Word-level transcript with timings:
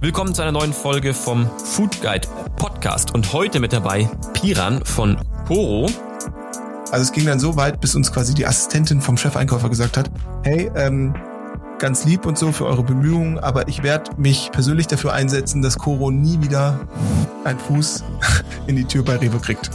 Willkommen 0.00 0.34
zu 0.34 0.42
einer 0.42 0.50
neuen 0.50 0.72
Folge 0.72 1.14
vom 1.14 1.48
Food 1.58 2.00
Guide 2.02 2.26
Podcast 2.56 3.14
und 3.14 3.32
heute 3.32 3.60
mit 3.60 3.72
dabei 3.72 4.10
Piran 4.32 4.84
von 4.84 5.16
Koro. 5.46 5.88
Also 6.90 7.04
es 7.04 7.12
ging 7.12 7.26
dann 7.26 7.38
so 7.38 7.56
weit, 7.56 7.80
bis 7.80 7.94
uns 7.94 8.12
quasi 8.12 8.34
die 8.34 8.44
Assistentin 8.44 9.00
vom 9.00 9.16
Chefeinkäufer 9.16 9.68
gesagt 9.68 9.98
hat, 9.98 10.10
hey, 10.42 10.70
ähm, 10.74 11.14
ganz 11.78 12.04
lieb 12.04 12.26
und 12.26 12.36
so 12.36 12.50
für 12.50 12.66
eure 12.66 12.82
Bemühungen, 12.82 13.38
aber 13.38 13.68
ich 13.68 13.84
werde 13.84 14.10
mich 14.20 14.50
persönlich 14.50 14.88
dafür 14.88 15.12
einsetzen, 15.12 15.62
dass 15.62 15.78
Koro 15.78 16.10
nie 16.10 16.40
wieder 16.40 16.88
einen 17.44 17.60
Fuß 17.60 18.02
in 18.66 18.74
die 18.74 18.84
Tür 18.84 19.04
bei 19.04 19.16
Rewe 19.16 19.38
kriegt. 19.38 19.70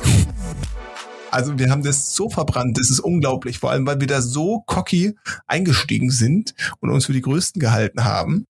Also 1.29 1.57
wir 1.57 1.69
haben 1.69 1.83
das 1.83 2.13
so 2.13 2.29
verbrannt, 2.29 2.77
das 2.77 2.89
ist 2.89 2.99
unglaublich, 2.99 3.59
vor 3.59 3.71
allem 3.71 3.87
weil 3.87 4.01
wir 4.01 4.07
da 4.07 4.21
so 4.21 4.63
cocky 4.65 5.15
eingestiegen 5.47 6.11
sind 6.11 6.55
und 6.81 6.89
uns 6.89 7.05
für 7.05 7.13
die 7.13 7.21
Größten 7.21 7.61
gehalten 7.61 8.03
haben 8.03 8.47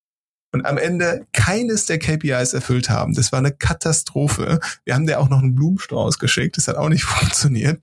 und 0.52 0.66
am 0.66 0.78
Ende 0.78 1.28
keines 1.34 1.86
der 1.86 2.00
KPIs 2.00 2.54
erfüllt 2.54 2.90
haben. 2.90 3.14
Das 3.14 3.32
war 3.32 3.40
eine 3.40 3.52
Katastrophe. 3.52 4.60
Wir 4.84 4.96
haben 4.96 5.08
dir 5.08 5.20
auch 5.20 5.30
noch 5.30 5.40
einen 5.40 5.56
Blumenstrauß 5.56 6.20
geschickt, 6.20 6.58
das 6.58 6.68
hat 6.68 6.76
auch 6.76 6.90
nicht 6.90 7.04
funktioniert. 7.06 7.82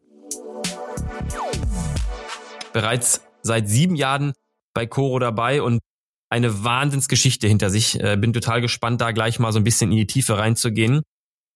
Bereits 2.73 3.23
seit 3.43 3.69
sieben 3.69 3.97
Jahren 3.97 4.33
bei 4.75 4.87
Coro 4.87 5.19
dabei 5.19 5.63
und 5.63 5.81
eine 6.31 6.63
Wahnsinnsgeschichte 6.63 7.49
hinter 7.49 7.71
sich. 7.71 7.99
Äh, 8.01 8.17
bin 8.17 8.33
total 8.33 8.61
gespannt, 8.61 9.01
da 9.01 9.13
gleich 9.13 9.39
mal 9.39 9.53
so 9.53 9.59
ein 9.59 9.65
bisschen 9.65 9.91
in 9.91 9.97
die 9.97 10.07
Tiefe 10.07 10.37
reinzugehen. 10.37 11.03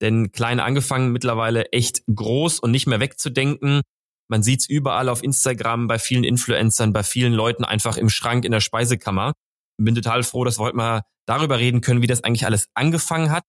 Denn 0.01 0.33
klein 0.33 0.59
angefangen, 0.59 1.13
mittlerweile 1.13 1.67
echt 1.73 2.03
groß 2.13 2.59
und 2.59 2.71
nicht 2.71 2.87
mehr 2.87 2.99
wegzudenken. 2.99 3.83
Man 4.29 4.43
sieht's 4.43 4.67
überall 4.67 5.09
auf 5.09 5.23
Instagram, 5.23 5.87
bei 5.87 5.99
vielen 5.99 6.25
Influencern, 6.25 6.93
bei 6.93 7.03
vielen 7.03 7.35
Leuten 7.35 7.65
einfach 7.65 7.99
im 7.99 8.09
Schrank, 8.09 8.45
in 8.45 8.53
der 8.53 8.61
Speisekammer. 8.61 9.35
Bin 9.79 9.95
total 9.95 10.23
froh, 10.23 10.45
dass 10.45 10.59
wir 10.59 10.65
heute 10.65 10.77
mal 10.77 11.03
darüber 11.27 11.59
reden 11.59 11.81
können, 11.81 12.03
wie 12.03 12.07
das 12.07 12.25
eigentlich 12.25 12.47
alles 12.47 12.69
angefangen 12.75 13.31
hat. 13.31 13.45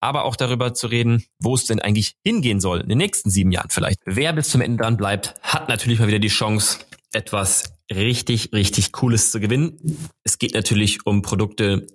Aber 0.00 0.24
auch 0.24 0.36
darüber 0.36 0.74
zu 0.74 0.88
reden, 0.88 1.24
wo 1.38 1.54
es 1.54 1.64
denn 1.64 1.80
eigentlich 1.80 2.14
hingehen 2.24 2.60
soll, 2.60 2.80
in 2.80 2.88
den 2.88 2.98
nächsten 2.98 3.30
sieben 3.30 3.50
Jahren 3.50 3.70
vielleicht. 3.70 4.00
Wer 4.04 4.32
bis 4.34 4.50
zum 4.50 4.60
Ende 4.60 4.82
dran 4.82 4.96
bleibt, 4.96 5.34
hat 5.42 5.68
natürlich 5.68 5.98
mal 5.98 6.08
wieder 6.08 6.18
die 6.18 6.28
Chance, 6.28 6.80
etwas 7.12 7.72
richtig, 7.90 8.52
richtig 8.52 8.92
Cooles 8.92 9.30
zu 9.30 9.40
gewinnen. 9.40 9.98
Es 10.22 10.38
geht 10.38 10.54
natürlich 10.54 11.06
um 11.06 11.22
Produkte 11.22 11.86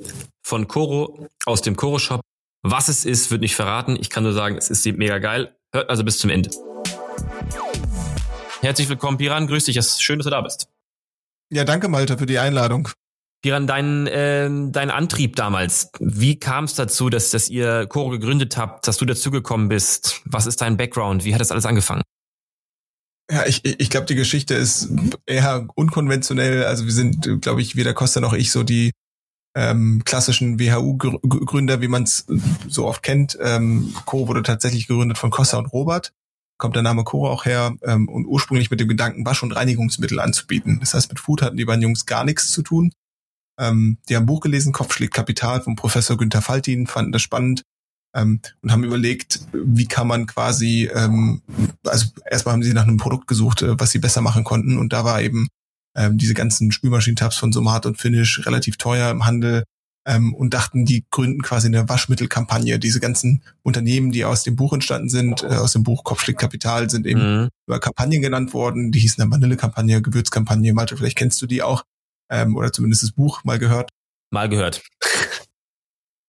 von 0.42 0.68
Coro 0.68 1.28
aus 1.46 1.62
dem 1.62 1.76
Coro 1.76 2.00
Shop. 2.00 2.22
Was 2.64 2.88
es 2.88 3.06
ist, 3.06 3.32
wird 3.32 3.42
nicht 3.42 3.56
verraten. 3.56 3.98
Ich 4.00 4.10
kann 4.10 4.24
nur 4.24 4.34
sagen, 4.34 4.58
es 4.58 4.70
ist 4.70 4.86
mega 4.86 5.20
geil. 5.20 5.56
Hört 5.74 5.90
also 5.90 6.04
bis 6.04 6.20
zum 6.20 6.30
Ende. 6.30 6.50
Herzlich 8.62 8.90
willkommen, 8.90 9.18
Piran. 9.18 9.48
Grüß 9.48 9.66
dich. 9.66 9.78
Es 9.78 9.88
ist 9.88 10.04
schön, 10.04 10.20
dass 10.20 10.26
du 10.26 10.32
da 10.32 10.42
bist. 10.42 10.68
Ja, 11.52 11.64
danke, 11.66 11.88
Malte, 11.88 12.18
für 12.18 12.26
die 12.26 12.40
Einladung. 12.40 12.90
Piran, 13.42 13.66
dein, 13.66 14.06
äh, 14.08 14.50
dein 14.72 14.92
Antrieb 14.92 15.36
damals, 15.36 15.90
wie 16.00 16.40
kam 16.40 16.66
es 16.66 16.76
dazu, 16.76 17.10
dass, 17.10 17.32
dass 17.32 17.50
ihr 17.50 17.88
Coro 17.88 18.10
gegründet 18.10 18.56
habt, 18.56 18.88
dass 18.88 18.98
du 18.98 19.06
dazugekommen 19.06 19.68
bist? 19.68 20.22
Was 20.26 20.46
ist 20.46 20.62
dein 20.62 20.78
Background? 20.78 21.26
Wie 21.26 21.34
hat 21.34 21.42
das 21.42 21.52
alles 21.52 21.66
angefangen? 21.66 22.04
Ja, 23.32 23.46
ich, 23.46 23.64
ich 23.64 23.90
glaube, 23.90 24.06
die 24.06 24.16
Geschichte 24.16 24.54
ist 24.54 24.90
eher 25.26 25.68
unkonventionell. 25.76 26.66
Also 26.66 26.86
wir 26.86 26.92
sind, 26.92 27.42
glaube 27.42 27.62
ich, 27.62 27.76
weder 27.76 27.94
Costa 27.94 28.20
noch 28.20 28.34
ich 28.34 28.52
so 28.52 28.64
die 28.64 28.92
ähm, 29.56 30.04
klassischen 30.06 30.60
WHU-Gründer, 30.60 31.82
wie 31.82 31.88
man 31.88 32.04
es 32.04 32.26
so 32.68 32.86
oft 32.86 33.02
kennt. 33.04 33.38
Ähm, 33.42 33.94
Co 34.06 34.28
wurde 34.28 34.44
tatsächlich 34.44 34.88
gegründet 34.88 35.18
von 35.18 35.32
Costa 35.32 35.58
und 35.58 35.68
Robert. 35.68 36.14
Kommt 36.58 36.76
der 36.76 36.84
Name 36.84 37.04
Co 37.04 37.28
auch 37.28 37.46
her 37.46 37.74
ähm, 37.84 38.08
und 38.08 38.26
ursprünglich 38.26 38.70
mit 38.70 38.80
dem 38.80 38.88
Gedanken, 38.88 39.26
Wasch- 39.26 39.44
und 39.44 39.54
Reinigungsmittel 39.54 40.20
anzubieten. 40.20 40.80
Das 40.80 40.94
heißt, 40.94 41.10
mit 41.10 41.20
Food 41.20 41.42
hatten 41.42 41.58
die 41.58 41.66
beiden 41.66 41.82
Jungs 41.82 42.06
gar 42.06 42.24
nichts 42.24 42.52
zu 42.52 42.62
tun. 42.62 42.92
Ähm, 43.62 43.98
die 44.10 44.16
haben 44.16 44.24
ein 44.24 44.28
Buch 44.28 44.40
gelesen, 44.42 44.74
Kopf 44.74 44.94
schlägt 44.94 45.14
Kapital 45.14 45.62
von 45.62 45.76
Professor 45.76 46.18
Günther 46.18 46.42
Faltin, 46.42 46.88
fanden 46.88 47.12
das 47.12 47.22
spannend 47.22 47.62
ähm, 48.16 48.42
und 48.62 48.72
haben 48.72 48.84
überlegt, 48.84 49.42
wie 49.54 49.88
kann 49.88 50.08
man 50.08 50.26
quasi, 50.26 50.90
ähm, 50.94 51.42
also 51.86 52.08
erstmal 52.30 52.54
haben 52.54 52.64
sie 52.64 52.74
nach 52.74 52.88
einem 52.88 52.98
Produkt 52.98 53.28
gesucht, 53.28 53.62
äh, 53.62 53.80
was 53.80 53.92
sie 53.92 54.00
besser 54.00 54.22
machen 54.22 54.44
konnten 54.44 54.78
und 54.78 54.94
da 54.94 55.06
war 55.06 55.22
eben 55.22 55.48
ähm, 55.96 56.18
diese 56.18 56.34
ganzen 56.34 56.72
Spülmaschinentabs 56.72 57.38
von 57.38 57.52
Somat 57.52 57.86
und 57.86 58.00
Finish 58.00 58.46
relativ 58.46 58.78
teuer 58.78 59.12
im 59.12 59.26
Handel 59.26 59.64
ähm, 60.08 60.34
und 60.34 60.54
dachten, 60.54 60.86
die 60.86 61.06
gründen 61.12 61.42
quasi 61.42 61.68
eine 61.68 61.88
Waschmittelkampagne. 61.88 62.80
Diese 62.80 63.00
ganzen 63.00 63.44
Unternehmen, 63.62 64.12
die 64.12 64.26
aus 64.26 64.44
dem 64.44 64.56
Buch 64.56 64.74
entstanden 64.74 65.10
sind, 65.10 65.44
äh, 65.44 65.48
aus 65.48 65.74
dem 65.74 65.84
Buch 65.84 66.04
Kopfschlägt 66.04 66.40
Kapital, 66.40 66.90
sind 66.90 67.06
eben 67.06 67.44
mhm. 67.44 67.50
über 67.68 67.80
Kampagnen 67.80 68.22
genannt 68.22 68.54
worden. 68.54 68.92
Die 68.92 69.00
hießen 69.00 69.22
dann 69.22 69.32
Vanillekampagne, 69.32 70.02
Gewürzkampagne. 70.02 70.74
Malte, 70.74 70.98
vielleicht 70.98 71.18
kennst 71.18 71.42
du 71.42 71.46
die 71.46 71.62
auch 71.62 71.84
ähm, 72.32 72.56
oder 72.56 72.72
zumindest 72.72 73.04
das 73.04 73.12
Buch 73.12 73.44
mal 73.44 73.60
gehört. 73.60 73.92
Mal 74.32 74.50
gehört. 74.50 74.82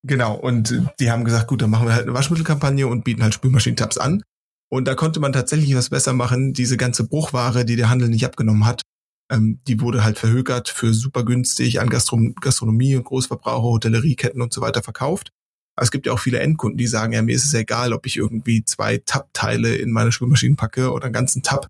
Genau, 0.04 0.34
und 0.34 0.82
die 0.98 1.12
haben 1.12 1.24
gesagt, 1.24 1.46
gut, 1.46 1.62
dann 1.62 1.70
machen 1.70 1.86
wir 1.86 1.94
halt 1.94 2.06
eine 2.08 2.14
Waschmittelkampagne 2.14 2.88
und 2.88 3.04
bieten 3.04 3.22
halt 3.22 3.34
Spülmaschinentabs 3.34 3.98
an. 3.98 4.24
Und 4.68 4.88
da 4.88 4.96
konnte 4.96 5.20
man 5.20 5.32
tatsächlich 5.32 5.76
was 5.76 5.90
besser 5.90 6.12
machen. 6.12 6.54
Diese 6.54 6.76
ganze 6.76 7.06
Bruchware, 7.06 7.64
die 7.64 7.76
der 7.76 7.88
Handel 7.88 8.08
nicht 8.08 8.24
abgenommen 8.26 8.66
hat, 8.66 8.82
ähm, 9.30 9.60
die 9.68 9.80
wurde 9.80 10.02
halt 10.02 10.18
verhökert 10.18 10.68
für 10.68 10.92
super 10.92 11.24
günstig 11.24 11.80
an 11.80 11.88
Gastron 11.88 12.34
Gastronomie 12.34 12.96
und 12.96 13.04
Großverbraucher, 13.04 13.62
Hotellerieketten 13.62 14.42
und 14.42 14.52
so 14.52 14.60
weiter 14.60 14.82
verkauft. 14.82 15.30
Aber 15.76 15.84
es 15.84 15.92
gibt 15.92 16.06
ja 16.06 16.12
auch 16.12 16.18
viele 16.18 16.40
Endkunden, 16.40 16.78
die 16.78 16.86
sagen, 16.86 17.12
ja, 17.12 17.22
mir 17.22 17.34
ist 17.34 17.44
es 17.44 17.54
egal, 17.54 17.92
ob 17.92 18.04
ich 18.06 18.16
irgendwie 18.16 18.64
zwei 18.64 18.98
Tab-Teile 18.98 19.76
in 19.76 19.92
meine 19.92 20.10
Spülmaschinen 20.10 20.56
packe 20.56 20.90
oder 20.90 21.04
einen 21.04 21.14
ganzen 21.14 21.42
Tab. 21.42 21.68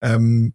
Ähm, 0.00 0.52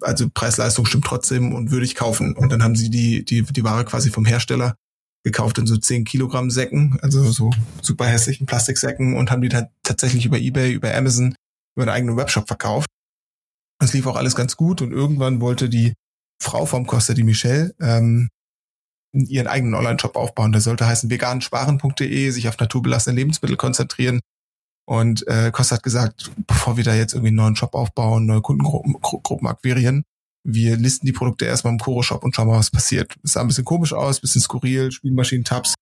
also 0.00 0.28
Preis-Leistung 0.32 0.86
stimmt 0.86 1.04
trotzdem 1.04 1.54
und 1.54 1.70
würde 1.70 1.84
ich 1.84 1.94
kaufen. 1.94 2.36
Und 2.36 2.50
dann 2.50 2.62
haben 2.62 2.76
sie 2.76 2.90
die, 2.90 3.24
die, 3.24 3.42
die 3.42 3.64
Ware 3.64 3.84
quasi 3.84 4.10
vom 4.10 4.24
Hersteller 4.24 4.76
gekauft 5.24 5.58
in 5.58 5.66
so 5.66 5.76
10 5.76 6.04
Kilogramm 6.04 6.50
Säcken, 6.50 6.98
also 7.02 7.24
so 7.24 7.50
super 7.82 8.06
hässlichen 8.06 8.46
Plastiksäcken 8.46 9.16
und 9.16 9.30
haben 9.30 9.42
die 9.42 9.48
dann 9.48 9.66
tatsächlich 9.82 10.24
über 10.24 10.38
Ebay, 10.38 10.72
über 10.72 10.94
Amazon, 10.94 11.34
über 11.76 11.82
einen 11.82 11.96
eigenen 11.96 12.16
Webshop 12.16 12.46
verkauft. 12.46 12.88
Es 13.82 13.92
lief 13.92 14.06
auch 14.06 14.16
alles 14.16 14.36
ganz 14.36 14.56
gut 14.56 14.82
und 14.82 14.92
irgendwann 14.92 15.40
wollte 15.40 15.68
die 15.68 15.94
Frau 16.40 16.64
vom 16.64 16.86
Costa 16.86 17.12
di 17.12 17.24
Michel 17.24 17.74
ähm, 17.80 18.28
ihren 19.12 19.46
eigenen 19.46 19.74
Online-Shop 19.74 20.16
aufbauen. 20.16 20.52
Der 20.52 20.60
sollte 20.60 20.86
heißen 20.86 21.10
vegansparen.de, 21.10 22.30
sich 22.30 22.48
auf 22.48 22.58
naturbelassene 22.58 23.16
Lebensmittel 23.16 23.56
konzentrieren. 23.56 24.20
Und 24.88 25.26
äh, 25.26 25.50
Costa 25.50 25.76
hat 25.76 25.82
gesagt, 25.82 26.30
bevor 26.46 26.76
wir 26.76 26.84
da 26.84 26.94
jetzt 26.94 27.12
irgendwie 27.12 27.28
einen 27.28 27.36
neuen 27.36 27.56
Shop 27.56 27.74
aufbauen, 27.74 28.26
neue 28.26 28.40
Kundengruppen 28.40 28.94
Gruppen 29.00 29.46
akquirieren, 29.48 30.04
wir 30.48 30.76
listen 30.76 31.06
die 31.06 31.12
Produkte 31.12 31.44
erstmal 31.44 31.72
im 31.72 31.80
Koro-Shop 31.80 32.22
und 32.22 32.34
schauen 32.34 32.46
mal, 32.46 32.58
was 32.58 32.70
passiert. 32.70 33.16
Es 33.24 33.32
sah 33.32 33.40
ein 33.40 33.48
bisschen 33.48 33.64
komisch 33.64 33.92
aus, 33.92 34.20
bisschen 34.20 34.40
skurril, 34.40 34.92
Spielmaschinen-Tabs, 34.92 35.74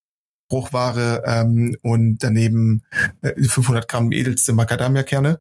Bruchware 0.49 1.23
ähm, 1.25 1.77
und 1.83 2.17
daneben 2.23 2.83
äh, 3.21 3.39
500 3.41 3.87
Gramm 3.87 4.11
edelste 4.11 4.53
Macadamia-Kerne. 4.53 5.37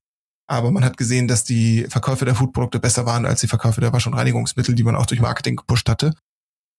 Aber 0.46 0.70
man 0.70 0.84
hat 0.84 0.98
gesehen, 0.98 1.26
dass 1.26 1.44
die 1.44 1.86
Verkäufe 1.88 2.26
der 2.26 2.34
Foodprodukte 2.34 2.78
besser 2.78 3.06
waren 3.06 3.24
als 3.24 3.40
die 3.40 3.48
Verkäufe 3.48 3.80
der 3.80 3.94
Wasch- 3.94 4.06
und 4.06 4.14
Reinigungsmittel, 4.14 4.74
die 4.74 4.84
man 4.84 4.94
auch 4.94 5.06
durch 5.06 5.22
Marketing 5.22 5.56
gepusht 5.56 5.88
hatte. 5.88 6.14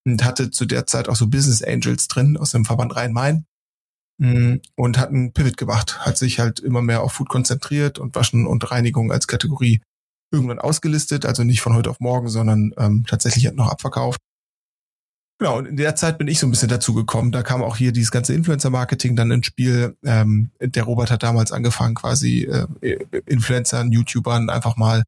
Und 0.06 0.24
hatte 0.24 0.52
zu 0.52 0.66
der 0.66 0.86
Zeit 0.86 1.10
auch 1.10 1.16
so 1.16 1.28
Business 1.28 1.64
Angels 1.64 2.08
drin 2.08 2.38
aus 2.38 2.52
dem 2.52 2.64
Verband 2.64 2.96
Rhein-Main. 2.96 3.46
Mm, 4.18 4.56
und 4.76 4.98
hat 4.98 5.10
einen 5.10 5.34
Pivot 5.34 5.58
gemacht, 5.58 6.06
hat 6.06 6.18
sich 6.18 6.40
halt 6.40 6.60
immer 6.60 6.82
mehr 6.82 7.02
auf 7.02 7.14
Food 7.14 7.28
konzentriert 7.28 8.00
und 8.00 8.16
Waschen 8.16 8.48
und 8.48 8.72
Reinigung 8.72 9.12
als 9.12 9.28
Kategorie 9.28 9.82
irgendwann 10.32 10.60
ausgelistet, 10.60 11.26
also 11.26 11.44
nicht 11.44 11.62
von 11.62 11.74
heute 11.74 11.90
auf 11.90 12.00
morgen, 12.00 12.30
sondern 12.30 12.74
ähm, 12.78 13.06
tatsächlich 13.08 13.52
noch 13.54 13.70
abverkauft. 13.70 14.20
Genau, 15.38 15.58
und 15.58 15.66
in 15.66 15.76
der 15.76 15.96
Zeit 15.98 16.18
bin 16.18 16.30
ich 16.30 16.40
so 16.40 16.48
ein 16.48 16.52
bisschen 16.52 16.70
dazu 16.70 16.94
gekommen. 16.94 17.34
Da 17.34 17.44
kam 17.44 17.62
auch 17.62 17.76
hier 17.76 17.92
dieses 17.92 18.10
ganze 18.10 18.34
Influencer-Marketing 18.34 19.18
dann 19.18 19.32
ins 19.32 19.48
Spiel. 19.48 19.98
Ähm, 20.06 20.52
der 20.62 20.84
Robert 20.84 21.12
hat 21.12 21.24
damals 21.24 21.52
angefangen, 21.52 21.96
quasi 21.96 22.44
äh, 22.44 22.98
Influencern, 23.26 23.92
YouTubern 23.92 24.50
einfach 24.50 24.78
mal 24.78 25.04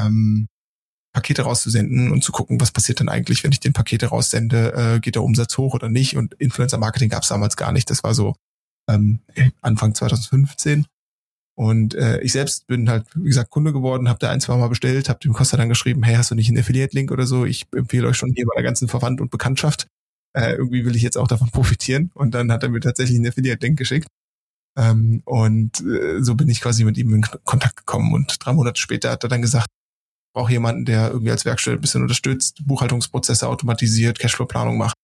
ähm, 0.00 0.48
Pakete 1.12 1.42
rauszusenden 1.42 2.10
und 2.10 2.24
zu 2.24 2.32
gucken, 2.32 2.60
was 2.60 2.72
passiert 2.72 2.98
denn 2.98 3.08
eigentlich, 3.08 3.44
wenn 3.44 3.52
ich 3.52 3.60
den 3.60 3.72
Pakete 3.72 4.06
raussende, 4.06 4.72
äh, 4.72 5.00
geht 5.00 5.14
der 5.14 5.22
Umsatz 5.22 5.56
hoch 5.56 5.74
oder 5.74 5.88
nicht. 5.88 6.16
Und 6.16 6.34
Influencer-Marketing 6.34 7.08
gab 7.08 7.22
es 7.22 7.28
damals 7.28 7.56
gar 7.56 7.70
nicht. 7.70 7.88
Das 7.88 8.02
war 8.02 8.14
so 8.14 8.34
ähm, 8.88 9.20
Anfang 9.60 9.94
2015. 9.94 10.86
Und 11.58 11.94
äh, 11.96 12.20
ich 12.20 12.32
selbst 12.32 12.68
bin 12.68 12.88
halt, 12.88 13.06
wie 13.16 13.28
gesagt, 13.28 13.50
Kunde 13.50 13.72
geworden, 13.72 14.08
habe 14.08 14.20
da 14.20 14.30
ein, 14.30 14.40
zwei 14.40 14.56
Mal 14.56 14.68
bestellt, 14.68 15.08
habe 15.08 15.18
dem 15.18 15.32
Costa 15.32 15.56
dann 15.56 15.68
geschrieben, 15.68 16.04
hey, 16.04 16.14
hast 16.14 16.30
du 16.30 16.36
nicht 16.36 16.48
einen 16.48 16.58
Affiliate-Link 16.58 17.10
oder 17.10 17.26
so? 17.26 17.44
Ich 17.44 17.66
empfehle 17.74 18.06
euch 18.06 18.16
schon 18.16 18.32
hier 18.32 18.46
bei 18.46 18.54
der 18.54 18.62
ganzen 18.62 18.86
Verwandt 18.86 19.20
und 19.20 19.30
Bekanntschaft. 19.30 19.88
Äh, 20.36 20.52
irgendwie 20.52 20.84
will 20.84 20.94
ich 20.94 21.02
jetzt 21.02 21.18
auch 21.18 21.26
davon 21.26 21.50
profitieren. 21.52 22.10
Und 22.14 22.32
dann 22.34 22.52
hat 22.52 22.62
er 22.62 22.68
mir 22.68 22.80
tatsächlich 22.80 23.16
einen 23.16 23.26
Affiliate-Link 23.26 23.76
geschickt. 23.76 24.06
Ähm, 24.76 25.22
und 25.24 25.80
äh, 25.80 26.22
so 26.22 26.36
bin 26.36 26.48
ich 26.48 26.60
quasi 26.60 26.84
mit 26.84 26.96
ihm 26.96 27.12
in 27.12 27.22
Kontakt 27.44 27.76
gekommen. 27.76 28.12
Und 28.14 28.36
drei 28.38 28.52
Monate 28.52 28.80
später 28.80 29.10
hat 29.10 29.24
er 29.24 29.28
dann 29.28 29.42
gesagt, 29.42 29.66
brauche 30.32 30.52
jemanden, 30.52 30.84
der 30.84 31.10
irgendwie 31.10 31.32
als 31.32 31.44
Werkstelle 31.44 31.76
ein 31.76 31.80
bisschen 31.80 32.02
unterstützt, 32.02 32.64
Buchhaltungsprozesse 32.64 33.48
automatisiert, 33.48 34.20
Cashflow-Planung 34.20 34.78
macht. 34.78 34.94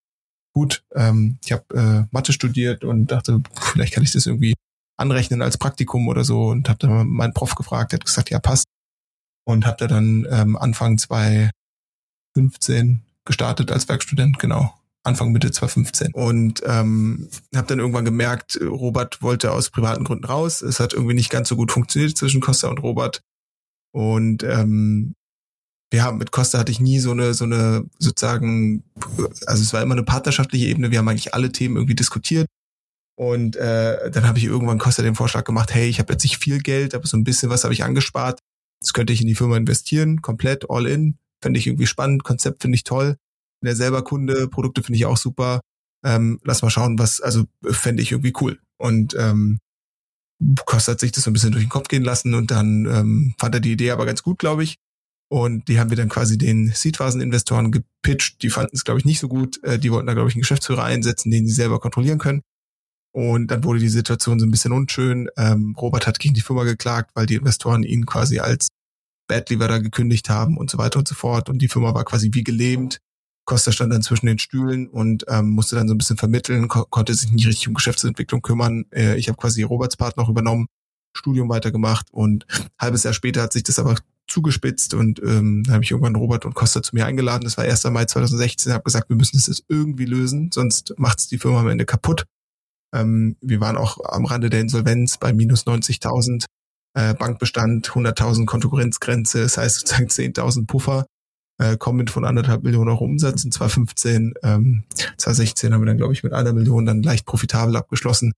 Gut, 0.54 0.84
ähm, 0.94 1.38
ich 1.44 1.52
habe 1.52 1.64
äh, 1.74 2.06
Mathe 2.12 2.32
studiert 2.32 2.84
und 2.84 3.08
dachte, 3.08 3.42
vielleicht 3.60 3.92
kann 3.92 4.04
ich 4.04 4.12
das 4.12 4.26
irgendwie 4.26 4.54
anrechnen 4.96 5.42
als 5.42 5.58
Praktikum 5.58 6.06
oder 6.06 6.22
so 6.22 6.46
und 6.46 6.68
habe 6.68 6.78
dann 6.78 7.08
meinen 7.08 7.34
Prof 7.34 7.56
gefragt, 7.56 7.92
der 7.92 7.98
hat 7.98 8.06
gesagt, 8.06 8.30
ja 8.30 8.38
passt 8.38 8.66
und 9.44 9.66
habe 9.66 9.76
da 9.78 9.88
dann 9.88 10.26
ähm, 10.30 10.56
Anfang 10.56 10.96
2015 10.96 13.02
gestartet 13.24 13.72
als 13.72 13.88
Werkstudent, 13.88 14.38
genau. 14.38 14.72
Anfang 15.02 15.32
Mitte 15.32 15.50
2015 15.50 16.14
und 16.14 16.62
ähm, 16.64 17.28
habe 17.54 17.66
dann 17.66 17.78
irgendwann 17.78 18.06
gemerkt, 18.06 18.58
Robert 18.62 19.20
wollte 19.20 19.52
aus 19.52 19.68
privaten 19.68 20.04
Gründen 20.04 20.24
raus. 20.24 20.62
Es 20.62 20.80
hat 20.80 20.94
irgendwie 20.94 21.14
nicht 21.14 21.28
ganz 21.28 21.50
so 21.50 21.56
gut 21.56 21.72
funktioniert 21.72 22.16
zwischen 22.16 22.40
Costa 22.40 22.68
und 22.68 22.78
Robert 22.78 23.20
und 23.92 24.44
ähm, 24.44 25.14
ja, 25.92 26.10
mit 26.12 26.32
Costa 26.32 26.58
hatte 26.58 26.72
ich 26.72 26.80
nie 26.80 26.98
so 26.98 27.12
eine, 27.12 27.34
so 27.34 27.44
eine 27.44 27.84
sozusagen, 27.98 28.84
also 29.46 29.62
es 29.62 29.72
war 29.72 29.82
immer 29.82 29.94
eine 29.94 30.02
partnerschaftliche 30.02 30.66
Ebene. 30.66 30.90
Wir 30.90 30.98
haben 30.98 31.08
eigentlich 31.08 31.34
alle 31.34 31.52
Themen 31.52 31.76
irgendwie 31.76 31.94
diskutiert. 31.94 32.46
Und 33.16 33.54
äh, 33.56 34.10
dann 34.10 34.26
habe 34.26 34.38
ich 34.38 34.44
irgendwann 34.44 34.78
Costa 34.78 35.02
den 35.02 35.14
Vorschlag 35.14 35.44
gemacht, 35.44 35.72
hey, 35.72 35.88
ich 35.88 36.00
habe 36.00 36.12
jetzt 36.12 36.24
nicht 36.24 36.38
viel 36.38 36.60
Geld, 36.60 36.94
aber 36.94 37.06
so 37.06 37.16
ein 37.16 37.24
bisschen 37.24 37.48
was 37.48 37.62
habe 37.62 37.72
ich 37.72 37.84
angespart. 37.84 38.40
Das 38.80 38.92
könnte 38.92 39.12
ich 39.12 39.20
in 39.20 39.28
die 39.28 39.36
Firma 39.36 39.56
investieren, 39.56 40.20
komplett 40.20 40.68
all 40.68 40.86
in. 40.86 41.18
Fände 41.40 41.58
ich 41.58 41.66
irgendwie 41.66 41.86
spannend, 41.86 42.24
Konzept 42.24 42.62
finde 42.62 42.76
ich 42.76 42.84
toll. 42.84 43.16
Bin 43.60 43.68
ja 43.68 43.76
selber 43.76 44.02
Kunde, 44.02 44.48
Produkte 44.48 44.82
finde 44.82 44.96
ich 44.96 45.06
auch 45.06 45.16
super. 45.16 45.60
Ähm, 46.04 46.40
lass 46.44 46.62
mal 46.62 46.70
schauen, 46.70 46.98
was, 46.98 47.20
also 47.20 47.44
fände 47.62 48.02
ich 48.02 48.12
irgendwie 48.12 48.32
cool. 48.40 48.58
Und 48.78 49.14
ähm, 49.18 49.60
Costa 50.66 50.92
hat 50.92 51.00
sich 51.00 51.12
das 51.12 51.24
so 51.24 51.30
ein 51.30 51.32
bisschen 51.32 51.52
durch 51.52 51.64
den 51.64 51.70
Kopf 51.70 51.88
gehen 51.88 52.02
lassen 52.02 52.34
und 52.34 52.50
dann 52.50 52.86
ähm, 52.86 53.34
fand 53.38 53.54
er 53.54 53.60
die 53.60 53.72
Idee 53.72 53.92
aber 53.92 54.06
ganz 54.06 54.22
gut, 54.22 54.38
glaube 54.38 54.64
ich. 54.64 54.76
Und 55.34 55.66
die 55.66 55.80
haben 55.80 55.90
wir 55.90 55.96
dann 55.96 56.08
quasi 56.08 56.38
den 56.38 56.68
Seedphasen-Investoren 56.68 57.72
gepitcht. 57.72 58.40
Die 58.44 58.50
fanden 58.50 58.76
es, 58.76 58.84
glaube 58.84 59.00
ich, 59.00 59.04
nicht 59.04 59.18
so 59.18 59.26
gut. 59.26 59.60
Äh, 59.64 59.80
die 59.80 59.90
wollten 59.90 60.06
da, 60.06 60.14
glaube 60.14 60.28
ich, 60.28 60.36
einen 60.36 60.42
Geschäftsführer 60.42 60.84
einsetzen, 60.84 61.32
den 61.32 61.44
sie 61.48 61.52
selber 61.52 61.80
kontrollieren 61.80 62.20
können. 62.20 62.42
Und 63.12 63.48
dann 63.48 63.64
wurde 63.64 63.80
die 63.80 63.88
Situation 63.88 64.38
so 64.38 64.46
ein 64.46 64.52
bisschen 64.52 64.70
unschön. 64.70 65.28
Ähm, 65.36 65.74
Robert 65.76 66.06
hat 66.06 66.20
gegen 66.20 66.34
die 66.34 66.40
Firma 66.40 66.62
geklagt, 66.62 67.10
weil 67.14 67.26
die 67.26 67.34
Investoren 67.34 67.82
ihn 67.82 68.06
quasi 68.06 68.38
als 68.38 68.68
Bad 69.26 69.50
da 69.50 69.78
gekündigt 69.78 70.30
haben 70.30 70.56
und 70.56 70.70
so 70.70 70.78
weiter 70.78 71.00
und 71.00 71.08
so 71.08 71.16
fort. 71.16 71.48
Und 71.48 71.58
die 71.58 71.68
Firma 71.68 71.94
war 71.94 72.04
quasi 72.04 72.30
wie 72.32 72.44
gelähmt. 72.44 72.98
Costa 73.44 73.72
stand 73.72 73.92
dann 73.92 74.02
zwischen 74.02 74.26
den 74.26 74.38
Stühlen 74.38 74.86
und 74.86 75.24
ähm, 75.26 75.50
musste 75.50 75.74
dann 75.74 75.88
so 75.88 75.94
ein 75.94 75.98
bisschen 75.98 76.16
vermitteln, 76.16 76.68
ko 76.68 76.84
konnte 76.84 77.12
sich 77.12 77.32
nicht 77.32 77.48
richtig 77.48 77.66
um 77.66 77.74
Geschäftsentwicklung 77.74 78.40
kümmern. 78.40 78.84
Äh, 78.92 79.16
ich 79.16 79.26
habe 79.26 79.36
quasi 79.36 79.64
Roberts 79.64 79.96
Part 79.96 80.16
noch 80.16 80.28
übernommen, 80.28 80.68
Studium 81.16 81.48
weitergemacht 81.48 82.08
und 82.12 82.46
halbes 82.78 83.02
Jahr 83.04 83.14
später 83.14 83.42
hat 83.42 83.52
sich 83.52 83.62
das 83.62 83.78
aber 83.78 83.96
zugespitzt 84.26 84.94
und 84.94 85.20
ähm, 85.22 85.64
da 85.66 85.74
habe 85.74 85.84
ich 85.84 85.90
irgendwann 85.90 86.16
Robert 86.16 86.44
und 86.44 86.54
Costa 86.54 86.82
zu 86.82 86.94
mir 86.94 87.06
eingeladen. 87.06 87.44
Das 87.44 87.56
war 87.56 87.64
1. 87.64 87.84
Mai 87.84 88.06
2016. 88.06 88.72
habe 88.72 88.84
gesagt, 88.84 89.08
wir 89.08 89.16
müssen 89.16 89.36
das 89.36 89.46
jetzt 89.46 89.64
irgendwie 89.68 90.06
lösen, 90.06 90.50
sonst 90.52 90.94
macht 90.96 91.18
es 91.18 91.28
die 91.28 91.38
Firma 91.38 91.60
am 91.60 91.68
Ende 91.68 91.84
kaputt. 91.84 92.24
Ähm, 92.94 93.36
wir 93.40 93.60
waren 93.60 93.76
auch 93.76 93.98
am 94.04 94.24
Rande 94.24 94.50
der 94.50 94.60
Insolvenz 94.60 95.18
bei 95.18 95.32
minus 95.32 95.66
90.000 95.66 96.46
äh, 96.94 97.14
Bankbestand, 97.14 97.90
100.000 97.90 98.46
Konkurrenzgrenze, 98.46 99.42
das 99.42 99.58
heißt 99.58 99.80
sozusagen 99.80 100.08
10.000 100.08 100.66
Puffer, 100.66 101.06
äh, 101.58 101.76
kommen 101.76 102.08
von 102.08 102.24
anderthalb 102.24 102.62
Millionen 102.62 102.90
Euro 102.90 103.04
Umsatz 103.04 103.44
in 103.44 103.52
2015. 103.52 104.34
Ähm, 104.42 104.84
2016 105.18 105.74
haben 105.74 105.82
wir 105.82 105.86
dann, 105.86 105.96
glaube 105.96 106.12
ich, 106.12 106.22
mit 106.22 106.32
einer 106.32 106.52
Million 106.52 106.86
dann 106.86 107.02
leicht 107.02 107.26
profitabel 107.26 107.76
abgeschlossen, 107.76 108.32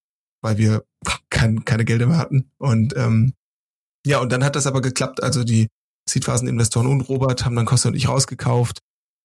weil 0.46 0.58
wir 0.58 0.84
kein, 1.28 1.64
keine 1.64 1.84
Gelder 1.84 2.06
mehr 2.06 2.18
hatten. 2.18 2.52
Und 2.58 2.96
ähm, 2.96 3.34
ja, 4.06 4.20
und 4.20 4.30
dann 4.30 4.44
hat 4.44 4.54
das 4.54 4.68
aber 4.68 4.80
geklappt. 4.80 5.20
Also 5.20 5.42
die 5.42 5.66
Seedphasen-Investoren 6.08 6.86
und 6.86 7.00
Robert 7.00 7.44
haben 7.44 7.56
dann 7.56 7.66
Costa 7.66 7.88
und 7.88 7.96
ich 7.96 8.08
rausgekauft 8.08 8.78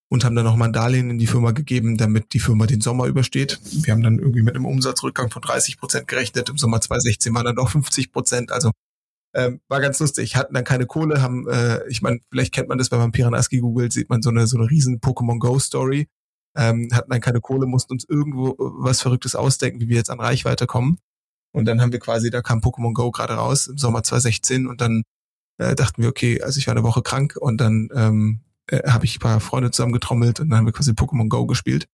und 0.10 0.26
haben 0.26 0.36
dann 0.36 0.46
nochmal 0.46 0.70
ein 0.70 0.74
Darlehen 0.74 1.12
in 1.12 1.20
die 1.20 1.28
Firma 1.28 1.52
gegeben, 1.52 1.98
damit 1.98 2.34
die 2.34 2.40
Firma 2.40 2.66
den 2.66 2.82
Sommer 2.82 3.06
übersteht. 3.06 3.60
Wir 3.84 3.94
haben 3.94 4.02
dann 4.02 4.18
irgendwie 4.18 4.42
mit 4.42 4.56
einem 4.56 4.66
Umsatzrückgang 4.66 5.30
von 5.30 5.44
30 5.44 5.78
Prozent 5.78 6.08
gerechnet. 6.08 6.50
Im 6.50 6.58
Sommer 6.58 6.82
2016 6.82 7.36
waren 7.36 7.46
dann 7.46 7.56
doch 7.56 7.70
50 7.70 8.12
Prozent. 8.12 8.52
Also 8.52 8.72
ähm, 9.36 9.62
war 9.68 9.80
ganz 9.80 10.00
lustig. 10.00 10.36
Hatten 10.36 10.56
dann 10.56 10.64
keine 10.64 10.88
Kohle, 10.88 11.22
haben, 11.22 11.48
äh, 11.48 11.88
ich 11.88 12.02
meine, 12.02 12.20
vielleicht 12.32 12.52
kennt 12.52 12.68
man 12.68 12.80
das, 12.80 12.90
wenn 12.90 12.98
man 12.98 13.12
Piranaski 13.12 13.60
googelt, 13.60 13.94
sieht 13.94 14.10
man 14.10 14.24
so 14.24 14.32
eine 14.32 14.48
so 14.48 14.58
eine 14.58 14.68
riesen 14.72 15.00
Pokémon 15.02 15.38
Go 15.38 15.60
Story. 15.60 16.08
Ähm, 16.58 16.90
hatten 16.92 17.12
dann 17.12 17.22
keine 17.22 17.42
Kohle, 17.42 17.68
mussten 17.68 17.94
uns 17.94 18.06
irgendwo 18.10 18.56
was 18.58 19.02
Verrücktes 19.02 19.36
ausdenken, 19.36 19.80
wie 19.80 19.88
wir 19.88 19.98
jetzt 19.98 20.10
an 20.10 20.20
Reichweite 20.20 20.66
kommen. 20.66 20.98
Und 21.53 21.65
dann 21.65 21.81
haben 21.81 21.92
wir 21.92 22.00
quasi, 22.00 22.30
da 22.30 22.42
kam 22.42 22.59
Pokémon 22.59 22.94
Go 22.94 23.12
gerade 23.12 23.33
raus 23.33 23.68
im 23.68 23.77
Sommer 23.77 24.03
2016 24.03 24.68
und 24.68 24.81
dann 24.81 25.03
äh, 25.57 25.75
dachten 25.75 26.01
wir, 26.01 26.09
okay, 26.09 26.42
also 26.42 26.57
ich 26.57 26.68
war 26.68 26.74
eine 26.74 26.83
Woche 26.83 27.01
krank 27.01 27.36
und 27.39 27.59
dann 27.59 27.89
ähm, 27.94 28.39
äh, 28.68 28.89
habe 28.89 29.06
ich 29.06 29.18
ein 29.18 29.19
paar 29.19 29.39
Freunde 29.39 29.71
zusammengetrommelt 29.71 30.39
und 30.39 30.50
dann 30.50 30.59
haben 30.59 30.65
wir 30.65 30.74
quasi 30.74 30.92
Pokémon 30.92 31.27
Go 31.27 31.45
gespielt 31.45 31.88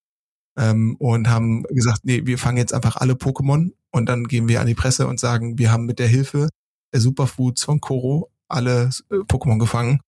ähm, 0.58 0.96
und 1.00 1.30
haben 1.30 1.64
gesagt, 1.64 2.02
nee, 2.04 2.26
wir 2.26 2.38
fangen 2.38 2.58
jetzt 2.58 2.74
einfach 2.74 2.98
alle 2.98 3.14
Pokémon 3.14 3.72
und 3.92 4.08
dann 4.08 4.26
gehen 4.26 4.48
wir 4.48 4.62
an 4.62 4.68
die 4.68 4.76
Presse 4.76 5.08
und 5.08 5.20
sagen, 5.20 5.58
wir 5.58 5.72
haben 5.72 5.86
mit 5.86 6.00
der 6.00 6.08
Hilfe 6.08 6.50
der 6.94 7.02
Superfoods 7.02 7.64
von 7.64 7.82
Koro 7.82 8.32
alle 8.48 8.90
äh, 9.10 9.16
Pokémon 9.16 9.60
gefangen 9.60 10.02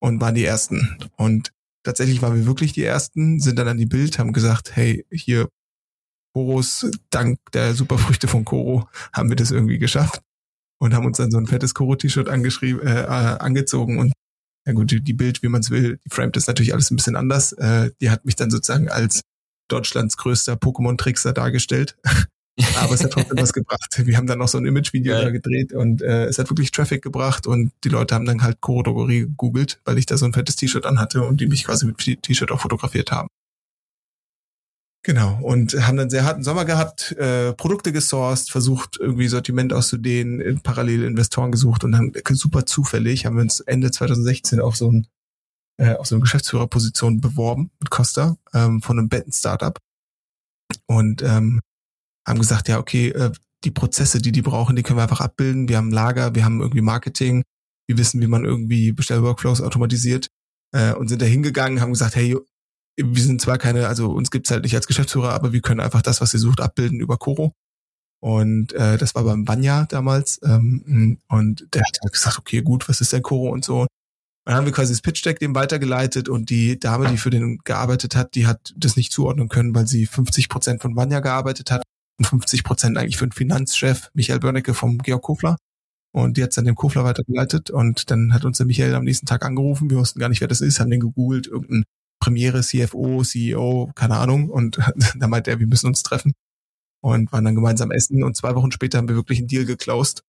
und 0.00 0.20
waren 0.20 0.34
die 0.34 0.44
ersten. 0.44 0.98
Und 1.16 1.52
tatsächlich 1.82 2.22
waren 2.22 2.34
wir 2.34 2.46
wirklich 2.46 2.72
die 2.72 2.84
ersten, 2.84 3.40
sind 3.40 3.58
dann 3.58 3.68
an 3.68 3.78
die 3.78 3.86
Bild, 3.86 4.18
haben 4.18 4.32
gesagt, 4.32 4.76
hey, 4.76 5.06
hier 5.10 5.48
Koros, 6.36 6.86
dank 7.08 7.38
der 7.54 7.72
Superfrüchte 7.72 8.28
von 8.28 8.44
Koro, 8.44 8.86
haben 9.10 9.30
wir 9.30 9.36
das 9.36 9.52
irgendwie 9.52 9.78
geschafft 9.78 10.20
und 10.78 10.92
haben 10.92 11.06
uns 11.06 11.16
dann 11.16 11.30
so 11.30 11.38
ein 11.38 11.46
fettes 11.46 11.72
Koro-T-Shirt 11.72 12.28
angeschrieben, 12.28 12.86
äh, 12.86 13.04
äh, 13.04 13.06
angezogen 13.06 13.98
und 13.98 14.12
ja 14.66 14.74
gut, 14.74 14.90
die, 14.90 15.00
die 15.00 15.14
Bild, 15.14 15.42
wie 15.42 15.48
man 15.48 15.62
es 15.62 15.70
will, 15.70 15.98
die 16.04 16.10
framet 16.10 16.36
ist 16.36 16.46
natürlich 16.46 16.74
alles 16.74 16.90
ein 16.90 16.96
bisschen 16.96 17.16
anders. 17.16 17.52
Äh, 17.52 17.90
die 18.02 18.10
hat 18.10 18.26
mich 18.26 18.36
dann 18.36 18.50
sozusagen 18.50 18.90
als 18.90 19.22
Deutschlands 19.68 20.18
größter 20.18 20.56
Pokémon-Trickster 20.56 21.32
dargestellt. 21.32 21.96
Aber 22.76 22.92
es 22.92 23.02
hat 23.02 23.12
trotzdem 23.12 23.38
was 23.38 23.54
gebracht. 23.54 24.02
Wir 24.04 24.18
haben 24.18 24.26
dann 24.26 24.38
noch 24.38 24.48
so 24.48 24.58
ein 24.58 24.66
Image-Video 24.66 25.14
ja. 25.14 25.22
da 25.22 25.30
gedreht 25.30 25.72
und 25.72 26.02
äh, 26.02 26.26
es 26.26 26.38
hat 26.38 26.50
wirklich 26.50 26.70
Traffic 26.70 27.00
gebracht 27.00 27.46
und 27.46 27.72
die 27.82 27.88
Leute 27.88 28.14
haben 28.14 28.26
dann 28.26 28.42
halt 28.42 28.60
Koro 28.60 28.82
Drogerie 28.82 29.20
gegoogelt, 29.20 29.80
weil 29.86 29.96
ich 29.96 30.04
da 30.04 30.18
so 30.18 30.26
ein 30.26 30.34
fettes 30.34 30.56
T-Shirt 30.56 30.84
anhatte 30.84 31.22
und 31.22 31.40
die 31.40 31.46
mich 31.46 31.64
quasi 31.64 31.86
mit 31.86 31.96
T-Shirt 31.96 32.50
auch 32.50 32.60
fotografiert 32.60 33.10
haben. 33.10 33.28
Genau, 35.06 35.38
und 35.40 35.72
haben 35.86 35.96
dann 35.96 36.10
sehr 36.10 36.24
harten 36.24 36.42
Sommer 36.42 36.64
gehabt, 36.64 37.12
äh, 37.12 37.52
Produkte 37.52 37.92
gesourced, 37.92 38.50
versucht 38.50 38.96
irgendwie 38.98 39.28
Sortiment 39.28 39.72
auszudehnen, 39.72 40.60
parallel 40.62 41.04
Investoren 41.04 41.52
gesucht 41.52 41.84
und 41.84 41.92
dann 41.92 42.12
super 42.30 42.66
zufällig 42.66 43.24
haben 43.24 43.36
wir 43.36 43.42
uns 43.42 43.60
Ende 43.60 43.92
2016 43.92 44.58
auf 44.58 44.74
so 44.74 44.90
ein 44.90 45.06
äh, 45.76 45.94
auf 45.94 46.08
so 46.08 46.16
eine 46.16 46.22
Geschäftsführerposition 46.22 47.20
beworben 47.20 47.70
mit 47.78 47.90
Costa 47.90 48.36
ähm, 48.52 48.82
von 48.82 48.98
einem 48.98 49.08
Betten-Startup 49.08 49.78
und 50.88 51.22
ähm, 51.22 51.60
haben 52.26 52.40
gesagt, 52.40 52.66
ja 52.66 52.80
okay, 52.80 53.10
äh, 53.10 53.30
die 53.62 53.70
Prozesse, 53.70 54.20
die 54.20 54.32
die 54.32 54.42
brauchen, 54.42 54.74
die 54.74 54.82
können 54.82 54.98
wir 54.98 55.04
einfach 55.04 55.20
abbilden. 55.20 55.68
Wir 55.68 55.76
haben 55.76 55.92
Lager, 55.92 56.34
wir 56.34 56.44
haben 56.44 56.60
irgendwie 56.60 56.80
Marketing, 56.80 57.44
wir 57.86 57.96
wissen, 57.96 58.20
wie 58.20 58.26
man 58.26 58.44
irgendwie 58.44 58.90
Bestellworkflows 58.90 59.60
automatisiert 59.60 60.26
äh, 60.74 60.94
und 60.94 61.06
sind 61.06 61.22
da 61.22 61.26
hingegangen, 61.26 61.80
haben 61.80 61.92
gesagt, 61.92 62.16
hey, 62.16 62.36
wir 62.96 63.22
sind 63.22 63.40
zwar 63.40 63.58
keine, 63.58 63.88
also 63.88 64.10
uns 64.10 64.30
gibt's 64.30 64.50
halt 64.50 64.62
nicht 64.64 64.74
als 64.74 64.86
Geschäftsführer, 64.86 65.32
aber 65.32 65.52
wir 65.52 65.60
können 65.60 65.80
einfach 65.80 66.02
das, 66.02 66.20
was 66.20 66.32
ihr 66.34 66.40
sucht, 66.40 66.60
abbilden 66.60 67.00
über 67.00 67.18
Coro. 67.18 67.52
Und 68.20 68.72
äh, 68.72 68.96
das 68.96 69.14
war 69.14 69.24
beim 69.24 69.46
Vanya 69.46 69.84
damals. 69.84 70.40
Ähm, 70.42 71.18
und 71.28 71.66
der 71.74 71.82
hat 71.82 71.98
halt 72.02 72.12
gesagt, 72.12 72.38
okay, 72.38 72.62
gut, 72.62 72.88
was 72.88 73.00
ist 73.00 73.12
denn 73.12 73.22
Coro 73.22 73.50
und 73.50 73.64
so. 73.64 73.82
Und 73.82 73.88
dann 74.52 74.56
haben 74.56 74.66
wir 74.66 74.72
quasi 74.72 74.92
das 74.92 75.02
Pitch 75.02 75.24
Deck 75.24 75.40
dem 75.40 75.54
weitergeleitet 75.54 76.28
und 76.28 76.50
die 76.50 76.78
Dame, 76.78 77.08
die 77.08 77.18
für 77.18 77.30
den 77.30 77.58
gearbeitet 77.64 78.14
hat, 78.14 78.34
die 78.34 78.46
hat 78.46 78.72
das 78.76 78.96
nicht 78.96 79.12
zuordnen 79.12 79.48
können, 79.48 79.74
weil 79.74 79.86
sie 79.86 80.06
50 80.06 80.48
Prozent 80.48 80.82
von 80.82 80.96
Vanya 80.96 81.20
gearbeitet 81.20 81.70
hat 81.70 81.82
und 82.18 82.26
50 82.26 82.64
Prozent 82.64 82.96
eigentlich 82.96 83.16
für 83.16 83.26
den 83.26 83.32
Finanzchef 83.32 84.10
Michael 84.14 84.40
Börnecke 84.40 84.72
vom 84.72 84.98
Georg 84.98 85.22
Kofler. 85.22 85.56
Und 86.12 86.36
die 86.36 86.42
hat 86.42 86.56
dann 86.56 86.64
dem 86.64 86.76
Kofler 86.76 87.04
weitergeleitet 87.04 87.70
und 87.70 88.10
dann 88.10 88.32
hat 88.32 88.44
uns 88.44 88.56
der 88.56 88.66
Michael 88.66 88.94
am 88.94 89.04
nächsten 89.04 89.26
Tag 89.26 89.44
angerufen. 89.44 89.90
Wir 89.90 89.98
wussten 89.98 90.20
gar 90.20 90.30
nicht, 90.30 90.40
wer 90.40 90.48
das 90.48 90.62
ist, 90.62 90.80
haben 90.80 90.90
den 90.90 91.00
gegoogelt, 91.00 91.46
irgendein 91.46 91.84
Premiere, 92.20 92.62
CFO, 92.62 93.22
CEO, 93.22 93.90
keine 93.94 94.16
Ahnung. 94.16 94.50
Und 94.50 94.78
da 95.18 95.28
meinte 95.28 95.50
er, 95.50 95.60
wir 95.60 95.66
müssen 95.66 95.86
uns 95.86 96.02
treffen. 96.02 96.32
Und 97.02 97.30
waren 97.32 97.44
dann 97.44 97.54
gemeinsam 97.54 97.90
essen. 97.90 98.24
Und 98.24 98.36
zwei 98.36 98.54
Wochen 98.54 98.72
später 98.72 98.98
haben 98.98 99.08
wir 99.08 99.16
wirklich 99.16 99.38
einen 99.38 99.48
Deal 99.48 99.64
geclosed. 99.64 100.22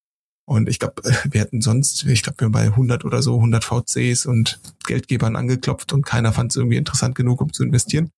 Und 0.50 0.70
ich 0.70 0.80
glaube, 0.80 1.02
wir 1.30 1.42
hätten 1.42 1.62
sonst, 1.62 2.06
ich 2.06 2.24
glaube, 2.24 2.40
wir 2.40 2.46
haben 2.46 2.52
bei 2.54 2.66
100 2.66 3.04
oder 3.04 3.22
so, 3.22 3.36
100 3.36 3.64
VCs 3.64 4.26
und 4.26 4.60
Geldgebern 4.86 5.36
angeklopft 5.36 5.92
und 5.92 6.06
keiner 6.06 6.32
fand 6.32 6.52
es 6.52 6.56
irgendwie 6.56 6.78
interessant 6.78 7.16
genug, 7.16 7.42
um 7.42 7.52
zu 7.52 7.64
investieren. 7.64 8.12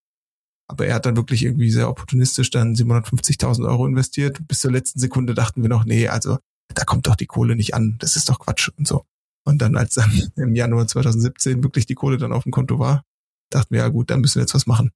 Aber 0.68 0.86
er 0.86 0.96
hat 0.96 1.08
dann 1.08 1.18
wirklich 1.18 1.44
irgendwie 1.44 1.72
sehr 1.72 1.90
opportunistisch 1.90 2.52
dann 2.52 2.76
750.000 2.76 3.68
Euro 3.68 3.88
investiert. 3.88 4.48
Bis 4.48 4.60
zur 4.60 4.72
letzten 4.72 5.00
Sekunde 5.00 5.34
dachten 5.34 5.64
wir 5.64 5.70
noch, 5.70 5.84
nee, 5.86 6.08
also 6.08 6.38
da 6.76 6.84
kommt 6.84 7.08
doch 7.08 7.16
die 7.16 7.26
Kohle 7.26 7.56
nicht 7.56 7.74
an. 7.74 7.96
Das 7.98 8.16
ist 8.16 8.30
doch 8.30 8.38
Quatsch 8.38 8.70
und 8.78 8.88
so. 8.88 9.06
Und 9.46 9.64
dann, 9.64 9.76
als 9.76 9.96
dann 9.96 10.12
im 10.36 10.54
Januar 10.54 10.86
2017 10.86 11.64
wirklich 11.64 11.88
die 11.88 11.96
Kohle 11.96 12.18
dann 12.20 12.32
auf 12.32 12.44
dem 12.44 12.52
Konto 12.52 12.78
war, 12.78 13.04
dachten 13.50 13.74
wir, 13.74 13.82
ja 13.82 13.88
gut, 13.90 14.10
dann 14.10 14.22
müssen 14.22 14.36
wir 14.36 14.44
jetzt 14.44 14.54
was 14.54 14.68
machen. 14.68 14.92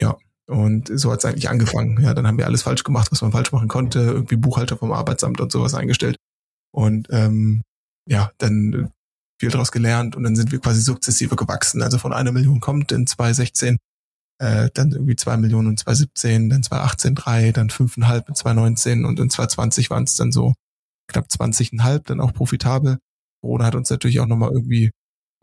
Ja, 0.00 0.16
und 0.46 0.90
so 0.92 1.12
hat 1.12 1.20
es 1.20 1.24
eigentlich 1.24 1.48
angefangen. 1.48 2.02
Ja, 2.02 2.14
dann 2.14 2.26
haben 2.26 2.38
wir 2.38 2.46
alles 2.46 2.62
falsch 2.62 2.82
gemacht, 2.84 3.12
was 3.12 3.22
man 3.22 3.32
falsch 3.32 3.52
machen 3.52 3.68
konnte, 3.68 4.00
irgendwie 4.00 4.36
Buchhalter 4.36 4.76
vom 4.76 4.92
Arbeitsamt 4.92 5.40
und 5.40 5.52
sowas 5.52 5.74
eingestellt. 5.74 6.16
Und 6.72 7.08
ähm, 7.10 7.62
ja, 8.06 8.32
dann 8.38 8.90
viel 9.40 9.50
daraus 9.50 9.72
gelernt 9.72 10.16
und 10.16 10.22
dann 10.22 10.36
sind 10.36 10.52
wir 10.52 10.60
quasi 10.60 10.82
sukzessive 10.82 11.36
gewachsen. 11.36 11.82
Also 11.82 11.98
von 11.98 12.12
einer 12.12 12.32
Million 12.32 12.60
kommt 12.60 12.92
in 12.92 13.06
2016, 13.06 13.78
äh, 14.38 14.68
dann 14.74 14.92
irgendwie 14.92 15.16
zwei 15.16 15.36
Millionen 15.36 15.70
in 15.70 15.76
2017, 15.76 16.50
dann 16.50 16.62
2018 16.62 17.14
drei, 17.14 17.52
dann 17.52 17.70
fünfeinhalb 17.70 18.28
in 18.28 18.34
2019 18.34 19.04
und 19.04 19.18
in 19.18 19.30
2020 19.30 19.88
waren 19.90 20.04
es 20.04 20.16
dann 20.16 20.32
so 20.32 20.54
knapp 21.08 21.26
20,5, 21.26 22.04
dann 22.04 22.20
auch 22.20 22.34
profitabel. 22.34 22.98
Corona 23.40 23.66
hat 23.66 23.74
uns 23.74 23.88
natürlich 23.88 24.20
auch 24.20 24.26
nochmal 24.26 24.50
irgendwie 24.52 24.90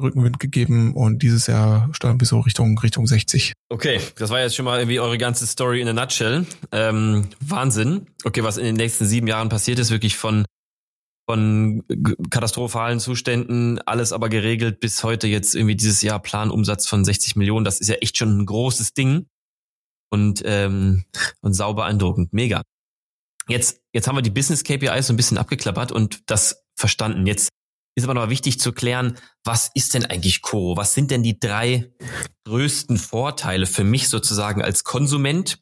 Rückenwind 0.02 0.40
gegeben 0.40 0.94
und 0.94 1.24
dieses 1.24 1.48
Jahr 1.48 1.90
steuern 1.92 2.20
wir 2.20 2.28
so 2.28 2.40
Richtung, 2.40 2.78
Richtung 2.78 3.08
60. 3.08 3.54
Okay, 3.70 4.00
das 4.18 4.30
war 4.30 4.40
jetzt 4.40 4.56
schon 4.56 4.66
mal 4.66 4.80
irgendwie 4.80 5.00
eure 5.00 5.18
ganze 5.18 5.48
Story 5.48 5.82
in 5.82 5.88
a 5.88 5.94
nutshell. 5.94 6.46
Ähm, 6.72 7.30
Wahnsinn. 7.40 8.08
Okay, 8.24 8.44
was 8.44 8.58
in 8.58 8.66
den 8.66 8.76
nächsten 8.76 9.06
sieben 9.06 9.28
Jahren 9.28 9.50
passiert 9.50 9.80
ist, 9.80 9.92
wirklich 9.92 10.16
von 10.16 10.46
von 11.30 11.84
katastrophalen 12.30 13.02
Zuständen, 13.02 13.80
alles 13.80 14.14
aber 14.14 14.30
geregelt 14.30 14.80
bis 14.80 15.04
heute 15.04 15.28
jetzt 15.28 15.56
irgendwie 15.56 15.76
dieses 15.76 16.02
Jahr 16.02 16.22
Planumsatz 16.22 16.88
von 16.88 17.04
60 17.04 17.36
Millionen. 17.36 17.66
Das 17.66 17.82
ist 17.82 17.90
ja 17.90 17.96
echt 17.96 18.18
schon 18.18 18.38
ein 18.40 18.46
großes 18.46 18.94
Ding 18.94 19.28
und 20.10 20.42
ähm, 20.46 21.04
und 21.42 21.54
sauber 21.54 21.84
beeindruckend, 21.84 22.32
mega. 22.32 22.62
Jetzt 23.50 23.82
jetzt 23.94 24.08
haben 24.08 24.16
wir 24.16 24.22
die 24.22 24.30
Business 24.30 24.64
KPIs 24.64 25.08
so 25.08 25.14
ein 25.14 25.18
bisschen 25.18 25.38
abgeklappert 25.38 25.92
und 25.92 26.30
das 26.30 26.64
verstanden. 26.76 27.26
Jetzt 27.26 27.50
ist 27.98 28.04
aber 28.04 28.14
noch 28.14 28.30
wichtig 28.30 28.60
zu 28.60 28.74
klären, 28.74 29.18
was 29.44 29.72
ist 29.74 29.96
denn 29.96 30.06
eigentlich 30.06 30.44
Coro? 30.44 30.78
Was 30.78 30.94
sind 30.94 31.10
denn 31.10 31.24
die 31.24 31.40
drei 31.40 31.92
größten 32.46 32.98
Vorteile 32.98 33.66
für 33.66 33.84
mich 33.84 34.08
sozusagen 34.08 34.62
als 34.62 34.84
Konsument 34.84 35.60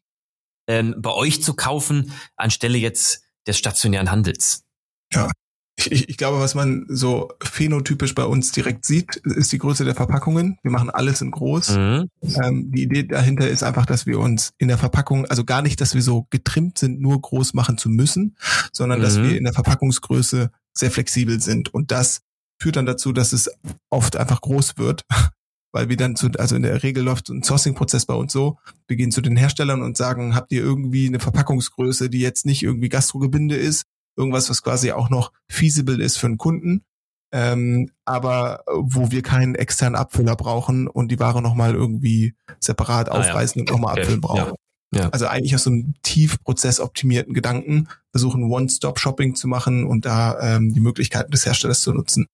ähm, 0.68 0.96
bei 0.98 1.12
euch 1.12 1.42
zu 1.42 1.54
kaufen 1.54 2.12
anstelle 2.36 2.78
jetzt 2.78 3.22
des 3.48 3.58
stationären 3.58 4.12
Handels? 4.12 4.66
Ja, 5.14 5.32
ich, 5.78 5.90
ich, 5.90 6.10
ich 6.10 6.18
glaube, 6.18 6.42
was 6.42 6.56
man 6.56 6.86
so 6.90 7.30
phänotypisch 7.42 8.14
bei 8.14 8.26
uns 8.26 8.52
direkt 8.52 8.84
sieht, 8.84 9.16
ist 9.16 9.54
die 9.54 9.58
Größe 9.58 9.86
der 9.86 9.96
Verpackungen. 9.96 10.58
Wir 10.62 10.72
machen 10.72 10.90
alles 10.90 11.22
in 11.22 11.32
groß. 11.32 11.78
Mhm. 11.78 12.10
Ähm, 12.22 12.72
die 12.72 12.84
Idee 12.84 13.04
dahinter 13.04 13.48
ist 13.48 13.64
einfach, 13.64 13.86
dass 13.86 14.06
wir 14.06 14.20
uns 14.20 14.52
in 14.58 14.68
der 14.68 14.78
Verpackung, 14.78 15.26
also 15.26 15.46
gar 15.46 15.62
nicht, 15.62 15.80
dass 15.80 15.96
wir 15.96 16.02
so 16.02 16.28
getrimmt 16.32 16.78
sind, 16.78 17.00
nur 17.00 17.22
groß 17.22 17.54
machen 17.54 17.78
zu 17.78 17.90
müssen, 17.90 18.36
sondern 18.74 19.00
mhm. 19.00 19.04
dass 19.04 19.22
wir 19.22 19.38
in 19.38 19.46
der 19.46 19.54
Verpackungsgröße 19.54 20.52
sehr 20.78 20.92
flexibel 20.92 21.40
sind. 21.40 21.74
Und 21.74 21.92
das 21.92 22.22
führt 22.62 22.76
dann 22.76 22.86
dazu, 22.86 23.12
dass 23.12 23.34
es 23.34 23.50
oft 23.90 24.16
einfach 24.16 24.42
groß 24.42 24.78
wird, 24.78 25.04
weil 25.74 25.90
wir 25.90 25.98
dann 25.98 26.16
zu, 26.16 26.30
also 26.38 26.56
in 26.56 26.62
der 26.62 26.84
Regel 26.84 27.04
läuft 27.04 27.30
ein 27.30 27.44
Sourcing-Prozess 27.44 28.06
bei 28.06 28.14
uns 28.14 28.32
so, 28.32 28.58
wir 28.88 28.98
gehen 28.98 29.12
zu 29.12 29.22
den 29.22 29.36
Herstellern 29.36 29.82
und 29.82 29.98
sagen, 29.98 30.36
habt 30.36 30.52
ihr 30.52 30.62
irgendwie 30.62 31.08
eine 31.08 31.20
Verpackungsgröße, 31.20 32.10
die 32.10 32.22
jetzt 32.22 32.46
nicht 32.46 32.64
irgendwie 32.64 32.90
Gastrogebinde 32.90 33.56
ist, 33.56 33.84
irgendwas, 34.18 34.50
was 34.50 34.62
quasi 34.62 34.92
auch 34.92 35.10
noch 35.10 35.32
feasible 35.50 36.02
ist 36.02 36.18
für 36.18 36.28
einen 36.28 36.38
Kunden, 36.38 36.86
ähm, 37.34 37.92
aber 38.06 38.64
wo 38.68 39.12
wir 39.12 39.22
keinen 39.22 39.56
externen 39.56 39.96
Abfüller 39.96 40.38
brauchen 40.38 40.88
und 40.88 41.10
die 41.10 41.20
Ware 41.20 41.42
nochmal 41.42 41.76
irgendwie 41.76 42.36
separat 42.60 43.10
ah, 43.10 43.20
aufreißen 43.20 43.60
ja. 43.60 43.64
und 43.64 43.72
nochmal 43.72 44.00
abfüllen 44.00 44.22
brauchen. 44.22 44.54
Ja. 44.54 44.65
Ja. 44.96 45.10
Also 45.10 45.28
eigentlich 45.28 45.54
aus 45.56 45.64
so 45.64 45.72
einem 45.72 45.94
tief 46.04 46.42
prozessoptimierten 46.44 47.34
Gedanken 47.34 47.90
versuchen 48.12 48.44
One-Stop-Shopping 48.44 49.36
zu 49.36 49.48
machen 49.48 49.86
und 49.86 50.06
da 50.06 50.40
ähm, 50.40 50.74
die 50.74 50.80
Möglichkeiten 50.80 51.32
des 51.32 51.46
Herstellers 51.46 51.82
zu 51.82 51.94
nutzen. 51.94 52.28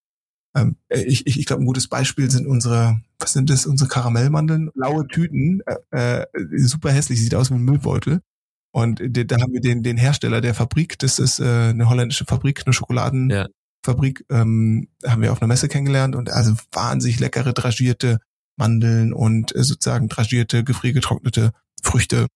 Ähm, 0.56 0.76
ich 0.90 1.26
ich, 1.26 1.40
ich 1.40 1.46
glaube, 1.46 1.64
ein 1.64 1.66
gutes 1.66 1.88
Beispiel 1.88 2.30
sind 2.30 2.46
unsere, 2.46 3.02
was 3.20 3.34
sind 3.34 3.50
das, 3.50 3.66
unsere 3.66 3.90
Karamellmandeln, 3.90 4.70
blaue 4.74 5.08
Tüten, 5.08 5.62
äh, 5.92 6.22
äh 6.22 6.26
super 6.58 6.92
hässlich, 6.92 7.20
sieht 7.20 7.36
aus 7.36 7.50
wie 7.50 7.56
ein 7.56 7.64
Müllbeutel. 7.64 8.22
Und 8.74 9.02
da 9.02 9.42
haben 9.42 9.54
wir 9.54 9.60
den, 9.60 9.84
den 9.84 9.98
Hersteller 9.98 10.40
der 10.40 10.54
Fabrik, 10.54 10.98
das 11.00 11.20
ist 11.20 11.40
äh, 11.40 11.70
eine 11.70 11.90
holländische 11.90 12.26
Fabrik, 12.26 12.62
eine 12.66 12.74
Schokoladenfabrik, 12.74 14.26
ja. 14.30 14.42
ähm, 14.42 14.88
haben 15.06 15.22
wir 15.22 15.34
auf 15.34 15.42
einer 15.42 15.50
Messe 15.50 15.68
kennengelernt 15.68 16.16
und 16.16 16.30
also 16.30 16.54
wahnsinnig 16.72 17.20
leckere 17.20 17.52
dragierte 17.52 18.20
Mandeln 18.56 19.12
und 19.12 19.54
äh, 19.56 19.64
sozusagen 19.64 20.08
dragierte, 20.08 20.64
gefriergetrocknete 20.64 21.52
Früchte. 21.84 22.28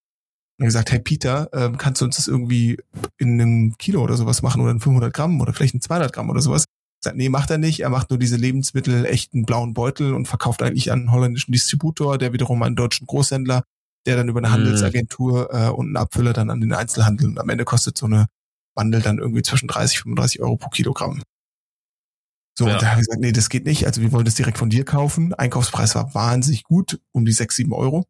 Und 0.58 0.64
gesagt, 0.64 0.90
hey 0.90 1.00
Peter, 1.00 1.48
äh, 1.52 1.76
kannst 1.76 2.00
du 2.00 2.06
uns 2.06 2.16
das 2.16 2.28
irgendwie 2.28 2.78
in 3.18 3.40
einem 3.40 3.76
Kilo 3.76 4.02
oder 4.02 4.16
sowas 4.16 4.40
machen 4.40 4.62
oder 4.62 4.70
in 4.70 4.80
500 4.80 5.12
Gramm 5.12 5.40
oder 5.40 5.52
vielleicht 5.52 5.74
in 5.74 5.82
200 5.82 6.12
Gramm 6.12 6.30
oder 6.30 6.40
sowas? 6.40 6.64
Sagt, 7.04 7.16
nee, 7.16 7.28
macht 7.28 7.50
er 7.50 7.58
nicht. 7.58 7.80
Er 7.80 7.90
macht 7.90 8.08
nur 8.08 8.18
diese 8.18 8.36
Lebensmittel 8.36 9.04
echten 9.04 9.44
blauen 9.44 9.74
Beutel 9.74 10.14
und 10.14 10.26
verkauft 10.26 10.62
eigentlich 10.62 10.90
an 10.92 11.00
einen 11.00 11.12
holländischen 11.12 11.52
Distributor, 11.52 12.16
der 12.16 12.32
wiederum 12.32 12.62
einen 12.62 12.74
deutschen 12.74 13.06
Großhändler 13.06 13.64
der 14.06 14.16
dann 14.16 14.28
über 14.28 14.38
eine 14.38 14.48
mhm. 14.48 14.52
Handelsagentur 14.52 15.52
äh, 15.52 15.68
und 15.68 15.86
einen 15.86 15.96
Abfüller 15.96 16.32
dann 16.32 16.50
an 16.50 16.60
den 16.60 16.72
Einzelhandel 16.72 17.28
und 17.28 17.38
am 17.38 17.48
Ende 17.48 17.64
kostet 17.64 17.98
so 17.98 18.06
eine 18.06 18.26
Mandel 18.74 19.02
dann 19.02 19.18
irgendwie 19.18 19.42
zwischen 19.42 19.68
30 19.68 19.98
35 20.00 20.40
Euro 20.40 20.56
pro 20.56 20.70
Kilogramm. 20.70 21.22
So, 22.58 22.66
ja. 22.66 22.74
und 22.74 22.82
da 22.82 22.90
habe 22.90 23.00
ich 23.00 23.06
gesagt, 23.06 23.20
nee, 23.20 23.32
das 23.32 23.48
geht 23.48 23.66
nicht. 23.66 23.86
Also 23.86 24.00
wir 24.00 24.12
wollen 24.12 24.24
das 24.24 24.34
direkt 24.34 24.58
von 24.58 24.70
dir 24.70 24.84
kaufen. 24.84 25.34
Einkaufspreis 25.34 25.94
war 25.94 26.14
wahnsinnig 26.14 26.64
gut, 26.64 27.00
um 27.12 27.24
die 27.26 27.32
6, 27.32 27.56
7 27.56 27.72
Euro. 27.72 28.06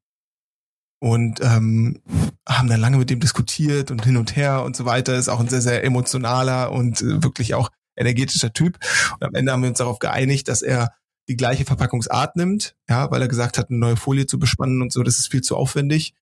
Und 0.99 1.41
ähm, 1.43 2.01
haben 2.49 2.69
dann 2.69 2.81
lange 2.81 2.97
mit 2.97 3.11
dem 3.11 3.21
diskutiert 3.21 3.91
und 3.91 4.05
hin 4.05 4.17
und 4.17 4.35
her 4.35 4.63
und 4.65 4.77
so 4.77 4.85
weiter. 4.85 5.15
Ist 5.17 5.29
auch 5.29 5.41
ein 5.41 5.49
sehr, 5.49 5.61
sehr 5.61 5.85
emotionaler 5.85 6.73
und 6.73 7.03
äh, 7.03 7.23
wirklich 7.23 7.55
auch 7.55 7.71
energetischer 7.97 8.53
Typ. 8.53 8.79
Und 9.15 9.25
am 9.25 9.35
Ende 9.35 9.53
haben 9.53 9.63
wir 9.63 9.69
uns 9.69 9.79
darauf 9.79 9.99
geeinigt, 9.99 10.49
dass 10.49 10.63
er 10.63 10.93
die 11.29 11.37
gleiche 11.37 11.65
Verpackungsart 11.65 12.37
nimmt, 12.37 12.77
ja, 12.89 13.11
weil 13.11 13.21
er 13.21 13.29
gesagt 13.29 13.59
hat, 13.59 13.71
eine 13.71 13.79
neue 13.79 13.97
Folie 13.97 14.27
zu 14.27 14.39
bespannen 14.39 14.81
und 14.81 14.93
so, 14.93 15.03
das 15.03 15.19
ist 15.19 15.31
viel 15.31 15.43
zu 15.43 15.57
aufwendig. 15.57 16.15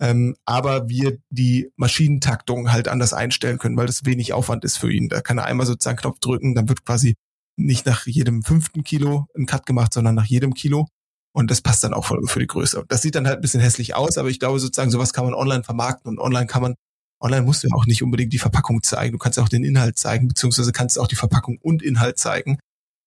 Ähm, 0.00 0.34
aber 0.46 0.88
wir 0.88 1.18
die 1.28 1.70
Maschinentaktung 1.76 2.72
halt 2.72 2.88
anders 2.88 3.12
einstellen 3.12 3.58
können, 3.58 3.76
weil 3.76 3.86
das 3.86 4.06
wenig 4.06 4.32
Aufwand 4.32 4.64
ist 4.64 4.78
für 4.78 4.90
ihn. 4.90 5.10
Da 5.10 5.20
kann 5.20 5.36
er 5.38 5.44
einmal 5.44 5.66
sozusagen 5.66 5.98
Knopf 5.98 6.18
drücken, 6.20 6.54
dann 6.54 6.68
wird 6.70 6.86
quasi 6.86 7.16
nicht 7.56 7.86
nach 7.86 8.06
jedem 8.06 8.42
fünften 8.42 8.84
Kilo 8.84 9.26
ein 9.36 9.46
Cut 9.46 9.66
gemacht, 9.66 9.92
sondern 9.92 10.14
nach 10.14 10.26
jedem 10.26 10.54
Kilo. 10.54 10.88
Und 11.36 11.50
das 11.50 11.60
passt 11.60 11.84
dann 11.84 11.92
auch 11.92 12.06
für, 12.06 12.18
für 12.26 12.40
die 12.40 12.46
Größe. 12.46 12.84
Das 12.88 13.02
sieht 13.02 13.14
dann 13.14 13.26
halt 13.26 13.36
ein 13.38 13.42
bisschen 13.42 13.60
hässlich 13.60 13.94
aus, 13.94 14.16
aber 14.16 14.30
ich 14.30 14.38
glaube 14.38 14.58
sozusagen, 14.58 14.90
sowas 14.90 15.12
kann 15.12 15.26
man 15.26 15.34
online 15.34 15.64
vermarkten 15.64 16.08
und 16.10 16.18
online 16.18 16.46
kann 16.46 16.62
man, 16.62 16.74
online 17.20 17.42
musst 17.42 17.62
du 17.62 17.68
ja 17.68 17.74
auch 17.74 17.86
nicht 17.86 18.02
unbedingt 18.02 18.32
die 18.32 18.38
Verpackung 18.38 18.82
zeigen. 18.82 19.12
Du 19.12 19.18
kannst 19.18 19.38
auch 19.38 19.48
den 19.48 19.64
Inhalt 19.64 19.98
zeigen, 19.98 20.28
beziehungsweise 20.28 20.72
kannst 20.72 20.98
auch 20.98 21.08
die 21.08 21.16
Verpackung 21.16 21.58
und 21.60 21.82
Inhalt 21.82 22.18
zeigen 22.18 22.58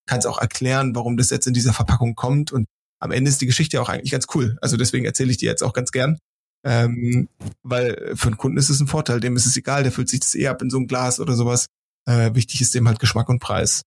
kannst 0.09 0.27
auch 0.27 0.39
erklären, 0.39 0.95
warum 0.95 1.15
das 1.17 1.29
jetzt 1.29 1.47
in 1.47 1.53
dieser 1.53 1.71
Verpackung 1.71 2.15
kommt. 2.15 2.51
Und 2.51 2.67
am 2.99 3.11
Ende 3.11 3.29
ist 3.29 3.41
die 3.41 3.45
Geschichte 3.45 3.81
auch 3.81 3.89
eigentlich 3.89 4.11
ganz 4.11 4.25
cool. 4.33 4.57
Also 4.59 4.75
deswegen 4.75 5.05
erzähle 5.05 5.31
ich 5.31 5.37
dir 5.37 5.49
jetzt 5.49 5.63
auch 5.63 5.73
ganz 5.73 5.91
gern. 5.91 6.17
Ähm, 6.65 7.29
weil 7.63 8.15
für 8.15 8.27
einen 8.27 8.37
Kunden 8.37 8.57
ist 8.57 8.69
es 8.69 8.81
ein 8.81 8.87
Vorteil, 8.87 9.21
dem 9.21 9.37
ist 9.37 9.45
es 9.45 9.55
egal, 9.55 9.83
der 9.83 9.93
füllt 9.93 10.09
sich 10.09 10.19
das 10.19 10.35
eh 10.35 10.47
ab 10.47 10.61
in 10.61 10.69
so 10.69 10.77
ein 10.77 10.87
Glas 10.87 11.21
oder 11.21 11.35
sowas. 11.35 11.67
Äh, 12.05 12.33
wichtig 12.33 12.59
ist 12.59 12.73
dem 12.73 12.87
halt 12.87 12.99
Geschmack 12.99 13.29
und 13.29 13.39
Preis. 13.39 13.83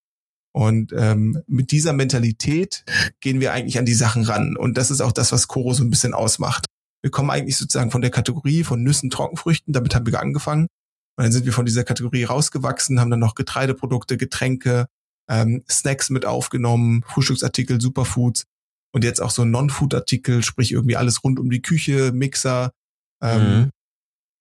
Und 0.54 0.92
ähm, 0.94 1.42
mit 1.47 1.71
dieser 1.71 1.92
Mentalität 1.92 2.85
gehen 3.21 3.40
wir 3.40 3.52
eigentlich 3.52 3.78
an 3.78 3.87
die 3.87 3.94
Sachen 3.94 4.25
ran. 4.25 4.56
Und 4.56 4.76
das 4.76 4.90
ist 4.90 5.00
auch 5.00 5.12
das, 5.12 5.32
was 5.32 5.49
Koro 5.49 5.73
so 5.73 5.82
ein 5.82 5.90
bisschen 5.90 6.12
ausmacht. 6.12 6.66
Wir 7.02 7.11
kommen 7.11 7.30
eigentlich 7.30 7.56
sozusagen 7.56 7.90
von 7.90 8.02
der 8.02 8.11
Kategorie 8.11 8.62
von 8.62 8.82
Nüssen, 8.82 9.11
Trockenfrüchten, 9.11 9.73
damit 9.73 9.94
haben 9.94 10.06
wir 10.06 10.21
angefangen. 10.21 10.68
Und 11.16 11.25
dann 11.25 11.32
sind 11.32 11.47
wir 11.47 11.52
von 11.52 11.66
dieser 11.66 11.85
Kategorie 11.85 12.25
rausgewachsen, 12.25 13.00
haben 13.00 13.11
dann 13.11 13.21
noch 13.21 13.35
Getreideprodukte, 13.35 14.16
Getränke, 14.16 14.87
ähm, 15.28 15.62
Snacks 15.71 16.11
mit 16.11 16.26
aufgenommen, 16.26 17.02
Frühstücksartikel, 17.06 17.80
Superfoods 17.80 18.44
und 18.92 19.04
jetzt 19.04 19.21
auch 19.21 19.30
so 19.30 19.44
Non-Food-Artikel, 19.44 20.42
sprich 20.42 20.73
irgendwie 20.73 20.97
alles 20.97 21.25
rund 21.25 21.40
um 21.40 21.50
die 21.50 21.62
Küche, 21.62 22.12
Mixer 22.12 22.73
ähm, 23.23 23.42
mhm. 23.42 23.71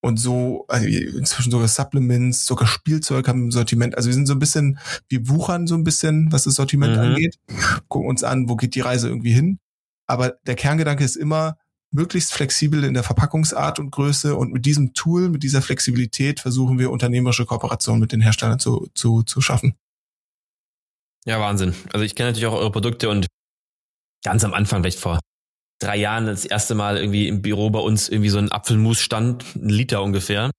Und 0.02 0.18
so, 0.18 0.66
also 0.68 0.88
inzwischen 0.88 1.52
sogar 1.52 1.68
Supplements, 1.68 2.46
sogar 2.46 2.68
Spielzeug 2.68 3.28
haben 3.28 3.44
im 3.44 3.52
Sortiment. 3.52 3.96
Also 3.96 4.10
wir 4.10 4.16
sind 4.16 4.26
so 4.26 4.34
ein 4.34 4.40
bisschen, 4.40 4.80
wir 5.10 5.30
wuchern 5.30 5.68
so 5.68 5.76
ein 5.76 5.84
bisschen, 5.84 6.32
was 6.32 6.44
das 6.44 6.56
Sortiment 6.56 6.96
mhm. 6.96 7.04
angeht, 7.04 7.40
gucken 7.88 8.10
uns 8.10 8.24
an, 8.24 8.50
wo 8.50 8.56
geht 8.56 8.76
die 8.76 8.82
Reise 8.82 9.08
irgendwie 9.08 9.32
hin. 9.32 9.60
Aber 10.08 10.34
der 10.46 10.56
Kerngedanke 10.56 11.04
ist 11.04 11.16
immer, 11.16 11.58
möglichst 11.92 12.34
flexibel 12.34 12.84
in 12.84 12.94
der 12.94 13.04
Verpackungsart 13.04 13.80
und 13.80 13.92
Größe 13.92 14.36
und 14.36 14.52
mit 14.52 14.66
diesem 14.66 14.94
Tool, 14.94 15.30
mit 15.30 15.44
dieser 15.44 15.62
Flexibilität 15.62 16.40
versuchen 16.40 16.80
wir 16.80 16.90
unternehmerische 16.90 17.46
Kooperationen 17.46 18.02
mit 18.02 18.12
den 18.12 18.22
Herstellern 18.22 18.60
zu, 18.60 18.90
zu, 18.96 19.24
zu 19.24 19.42
schaffen. 19.42 19.76
Ja, 21.26 21.40
Wahnsinn. 21.40 21.76
Also 21.94 22.04
ich 22.04 22.16
kenne 22.16 22.30
natürlich 22.30 22.48
auch 22.48 22.58
eure 22.58 22.72
Produkte 22.72 23.10
und 23.10 23.28
ganz 24.24 24.44
am 24.44 24.54
Anfang, 24.54 24.82
vielleicht 24.82 25.00
vor 25.00 25.20
drei 25.82 25.98
Jahren, 25.98 26.28
das 26.28 26.46
erste 26.46 26.76
Mal 26.76 26.98
irgendwie 26.98 27.28
im 27.28 27.42
Büro 27.42 27.70
bei 27.70 27.80
uns 27.80 28.08
irgendwie 28.08 28.30
so 28.30 28.38
ein 28.38 28.52
Apfelmus 28.52 29.00
stand, 29.00 29.44
ein 29.56 29.70
Liter 29.70 30.02
ungefähr. 30.02 30.52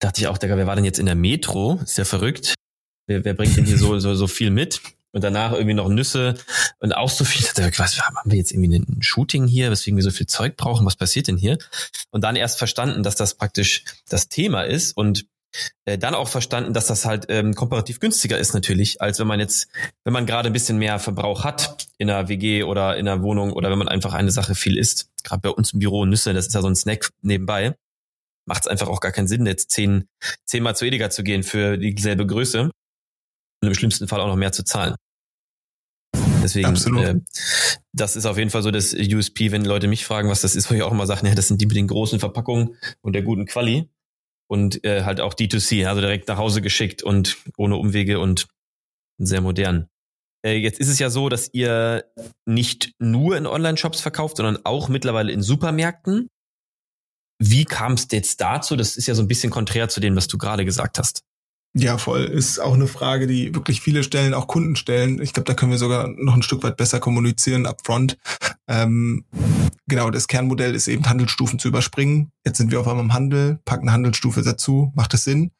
Dachte 0.00 0.20
ich 0.20 0.26
auch, 0.26 0.38
Digga, 0.38 0.56
wer 0.56 0.66
war 0.66 0.74
denn 0.74 0.84
jetzt 0.84 0.98
in 0.98 1.06
der 1.06 1.14
Metro? 1.14 1.80
Ist 1.82 1.98
ja 1.98 2.04
verrückt. 2.04 2.54
Wer, 3.06 3.24
wer 3.24 3.34
bringt 3.34 3.56
denn 3.56 3.64
hier 3.64 3.78
so, 3.78 3.98
so, 3.98 4.14
so 4.14 4.26
viel 4.26 4.50
mit? 4.50 4.80
Und 5.12 5.22
danach 5.22 5.52
irgendwie 5.52 5.74
noch 5.74 5.88
Nüsse 5.88 6.34
und 6.80 6.92
auch 6.92 7.08
so 7.08 7.24
viel. 7.24 7.46
Was, 7.78 8.00
haben 8.00 8.30
wir 8.30 8.36
jetzt 8.36 8.50
irgendwie 8.50 8.80
ein 8.80 9.00
Shooting 9.00 9.46
hier, 9.46 9.70
weswegen 9.70 9.96
wir 9.96 10.02
so 10.02 10.10
viel 10.10 10.26
Zeug 10.26 10.56
brauchen? 10.56 10.84
Was 10.84 10.96
passiert 10.96 11.28
denn 11.28 11.36
hier? 11.36 11.56
Und 12.10 12.24
dann 12.24 12.34
erst 12.34 12.58
verstanden, 12.58 13.04
dass 13.04 13.14
das 13.14 13.34
praktisch 13.34 13.84
das 14.08 14.28
Thema 14.28 14.62
ist 14.62 14.96
und 14.96 15.26
äh, 15.84 15.98
dann 15.98 16.14
auch 16.14 16.28
verstanden, 16.28 16.72
dass 16.72 16.86
das 16.86 17.04
halt 17.04 17.26
ähm, 17.28 17.54
komparativ 17.54 18.00
günstiger 18.00 18.38
ist 18.38 18.54
natürlich, 18.54 19.00
als 19.00 19.18
wenn 19.18 19.26
man 19.26 19.40
jetzt, 19.40 19.68
wenn 20.04 20.12
man 20.12 20.26
gerade 20.26 20.48
ein 20.48 20.52
bisschen 20.52 20.78
mehr 20.78 20.98
Verbrauch 20.98 21.44
hat 21.44 21.86
in 21.98 22.10
einer 22.10 22.28
WG 22.28 22.62
oder 22.64 22.96
in 22.96 23.08
einer 23.08 23.22
Wohnung 23.22 23.52
oder 23.52 23.70
wenn 23.70 23.78
man 23.78 23.88
einfach 23.88 24.14
eine 24.14 24.30
Sache 24.30 24.54
viel 24.54 24.78
isst. 24.78 25.10
Gerade 25.22 25.42
bei 25.42 25.50
uns 25.50 25.72
im 25.72 25.78
Büro 25.78 26.04
Nüsse, 26.04 26.32
das 26.32 26.46
ist 26.46 26.54
ja 26.54 26.62
so 26.62 26.68
ein 26.68 26.76
Snack 26.76 27.10
nebenbei. 27.22 27.74
Macht 28.46 28.64
es 28.64 28.68
einfach 28.68 28.88
auch 28.88 29.00
gar 29.00 29.12
keinen 29.12 29.28
Sinn, 29.28 29.46
jetzt 29.46 29.70
zehn, 29.70 30.06
zehnmal 30.44 30.76
zu 30.76 30.84
Edeka 30.84 31.10
zu 31.10 31.22
gehen 31.22 31.42
für 31.42 31.78
dieselbe 31.78 32.26
Größe 32.26 32.62
und 32.62 33.68
im 33.68 33.74
schlimmsten 33.74 34.08
Fall 34.08 34.20
auch 34.20 34.28
noch 34.28 34.36
mehr 34.36 34.52
zu 34.52 34.64
zahlen. 34.64 34.96
Deswegen, 36.42 36.76
äh, 36.98 37.20
das 37.94 38.16
ist 38.16 38.26
auf 38.26 38.36
jeden 38.36 38.50
Fall 38.50 38.62
so 38.62 38.70
das 38.70 38.92
USP, 38.92 39.50
wenn 39.50 39.64
Leute 39.64 39.88
mich 39.88 40.04
fragen, 40.04 40.28
was 40.28 40.42
das 40.42 40.54
ist, 40.54 40.70
wo 40.70 40.74
ich 40.74 40.82
auch 40.82 40.92
immer 40.92 41.06
sage, 41.06 41.26
ja, 41.26 41.34
das 41.34 41.48
sind 41.48 41.58
die 41.60 41.66
mit 41.66 41.76
den 41.76 41.88
großen 41.88 42.20
Verpackungen 42.20 42.76
und 43.00 43.14
der 43.14 43.22
guten 43.22 43.46
Quali 43.46 43.88
und 44.48 44.84
äh, 44.84 45.04
halt 45.04 45.20
auch 45.20 45.34
D2C, 45.34 45.86
also 45.86 46.00
direkt 46.00 46.28
nach 46.28 46.38
Hause 46.38 46.62
geschickt 46.62 47.02
und 47.02 47.38
ohne 47.56 47.76
Umwege 47.76 48.18
und 48.20 48.46
sehr 49.18 49.40
modern. 49.40 49.88
Äh, 50.44 50.56
jetzt 50.56 50.78
ist 50.78 50.88
es 50.88 50.98
ja 50.98 51.10
so, 51.10 51.28
dass 51.28 51.50
ihr 51.52 52.04
nicht 52.46 52.92
nur 52.98 53.36
in 53.36 53.46
Online-Shops 53.46 54.00
verkauft, 54.00 54.36
sondern 54.36 54.58
auch 54.64 54.88
mittlerweile 54.88 55.32
in 55.32 55.42
Supermärkten. 55.42 56.28
Wie 57.40 57.64
kam 57.64 57.94
es 57.94 58.06
jetzt 58.10 58.40
dazu? 58.40 58.76
Das 58.76 58.96
ist 58.96 59.06
ja 59.06 59.14
so 59.14 59.22
ein 59.22 59.28
bisschen 59.28 59.50
konträr 59.50 59.88
zu 59.88 60.00
dem, 60.00 60.14
was 60.16 60.28
du 60.28 60.38
gerade 60.38 60.64
gesagt 60.64 60.98
hast. 60.98 61.22
Ja, 61.76 61.98
voll. 61.98 62.24
Ist 62.24 62.60
auch 62.60 62.74
eine 62.74 62.86
Frage, 62.86 63.26
die 63.26 63.52
wirklich 63.52 63.80
viele 63.80 64.04
stellen, 64.04 64.32
auch 64.32 64.46
Kunden 64.46 64.76
stellen. 64.76 65.20
Ich 65.20 65.32
glaube, 65.32 65.46
da 65.46 65.54
können 65.54 65.72
wir 65.72 65.78
sogar 65.78 66.06
noch 66.06 66.34
ein 66.34 66.42
Stück 66.42 66.62
weit 66.62 66.76
besser 66.76 67.00
kommunizieren 67.00 67.66
upfront. 67.66 68.16
Ähm, 68.68 69.24
genau, 69.86 70.10
das 70.10 70.28
Kernmodell 70.28 70.74
ist 70.74 70.88
eben 70.88 71.08
Handelsstufen 71.08 71.58
zu 71.58 71.68
überspringen. 71.68 72.32
Jetzt 72.44 72.58
sind 72.58 72.70
wir 72.70 72.80
auf 72.80 72.88
einmal 72.88 73.04
im 73.04 73.12
Handel, 73.12 73.60
packen 73.64 73.88
eine 73.88 73.92
Handelsstufe 73.92 74.42
dazu. 74.42 74.92
Macht 74.94 75.14
es 75.14 75.24
Sinn? 75.24 75.50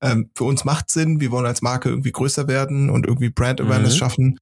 Ähm, 0.00 0.30
für 0.34 0.44
uns 0.44 0.64
macht 0.64 0.90
Sinn. 0.90 1.20
Wir 1.20 1.30
wollen 1.30 1.46
als 1.46 1.62
Marke 1.62 1.88
irgendwie 1.88 2.12
größer 2.12 2.48
werden 2.48 2.90
und 2.90 3.06
irgendwie 3.06 3.30
Brand 3.30 3.60
Awareness 3.60 3.94
mhm. 3.94 3.98
schaffen. 3.98 4.38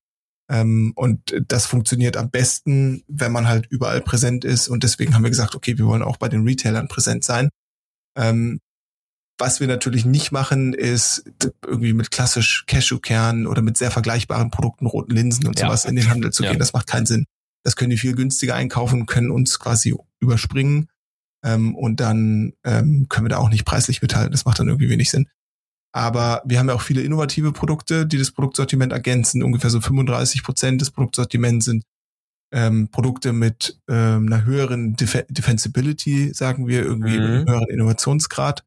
Ähm, 0.51 0.93
und 0.97 1.35
das 1.49 1.67
funktioniert 1.67 2.17
am 2.17 2.31
besten, 2.31 3.05
wenn 3.09 3.33
man 3.33 3.49
halt 3.49 3.67
überall 3.71 4.01
präsent 4.01 4.45
ist. 4.45 4.69
Und 4.69 4.83
deswegen 4.83 5.15
haben 5.15 5.23
wir 5.23 5.31
gesagt, 5.31 5.55
okay, 5.55 5.79
wir 5.79 5.87
wollen 5.87 6.03
auch 6.03 6.17
bei 6.17 6.29
den 6.29 6.47
Retailern 6.47 6.89
präsent 6.89 7.25
sein. 7.25 7.49
Ähm, 8.17 8.61
was 9.39 9.61
wir 9.61 9.67
natürlich 9.67 10.05
nicht 10.05 10.31
machen, 10.31 10.75
ist 10.75 11.25
irgendwie 11.67 11.95
mit 11.95 12.11
klassisch 12.11 12.65
Cashewkernen 12.67 13.47
oder 13.47 13.63
mit 13.63 13.77
sehr 13.77 13.91
vergleichbaren 13.91 14.51
Produkten, 14.51 14.87
roten 14.87 15.13
Linsen 15.13 15.47
und 15.47 15.59
ja. 15.59 15.67
sowas 15.67 15.85
in 15.85 15.97
den 15.97 16.11
Handel 16.11 16.33
zu 16.33 16.43
gehen. 16.43 16.59
Das 16.59 16.73
macht 16.73 16.87
keinen 16.87 17.07
Sinn. 17.07 17.25
Das 17.65 17.77
können 17.77 17.91
die 17.91 17.99
viel 17.99 18.15
günstiger 18.15 18.55
einkaufen, 18.55 19.07
können 19.07 19.31
uns 19.31 19.59
quasi 19.59 19.95
überspringen 20.21 20.89
ähm, 21.45 21.75
und 21.75 22.01
dann 22.01 22.53
ähm, 22.65 23.07
können 23.09 23.27
wir 23.27 23.31
da 23.31 23.39
auch 23.39 23.51
nicht 23.51 23.65
preislich 23.65 24.03
mithalten. 24.03 24.33
Das 24.33 24.45
macht 24.45 24.59
dann 24.59 24.69
irgendwie 24.69 24.89
wenig 24.89 25.11
Sinn. 25.11 25.29
Aber 25.95 26.43
wir 26.47 26.59
haben 26.59 26.69
ja 26.69 26.75
auch 26.75 26.81
viele 26.81 27.03
innovative 27.03 27.53
Produkte, 27.53 28.07
die 28.07 28.17
das 28.19 28.31
Produktsortiment 28.31 28.93
ergänzen. 28.93 29.43
Ungefähr 29.43 29.71
so 29.71 29.81
35 29.81 30.43
Prozent 30.43 30.81
des 30.81 30.91
Produktsortiments 30.91 31.67
sind 31.67 31.85
ähm, 32.53 32.89
Produkte 32.89 33.33
mit 33.33 33.79
ähm, 33.89 34.27
einer 34.27 34.45
höheren 34.45 34.95
Def 34.95 35.25
Defensibility, 35.29 36.33
sagen 36.35 36.67
wir, 36.67 36.83
irgendwie 36.83 37.19
mhm. 37.19 37.25
einem 37.25 37.49
höheren 37.49 37.69
Innovationsgrad. 37.69 38.65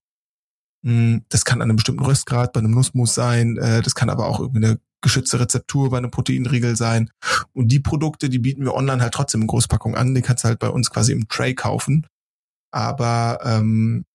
Hm, 0.84 1.24
das 1.30 1.46
kann 1.46 1.62
an 1.62 1.70
einem 1.70 1.78
bestimmten 1.78 2.04
Röstgrad 2.04 2.54
bei 2.54 2.60
einem 2.60 2.72
Nussmus 2.72 3.16
sein. 3.16 3.58
Äh, 3.58 3.82
das 3.82 3.96
kann 3.96 4.10
aber 4.10 4.28
auch 4.28 4.40
irgendwie 4.40 4.66
eine 4.66 4.80
geschützte 5.06 5.40
Rezeptur 5.40 5.92
bei 5.92 5.98
einem 5.98 6.12
Proteinriegel 6.12 6.76
sein. 6.76 7.10
Und 7.54 7.70
die 7.70 7.80
Produkte, 7.80 8.28
die 8.28 8.40
bieten 8.40 8.66
wir 8.66 8.74
online 8.74 9.02
halt 9.02 9.14
trotzdem 9.14 9.42
in 9.42 9.48
Großpackung 9.48 9.96
an. 9.96 10.14
Die 10.14 10.22
kannst 10.22 10.44
du 10.44 10.50
halt 10.50 10.60
bei 10.60 10.70
uns 10.70 10.90
quasi 10.90 11.14
im 11.14 11.28
Tray 11.30 11.54
kaufen. 11.54 12.08
Aber 12.72 13.40
ähm, 13.44 14.06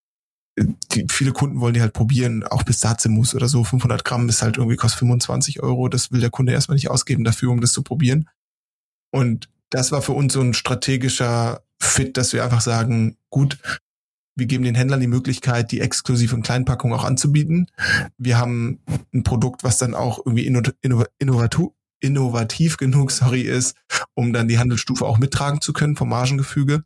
die, 0.58 1.06
viele 1.08 1.32
Kunden 1.32 1.60
wollen 1.60 1.74
die 1.74 1.80
halt 1.80 1.92
probieren, 1.92 2.42
auch 2.44 2.64
Pistazienmus 2.64 3.34
oder 3.34 3.48
so. 3.48 3.64
500 3.64 4.04
Gramm 4.04 4.28
ist 4.28 4.42
halt 4.42 4.58
irgendwie 4.58 4.76
kostet 4.76 4.98
25 4.98 5.62
Euro. 5.62 5.88
Das 5.88 6.12
will 6.12 6.20
der 6.20 6.30
Kunde 6.30 6.52
erstmal 6.52 6.74
nicht 6.74 6.90
ausgeben 6.90 7.24
dafür, 7.24 7.50
um 7.50 7.60
das 7.60 7.72
zu 7.72 7.82
probieren. 7.82 8.28
Und 9.10 9.48
das 9.70 9.92
war 9.92 10.02
für 10.02 10.12
uns 10.12 10.32
so 10.32 10.40
ein 10.40 10.52
strategischer 10.52 11.62
Fit, 11.80 12.16
dass 12.16 12.32
wir 12.32 12.44
einfach 12.44 12.60
sagen, 12.60 13.16
gut, 13.30 13.58
wir 14.36 14.46
geben 14.46 14.64
den 14.64 14.74
Händlern 14.74 15.00
die 15.00 15.06
Möglichkeit, 15.06 15.72
die 15.72 15.80
exklusiv 15.80 16.32
in 16.32 16.42
Kleinpackungen 16.42 16.98
auch 16.98 17.04
anzubieten. 17.04 17.66
Wir 18.16 18.38
haben 18.38 18.80
ein 19.12 19.22
Produkt, 19.22 19.64
was 19.64 19.78
dann 19.78 19.94
auch 19.94 20.18
irgendwie 20.24 20.46
innovativ, 20.46 21.68
innovativ 22.00 22.76
genug, 22.76 23.10
sorry, 23.10 23.42
ist, 23.42 23.76
um 24.14 24.32
dann 24.32 24.48
die 24.48 24.58
Handelsstufe 24.58 25.04
auch 25.04 25.18
mittragen 25.18 25.60
zu 25.60 25.72
können 25.72 25.96
vom 25.96 26.08
Margengefüge. 26.08 26.84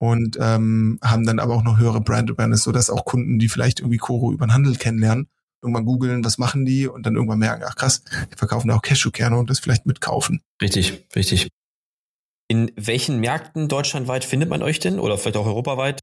Und 0.00 0.38
ähm, 0.40 1.00
haben 1.02 1.26
dann 1.26 1.40
aber 1.40 1.56
auch 1.56 1.64
noch 1.64 1.78
höhere 1.78 2.00
Brand 2.00 2.30
Awareness, 2.30 2.62
sodass 2.62 2.88
auch 2.88 3.04
Kunden, 3.04 3.40
die 3.40 3.48
vielleicht 3.48 3.80
irgendwie 3.80 3.98
Koro 3.98 4.30
über 4.30 4.46
den 4.46 4.54
Handel 4.54 4.76
kennenlernen, 4.76 5.28
irgendwann 5.60 5.86
googeln, 5.86 6.24
was 6.24 6.38
machen 6.38 6.64
die 6.64 6.86
und 6.86 7.04
dann 7.04 7.16
irgendwann 7.16 7.40
merken, 7.40 7.64
ach 7.66 7.74
krass, 7.74 8.04
die 8.32 8.36
verkaufen 8.36 8.70
auch 8.70 8.82
Cashewkerne 8.82 9.36
und 9.36 9.50
das 9.50 9.58
vielleicht 9.58 9.86
mitkaufen. 9.86 10.40
Richtig, 10.62 11.04
richtig. 11.16 11.48
In 12.46 12.70
welchen 12.76 13.18
Märkten 13.18 13.66
deutschlandweit 13.66 14.24
findet 14.24 14.48
man 14.48 14.62
euch 14.62 14.78
denn 14.78 15.00
oder 15.00 15.18
vielleicht 15.18 15.36
auch 15.36 15.46
europaweit? 15.46 16.00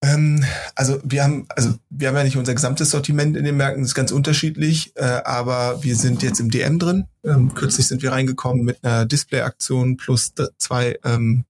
Ähm, 0.00 0.44
also 0.76 1.00
wir 1.02 1.24
haben, 1.24 1.46
also 1.48 1.74
wir 1.90 2.08
haben 2.08 2.16
ja 2.16 2.24
nicht 2.24 2.36
unser 2.36 2.54
gesamtes 2.54 2.90
Sortiment 2.90 3.36
in 3.36 3.44
den 3.44 3.56
Märkten, 3.56 3.82
das 3.82 3.90
ist 3.90 3.94
ganz 3.94 4.12
unterschiedlich, 4.12 4.92
äh, 4.96 5.02
aber 5.02 5.82
wir 5.82 5.96
sind 5.96 6.22
jetzt 6.22 6.38
im 6.38 6.50
DM 6.50 6.78
drin. 6.78 7.06
Ähm, 7.24 7.54
kürzlich 7.54 7.88
sind 7.88 8.02
wir 8.02 8.12
reingekommen 8.12 8.64
mit 8.64 8.84
einer 8.84 9.06
Display-Aktion 9.06 9.96
plus 9.96 10.32
zwei, 10.58 10.98
ähm, 11.04 11.44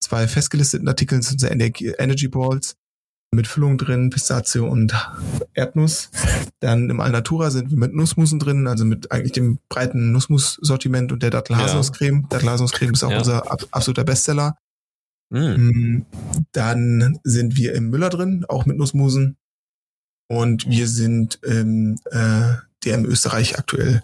zwei 0.00 0.26
festgelisteten 0.26 0.88
Artikeln, 0.88 1.20
das 1.20 1.28
sind 1.28 1.42
unsere 1.42 1.94
Energy 1.98 2.28
Balls 2.28 2.76
mit 3.32 3.46
Füllung 3.46 3.78
drin, 3.78 4.10
Pistazie 4.10 4.60
und 4.60 4.92
Erdnuss. 5.54 6.10
Dann 6.60 6.90
im 6.90 7.00
Alnatura 7.00 7.50
sind 7.50 7.70
wir 7.70 7.76
mit 7.76 7.94
Nussmusen 7.94 8.38
drin, 8.38 8.66
also 8.66 8.84
mit 8.84 9.12
eigentlich 9.12 9.32
dem 9.32 9.58
breiten 9.68 10.10
Nussmus-Sortiment 10.12 11.12
und 11.12 11.22
der 11.22 11.30
Dattelhaselnusscreme. 11.30 12.22
Ja. 12.22 12.28
Dattelhaselnusscreme 12.30 12.94
ist 12.94 13.04
auch 13.04 13.10
ja. 13.10 13.18
unser 13.18 13.50
absoluter 13.70 14.04
Bestseller. 14.04 14.56
Mhm. 15.30 16.06
Dann 16.52 17.18
sind 17.24 17.56
wir 17.56 17.74
im 17.74 17.90
Müller 17.90 18.10
drin, 18.10 18.44
auch 18.48 18.66
mit 18.66 18.76
Nussmusen. 18.76 19.36
Und 20.28 20.68
wir 20.68 20.88
sind 20.88 21.40
im 21.42 21.98
äh, 22.10 22.54
DM 22.84 23.04
Österreich 23.04 23.58
aktuell 23.58 24.02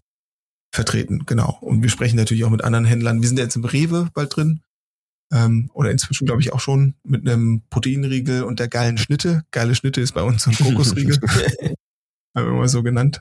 vertreten, 0.75 1.25
genau. 1.27 1.59
Und 1.61 1.83
wir 1.83 1.91
sprechen 1.91 2.17
natürlich 2.17 2.45
auch 2.45 2.51
mit 2.51 2.65
anderen 2.65 2.85
Händlern. 2.85 3.21
Wir 3.21 3.29
sind 3.29 3.39
jetzt 3.39 3.57
im 3.57 3.65
Rewe 3.65 4.09
bald 4.15 4.37
drin. 4.37 4.61
Ähm, 5.33 5.71
oder 5.73 5.91
inzwischen, 5.91 6.27
glaube 6.27 6.43
ich, 6.43 6.53
auch 6.53 6.61
schon 6.61 6.95
mit 7.05 7.29
einem 7.29 7.63
Proteinriegel 7.71 8.43
und 8.43 8.61
der 8.61 8.69
geilen 8.69 8.99
Schnitte. 8.99 9.43
Geile 9.51 9.75
Schnitte 9.75 10.01
ist 10.01 10.13
bei 10.13 10.23
uns 10.23 10.43
so 10.43 10.51
ein 10.51 10.57
Kokosriegel. 10.57 11.19
haben 12.35 12.47
wir 12.47 12.53
mal 12.53 12.69
so 12.69 12.83
genannt. 12.83 13.21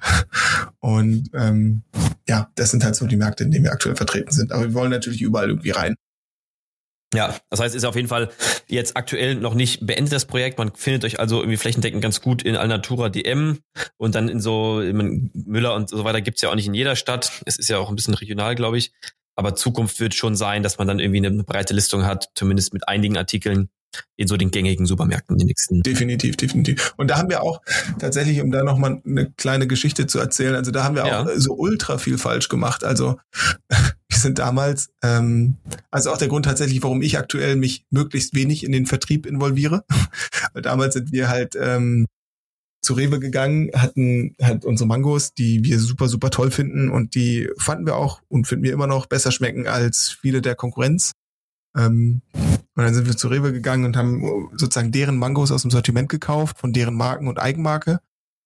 Und 0.79 1.29
ähm, 1.33 1.83
ja, 2.27 2.49
das 2.55 2.71
sind 2.71 2.83
halt 2.83 2.95
so 2.95 3.07
die 3.07 3.17
Märkte, 3.17 3.43
in 3.43 3.51
denen 3.51 3.65
wir 3.65 3.71
aktuell 3.71 3.95
vertreten 3.95 4.31
sind. 4.31 4.51
Aber 4.51 4.63
wir 4.63 4.73
wollen 4.73 4.91
natürlich 4.91 5.21
überall 5.21 5.49
irgendwie 5.49 5.71
rein. 5.71 5.95
Ja, 7.13 7.35
das 7.49 7.59
heißt, 7.59 7.75
ist 7.75 7.83
auf 7.83 7.95
jeden 7.95 8.07
Fall 8.07 8.31
jetzt 8.67 8.95
aktuell 8.95 9.35
noch 9.35 9.53
nicht 9.53 9.85
beendet 9.85 10.13
das 10.13 10.25
Projekt. 10.25 10.57
Man 10.57 10.73
findet 10.73 11.03
euch 11.03 11.19
also 11.19 11.39
irgendwie 11.39 11.57
flächendeckend 11.57 12.01
ganz 12.01 12.21
gut 12.21 12.41
in 12.41 12.55
Alnatura 12.55 13.09
DM 13.09 13.59
und 13.97 14.15
dann 14.15 14.29
in 14.29 14.39
so 14.39 14.79
in 14.79 15.29
Müller 15.33 15.75
und 15.75 15.89
so 15.89 16.05
weiter 16.05 16.21
gibt's 16.21 16.41
ja 16.41 16.49
auch 16.49 16.55
nicht 16.55 16.67
in 16.67 16.73
jeder 16.73 16.95
Stadt. 16.95 17.41
Es 17.45 17.57
ist 17.57 17.67
ja 17.67 17.79
auch 17.79 17.89
ein 17.89 17.95
bisschen 17.95 18.13
regional, 18.13 18.55
glaube 18.55 18.77
ich. 18.77 18.93
Aber 19.35 19.55
Zukunft 19.55 19.99
wird 19.99 20.13
schon 20.13 20.35
sein, 20.35 20.63
dass 20.63 20.77
man 20.77 20.87
dann 20.87 20.99
irgendwie 20.99 21.25
eine 21.25 21.43
breite 21.43 21.73
Listung 21.73 22.05
hat, 22.05 22.29
zumindest 22.35 22.73
mit 22.73 22.87
einigen 22.87 23.17
Artikeln, 23.17 23.69
in 24.15 24.27
so 24.27 24.37
den 24.37 24.51
gängigen 24.51 24.85
Supermärkten 24.85 25.37
die 25.37 25.45
nächsten. 25.45 25.81
Definitiv, 25.81 26.37
definitiv. 26.37 26.93
Und 26.97 27.09
da 27.09 27.17
haben 27.17 27.29
wir 27.29 27.41
auch 27.41 27.61
tatsächlich, 27.99 28.41
um 28.41 28.51
da 28.51 28.63
nochmal 28.63 29.01
eine 29.05 29.31
kleine 29.31 29.67
Geschichte 29.67 30.07
zu 30.07 30.19
erzählen, 30.19 30.55
also 30.55 30.71
da 30.71 30.83
haben 30.83 30.95
wir 30.95 31.05
ja. 31.05 31.23
auch 31.23 31.29
so 31.35 31.53
ultra 31.53 31.97
viel 31.97 32.17
falsch 32.17 32.49
gemacht. 32.49 32.83
Also 32.83 33.17
wir 33.69 34.17
sind 34.17 34.39
damals, 34.39 34.89
ähm, 35.03 35.57
also 35.89 36.11
auch 36.11 36.17
der 36.17 36.27
Grund 36.27 36.45
tatsächlich, 36.45 36.83
warum 36.83 37.01
ich 37.01 37.17
aktuell 37.17 37.55
mich 37.55 37.85
möglichst 37.89 38.35
wenig 38.35 38.63
in 38.63 38.71
den 38.71 38.85
Vertrieb 38.85 39.25
involviere. 39.25 39.83
Weil 40.53 40.61
damals 40.61 40.93
sind 40.93 41.11
wir 41.11 41.29
halt 41.29 41.55
ähm, 41.59 42.07
zu 42.81 42.93
Rewe 42.93 43.19
gegangen, 43.19 43.69
hatten 43.75 44.35
halt 44.41 44.65
unsere 44.65 44.87
Mangos, 44.87 45.33
die 45.33 45.63
wir 45.63 45.79
super, 45.79 46.07
super 46.07 46.31
toll 46.31 46.49
finden 46.49 46.89
und 46.89 47.13
die 47.13 47.49
fanden 47.57 47.85
wir 47.85 47.95
auch 47.95 48.21
und 48.27 48.47
finden 48.47 48.63
wir 48.63 48.73
immer 48.73 48.87
noch 48.87 49.05
besser 49.05 49.31
schmecken 49.31 49.67
als 49.67 50.09
viele 50.09 50.41
der 50.41 50.55
Konkurrenz. 50.55 51.11
Ähm, 51.75 52.21
und 52.33 52.83
dann 52.83 52.93
sind 52.93 53.07
wir 53.07 53.17
zu 53.17 53.27
Rewe 53.27 53.51
gegangen 53.51 53.85
und 53.85 53.97
haben 53.97 54.49
sozusagen 54.55 54.91
deren 54.91 55.17
Mangos 55.17 55.51
aus 55.51 55.63
dem 55.63 55.71
Sortiment 55.71 56.09
gekauft, 56.09 56.57
von 56.57 56.73
deren 56.73 56.95
Marken 56.95 57.27
und 57.27 57.39
Eigenmarke. 57.39 57.99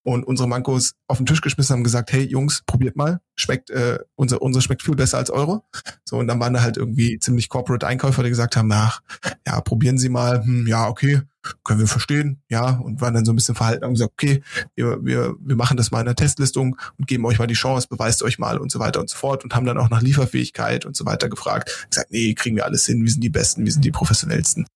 Und 0.05 0.23
unsere 0.23 0.47
Mangos 0.47 0.93
auf 1.07 1.17
den 1.17 1.25
Tisch 1.25 1.41
geschmissen 1.41 1.73
haben 1.73 1.83
gesagt, 1.83 2.13
hey 2.13 2.23
Jungs, 2.23 2.61
probiert 2.67 2.95
mal. 2.95 3.21
Schmeckt, 3.35 3.71
äh, 3.71 3.97
unsere, 4.13 4.39
unsere 4.39 4.61
schmeckt 4.61 4.83
viel 4.83 4.95
besser 4.95 5.17
als 5.17 5.31
eure. 5.31 5.63
So, 6.03 6.17
und 6.17 6.27
dann 6.27 6.39
waren 6.39 6.53
da 6.53 6.61
halt 6.61 6.77
irgendwie 6.77 7.17
ziemlich 7.17 7.49
corporate 7.49 7.87
Einkäufer, 7.87 8.21
die 8.21 8.29
gesagt 8.29 8.55
haben, 8.55 8.71
ach, 8.71 9.01
ja, 9.47 9.59
probieren 9.61 9.97
Sie 9.97 10.09
mal, 10.09 10.43
hm, 10.43 10.67
ja, 10.67 10.87
okay, 10.87 11.23
können 11.63 11.79
wir 11.79 11.87
verstehen, 11.87 12.43
ja, 12.49 12.77
und 12.77 13.01
waren 13.01 13.15
dann 13.15 13.25
so 13.25 13.33
ein 13.33 13.35
bisschen 13.35 13.55
verhalten 13.55 13.83
und 13.85 13.93
gesagt, 13.93 14.13
okay, 14.13 14.43
wir, 14.75 15.03
wir, 15.03 15.35
wir 15.39 15.55
machen 15.55 15.75
das 15.75 15.89
mal 15.89 16.01
in 16.01 16.05
der 16.05 16.15
Testlistung 16.15 16.77
und 16.99 17.07
geben 17.07 17.25
euch 17.25 17.39
mal 17.39 17.47
die 17.47 17.55
Chance, 17.55 17.87
beweist 17.89 18.21
euch 18.21 18.37
mal 18.37 18.59
und 18.59 18.71
so 18.71 18.77
weiter 18.77 18.99
und 18.99 19.09
so 19.09 19.17
fort 19.17 19.43
und 19.43 19.55
haben 19.55 19.65
dann 19.65 19.79
auch 19.79 19.89
nach 19.89 20.03
Lieferfähigkeit 20.03 20.85
und 20.85 20.95
so 20.95 21.05
weiter 21.07 21.29
gefragt. 21.29 21.87
Gesagt, 21.89 22.11
nee, 22.11 22.35
kriegen 22.35 22.55
wir 22.55 22.65
alles 22.65 22.85
hin, 22.85 23.03
wir 23.03 23.11
sind 23.11 23.23
die 23.23 23.29
Besten, 23.29 23.65
wir 23.65 23.71
sind 23.71 23.83
die 23.83 23.91
professionellsten. 23.91 24.67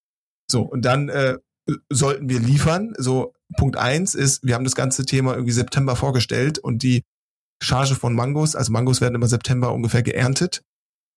So, 0.49 0.63
und 0.63 0.83
dann 0.85 1.09
äh, 1.09 1.37
sollten 1.89 2.29
wir 2.29 2.39
liefern. 2.39 2.93
So, 2.97 3.33
Punkt 3.57 3.77
eins 3.77 4.15
ist, 4.15 4.45
wir 4.45 4.55
haben 4.55 4.63
das 4.63 4.75
ganze 4.75 5.05
Thema 5.05 5.33
irgendwie 5.33 5.53
September 5.53 5.95
vorgestellt 5.95 6.59
und 6.59 6.83
die 6.83 7.03
Charge 7.61 7.95
von 7.95 8.15
Mangos, 8.15 8.55
also 8.55 8.71
Mangos 8.71 9.01
werden 9.01 9.15
immer 9.15 9.27
September 9.27 9.73
ungefähr 9.73 10.03
geerntet 10.03 10.61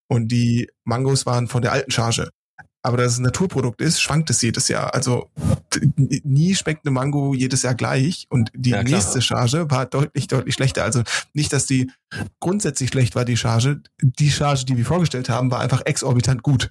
und 0.08 0.28
die 0.28 0.68
Mangos 0.84 1.26
waren 1.26 1.48
von 1.48 1.62
der 1.62 1.72
alten 1.72 1.90
Charge. 1.90 2.30
Aber 2.84 2.96
da 2.96 3.04
es 3.04 3.16
ein 3.16 3.22
Naturprodukt 3.22 3.80
ist, 3.80 4.00
schwankt 4.00 4.28
es 4.30 4.42
jedes 4.42 4.66
Jahr. 4.66 4.92
Also 4.92 5.30
nie 6.24 6.56
schmeckt 6.56 6.84
eine 6.84 6.92
Mango 6.92 7.32
jedes 7.32 7.62
Jahr 7.62 7.76
gleich 7.76 8.26
und 8.28 8.50
die 8.54 8.70
ja, 8.70 8.82
nächste 8.82 9.22
Charge 9.22 9.70
war 9.70 9.86
deutlich, 9.86 10.26
deutlich 10.26 10.54
schlechter. 10.54 10.82
Also 10.82 11.02
nicht, 11.32 11.52
dass 11.52 11.66
die 11.66 11.92
grundsätzlich 12.40 12.90
schlecht 12.90 13.14
war, 13.14 13.24
die 13.24 13.36
Charge. 13.36 13.82
Die 14.02 14.32
Charge, 14.32 14.64
die 14.64 14.76
wir 14.76 14.84
vorgestellt 14.84 15.28
haben, 15.28 15.52
war 15.52 15.60
einfach 15.60 15.82
exorbitant 15.86 16.42
gut. 16.42 16.68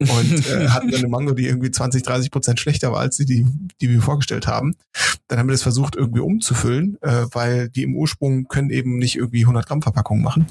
Und 0.00 0.46
äh, 0.48 0.68
hatten 0.68 0.90
dann 0.90 1.00
eine 1.00 1.08
Mango, 1.08 1.32
die 1.32 1.46
irgendwie 1.46 1.70
20, 1.70 2.02
30 2.02 2.30
Prozent 2.30 2.60
schlechter 2.60 2.92
war 2.92 3.00
als 3.00 3.16
die, 3.16 3.24
die, 3.26 3.46
die 3.80 3.90
wir 3.90 4.02
vorgestellt 4.02 4.46
haben. 4.46 4.76
Dann 5.28 5.38
haben 5.38 5.48
wir 5.48 5.52
das 5.52 5.62
versucht 5.62 5.96
irgendwie 5.96 6.20
umzufüllen, 6.20 6.98
äh, 7.02 7.26
weil 7.32 7.68
die 7.68 7.82
im 7.82 7.94
Ursprung 7.96 8.48
können 8.48 8.70
eben 8.70 8.98
nicht 8.98 9.16
irgendwie 9.16 9.42
100 9.42 9.66
Gramm 9.66 9.82
Verpackungen 9.82 10.22
machen. 10.22 10.46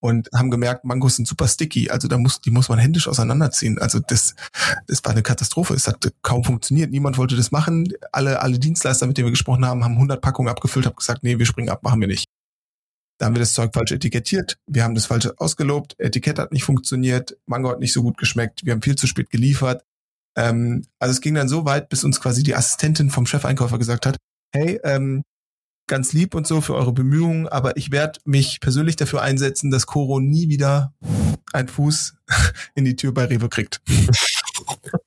und 0.00 0.28
haben 0.32 0.50
gemerkt, 0.50 0.84
Mangos 0.84 1.16
sind 1.16 1.26
super 1.26 1.48
sticky. 1.48 1.90
Also 1.90 2.06
da 2.06 2.16
muss, 2.18 2.40
die 2.40 2.50
muss 2.50 2.68
man 2.68 2.78
händisch 2.78 3.08
auseinanderziehen. 3.08 3.78
Also 3.78 3.98
das, 3.98 4.36
das 4.86 5.04
war 5.04 5.12
eine 5.12 5.22
Katastrophe. 5.22 5.74
Es 5.74 5.88
hat 5.88 6.12
kaum 6.22 6.44
funktioniert. 6.44 6.90
Niemand 6.90 7.18
wollte 7.18 7.34
das 7.36 7.50
machen. 7.50 7.92
Alle, 8.12 8.40
alle 8.40 8.58
Dienstleister, 8.58 9.06
mit 9.06 9.18
denen 9.18 9.26
wir 9.26 9.32
gesprochen 9.32 9.64
haben, 9.66 9.84
haben 9.84 9.94
100 9.94 10.20
Packungen 10.20 10.48
abgefüllt, 10.48 10.86
haben 10.86 10.96
gesagt, 10.96 11.24
nee, 11.24 11.38
wir 11.38 11.46
springen 11.46 11.70
ab, 11.70 11.82
machen 11.82 12.00
wir 12.00 12.08
nicht. 12.08 12.26
Da 13.18 13.26
haben 13.26 13.34
wir 13.34 13.40
das 13.40 13.54
Zeug 13.54 13.72
falsch 13.72 13.92
etikettiert. 13.92 14.58
Wir 14.66 14.84
haben 14.84 14.94
das 14.94 15.06
falsch 15.06 15.28
ausgelobt. 15.38 15.94
Etikett 15.98 16.38
hat 16.38 16.52
nicht 16.52 16.64
funktioniert. 16.64 17.36
Mango 17.46 17.70
hat 17.70 17.80
nicht 17.80 17.92
so 17.92 18.02
gut 18.02 18.18
geschmeckt. 18.18 18.64
Wir 18.64 18.72
haben 18.72 18.82
viel 18.82 18.96
zu 18.96 19.06
spät 19.06 19.30
geliefert. 19.30 19.84
Ähm, 20.36 20.84
also 20.98 21.12
es 21.12 21.20
ging 21.20 21.34
dann 21.34 21.48
so 21.48 21.64
weit, 21.64 21.88
bis 21.88 22.04
uns 22.04 22.20
quasi 22.20 22.42
die 22.42 22.54
Assistentin 22.54 23.10
vom 23.10 23.26
Chefeinkäufer 23.26 23.78
gesagt 23.78 24.06
hat, 24.06 24.16
hey, 24.52 24.78
ähm, 24.84 25.22
ganz 25.88 26.12
lieb 26.12 26.34
und 26.34 26.46
so 26.46 26.60
für 26.60 26.74
eure 26.74 26.92
Bemühungen, 26.92 27.48
aber 27.48 27.76
ich 27.76 27.90
werde 27.90 28.20
mich 28.24 28.60
persönlich 28.60 28.96
dafür 28.96 29.22
einsetzen, 29.22 29.70
dass 29.70 29.86
Koro 29.86 30.20
nie 30.20 30.48
wieder 30.48 30.94
einen 31.52 31.68
Fuß 31.68 32.16
in 32.74 32.84
die 32.84 32.96
Tür 32.96 33.14
bei 33.14 33.24
Rewe 33.24 33.48
kriegt. 33.48 33.80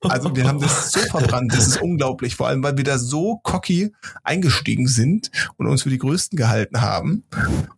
Also 0.01 0.35
wir 0.35 0.47
haben 0.47 0.59
das 0.59 0.91
so 0.91 0.99
verbrannt, 0.99 1.53
das 1.53 1.67
ist 1.67 1.81
unglaublich, 1.81 2.35
vor 2.35 2.47
allem 2.47 2.63
weil 2.63 2.77
wir 2.77 2.83
da 2.83 2.97
so 2.97 3.39
cocky 3.43 3.93
eingestiegen 4.23 4.87
sind 4.87 5.31
und 5.57 5.67
uns 5.67 5.83
für 5.83 5.89
die 5.89 5.97
Größten 5.97 6.37
gehalten 6.37 6.81
haben 6.81 7.23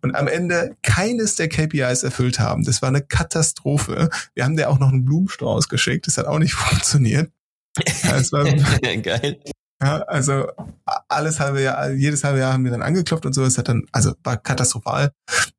und 0.02 0.14
am 0.14 0.28
Ende 0.28 0.76
keines 0.82 1.36
der 1.36 1.48
KPIs 1.48 2.02
erfüllt 2.02 2.38
haben. 2.38 2.64
Das 2.64 2.82
war 2.82 2.88
eine 2.88 3.02
Katastrophe. 3.02 4.10
Wir 4.34 4.44
haben 4.44 4.56
dir 4.56 4.70
auch 4.70 4.78
noch 4.78 4.90
einen 4.90 5.04
Blumenstrauß 5.04 5.68
geschickt, 5.68 6.06
das 6.06 6.18
hat 6.18 6.26
auch 6.26 6.38
nicht 6.38 6.54
funktioniert. 6.54 7.30
Das 8.02 8.32
war, 8.32 8.44
Geil. 8.44 9.40
Ja, 9.82 9.98
also 10.02 10.46
alles 11.08 11.40
halbe 11.40 11.60
Jahr, 11.60 11.90
jedes 11.90 12.22
halbe 12.22 12.38
Jahr 12.38 12.52
haben 12.52 12.64
wir 12.64 12.70
dann 12.70 12.82
angeklopft 12.82 13.26
und 13.26 13.32
so. 13.32 13.42
Es 13.42 13.58
hat 13.58 13.68
dann, 13.68 13.86
also 13.90 14.12
war 14.22 14.36
katastrophal. 14.36 15.10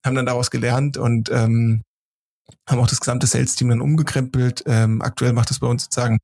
Haben 0.06 0.16
dann 0.16 0.26
daraus 0.26 0.50
gelernt 0.50 0.96
und 0.96 1.30
ähm, 1.30 1.82
haben 2.68 2.80
auch 2.80 2.88
das 2.88 3.00
gesamte 3.00 3.28
Sales-Team 3.28 3.70
dann 3.70 3.82
umgekrempelt. 3.82 4.64
Ähm, 4.66 5.02
aktuell 5.02 5.34
macht 5.34 5.50
das 5.50 5.60
bei 5.60 5.68
uns 5.68 5.84
sozusagen 5.84 6.20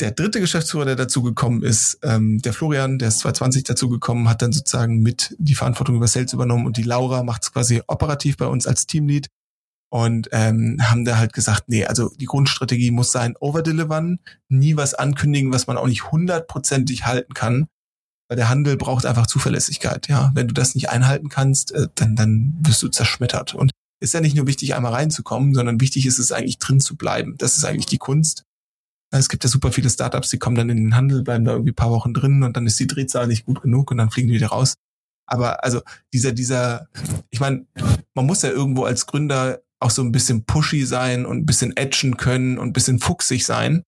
der 0.00 0.12
dritte 0.12 0.40
Geschäftsführer, 0.40 0.86
der 0.86 0.96
dazu 0.96 1.22
gekommen 1.22 1.62
ist, 1.62 1.98
ähm, 2.02 2.40
der 2.40 2.52
Florian, 2.52 2.98
der 2.98 3.08
ist 3.08 3.20
2020 3.20 3.64
dazu 3.64 3.88
gekommen, 3.88 4.28
hat 4.28 4.42
dann 4.42 4.52
sozusagen 4.52 5.00
mit 5.00 5.36
die 5.38 5.54
Verantwortung 5.54 5.96
über 5.96 6.08
Sales 6.08 6.32
übernommen 6.32 6.66
und 6.66 6.76
die 6.76 6.82
Laura 6.82 7.22
macht 7.22 7.42
es 7.42 7.52
quasi 7.52 7.82
operativ 7.86 8.36
bei 8.36 8.46
uns 8.46 8.66
als 8.66 8.86
Teamlead 8.86 9.28
und 9.90 10.28
ähm, 10.32 10.78
haben 10.80 11.04
da 11.04 11.18
halt 11.18 11.32
gesagt, 11.32 11.64
nee, 11.66 11.84
also 11.84 12.10
die 12.18 12.26
Grundstrategie 12.26 12.90
muss 12.90 13.12
sein, 13.12 13.36
overdelivern, 13.38 14.20
nie 14.48 14.76
was 14.76 14.94
ankündigen, 14.94 15.52
was 15.52 15.66
man 15.66 15.76
auch 15.76 15.86
nicht 15.86 16.10
hundertprozentig 16.10 17.06
halten 17.06 17.34
kann, 17.34 17.66
weil 18.28 18.36
der 18.36 18.48
Handel 18.48 18.76
braucht 18.76 19.04
einfach 19.04 19.26
Zuverlässigkeit, 19.26 20.08
ja. 20.08 20.30
Wenn 20.34 20.48
du 20.48 20.54
das 20.54 20.74
nicht 20.74 20.88
einhalten 20.88 21.28
kannst, 21.28 21.72
äh, 21.72 21.88
dann, 21.96 22.16
dann 22.16 22.56
wirst 22.60 22.82
du 22.82 22.88
zerschmettert. 22.88 23.54
Und 23.54 23.72
ist 24.00 24.14
ja 24.14 24.20
nicht 24.20 24.36
nur 24.36 24.46
wichtig, 24.46 24.74
einmal 24.74 24.92
reinzukommen, 24.92 25.54
sondern 25.54 25.80
wichtig 25.80 26.06
ist 26.06 26.18
es 26.18 26.32
eigentlich 26.32 26.58
drin 26.58 26.80
zu 26.80 26.96
bleiben. 26.96 27.36
Das 27.38 27.56
ist 27.56 27.64
eigentlich 27.64 27.86
die 27.86 27.98
Kunst. 27.98 28.44
Es 29.12 29.28
gibt 29.28 29.44
ja 29.44 29.50
super 29.50 29.72
viele 29.72 29.90
Startups, 29.90 30.30
die 30.30 30.38
kommen 30.38 30.56
dann 30.56 30.70
in 30.70 30.76
den 30.76 30.96
Handel, 30.96 31.22
bleiben 31.22 31.44
da 31.44 31.52
irgendwie 31.52 31.72
paar 31.72 31.90
Wochen 31.90 32.14
drin 32.14 32.42
und 32.42 32.56
dann 32.56 32.66
ist 32.66 32.78
die 32.78 32.86
Drehzahl 32.86 33.26
nicht 33.26 33.44
gut 33.44 33.60
genug 33.62 33.90
und 33.90 33.98
dann 33.98 34.10
fliegen 34.10 34.28
die 34.28 34.34
wieder 34.34 34.48
raus. 34.48 34.74
Aber 35.26 35.64
also 35.64 35.82
dieser, 36.12 36.32
dieser, 36.32 36.88
ich 37.30 37.40
meine, 37.40 37.66
man 38.14 38.26
muss 38.26 38.42
ja 38.42 38.50
irgendwo 38.50 38.84
als 38.84 39.06
Gründer 39.06 39.60
auch 39.80 39.90
so 39.90 40.02
ein 40.02 40.12
bisschen 40.12 40.44
pushy 40.44 40.84
sein 40.84 41.26
und 41.26 41.38
ein 41.38 41.46
bisschen 41.46 41.76
edgen 41.76 42.16
können 42.16 42.58
und 42.58 42.68
ein 42.68 42.72
bisschen 42.72 43.00
fuchsig 43.00 43.46
sein. 43.46 43.82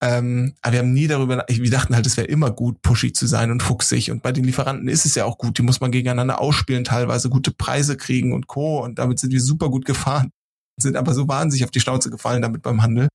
Ähm, 0.00 0.54
aber 0.62 0.74
wir 0.74 0.78
haben 0.80 0.92
nie 0.92 1.08
darüber, 1.08 1.44
wir 1.48 1.70
dachten 1.70 1.94
halt, 1.94 2.06
es 2.06 2.16
wäre 2.16 2.28
immer 2.28 2.50
gut, 2.50 2.82
pushy 2.82 3.12
zu 3.12 3.26
sein 3.26 3.50
und 3.50 3.62
fuchsig. 3.62 4.10
Und 4.10 4.22
bei 4.22 4.32
den 4.32 4.44
Lieferanten 4.44 4.88
ist 4.88 5.04
es 5.04 5.14
ja 5.14 5.24
auch 5.24 5.38
gut. 5.38 5.58
Die 5.58 5.62
muss 5.62 5.80
man 5.80 5.90
gegeneinander 5.90 6.40
ausspielen, 6.40 6.84
teilweise 6.84 7.28
gute 7.28 7.50
Preise 7.50 7.96
kriegen 7.96 8.32
und 8.32 8.46
Co. 8.46 8.82
Und 8.84 8.98
damit 8.98 9.18
sind 9.18 9.32
wir 9.32 9.40
super 9.40 9.70
gut 9.70 9.84
gefahren. 9.84 10.30
Sind 10.80 10.96
aber 10.96 11.14
so 11.14 11.26
wahnsinnig 11.26 11.64
auf 11.64 11.72
die 11.72 11.80
Schnauze 11.80 12.10
gefallen 12.10 12.42
damit 12.42 12.62
beim 12.62 12.82
Handel 12.82 13.08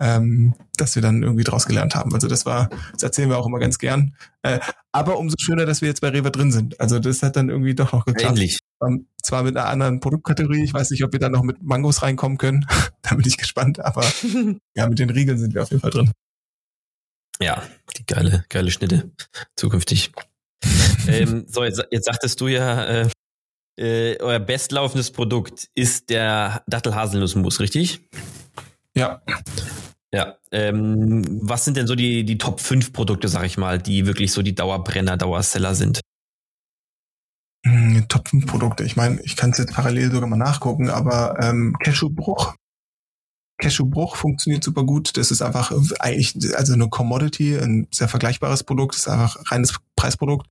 ähm, 0.00 0.54
dass 0.76 0.94
wir 0.94 1.02
dann 1.02 1.22
irgendwie 1.22 1.44
draus 1.44 1.66
gelernt 1.66 1.94
haben. 1.94 2.14
Also 2.14 2.28
das 2.28 2.46
war, 2.46 2.70
das 2.92 3.02
erzählen 3.02 3.28
wir 3.30 3.38
auch 3.38 3.46
immer 3.46 3.58
ganz 3.58 3.78
gern. 3.78 4.14
Äh, 4.42 4.60
aber 4.92 5.18
umso 5.18 5.36
schöner, 5.38 5.66
dass 5.66 5.80
wir 5.80 5.88
jetzt 5.88 6.00
bei 6.00 6.08
Rewe 6.08 6.30
drin 6.30 6.52
sind. 6.52 6.80
Also 6.80 6.98
das 6.98 7.22
hat 7.22 7.36
dann 7.36 7.48
irgendwie 7.48 7.74
doch 7.74 7.92
noch 7.92 8.04
geklappt. 8.04 8.36
Ähnlich. 8.36 8.58
Ähm, 8.82 9.06
zwar 9.22 9.42
mit 9.42 9.56
einer 9.56 9.68
anderen 9.68 10.00
Produktkategorie. 10.00 10.62
Ich 10.62 10.72
weiß 10.72 10.90
nicht, 10.90 11.02
ob 11.04 11.12
wir 11.12 11.18
dann 11.18 11.32
noch 11.32 11.42
mit 11.42 11.62
Mangos 11.62 12.02
reinkommen 12.02 12.38
können. 12.38 12.66
da 13.02 13.14
bin 13.14 13.26
ich 13.26 13.38
gespannt. 13.38 13.80
Aber 13.80 14.04
ja, 14.74 14.88
mit 14.88 14.98
den 14.98 15.10
Riegeln 15.10 15.38
sind 15.38 15.54
wir 15.54 15.62
auf 15.62 15.70
jeden 15.70 15.80
Fall 15.80 15.90
drin. 15.90 16.12
Ja, 17.40 17.62
die 17.96 18.06
geile, 18.06 18.44
geile 18.48 18.70
Schnitte 18.70 19.10
zukünftig. 19.56 20.12
ähm, 21.08 21.46
so, 21.48 21.64
jetzt, 21.64 21.84
jetzt 21.90 22.06
sagtest 22.06 22.40
du 22.40 22.48
ja, 22.48 22.84
äh, 22.84 23.08
äh, 23.78 24.18
euer 24.20 24.40
bestlaufendes 24.40 25.12
Produkt 25.12 25.68
ist 25.74 26.10
der 26.10 26.64
Dattel-Haselnussmus, 26.66 27.60
richtig? 27.60 28.00
Ja. 28.96 29.22
Ja, 30.12 30.36
ähm, 30.52 31.22
was 31.42 31.64
sind 31.64 31.76
denn 31.76 31.86
so 31.86 31.94
die, 31.94 32.24
die 32.24 32.38
Top 32.38 32.60
5 32.60 32.92
Produkte, 32.92 33.28
sag 33.28 33.44
ich 33.44 33.58
mal, 33.58 33.78
die 33.78 34.06
wirklich 34.06 34.32
so 34.32 34.42
die 34.42 34.54
Dauerbrenner, 34.54 35.16
Dauerseller 35.16 35.74
sind? 35.74 36.00
Hm, 37.64 38.06
Top 38.08 38.28
5 38.28 38.46
Produkte. 38.46 38.84
Ich 38.84 38.96
meine, 38.96 39.20
ich 39.22 39.36
kann 39.36 39.50
es 39.50 39.58
jetzt 39.58 39.74
parallel 39.74 40.10
sogar 40.10 40.28
mal 40.28 40.36
nachgucken, 40.36 40.88
aber 40.88 41.38
ähm, 41.40 41.76
Cashewbruch. 41.80 42.54
Cashewbruch 43.58 44.16
funktioniert 44.16 44.64
super 44.64 44.84
gut. 44.84 45.16
Das 45.16 45.30
ist 45.30 45.42
einfach 45.42 45.72
eigentlich 45.98 46.34
also 46.56 46.72
eine 46.72 46.88
Commodity, 46.88 47.56
ein 47.58 47.88
sehr 47.90 48.08
vergleichbares 48.08 48.64
Produkt, 48.64 48.94
das 48.94 49.02
ist 49.02 49.08
einfach 49.08 49.36
reines 49.50 49.76
Preisprodukt. 49.96 50.46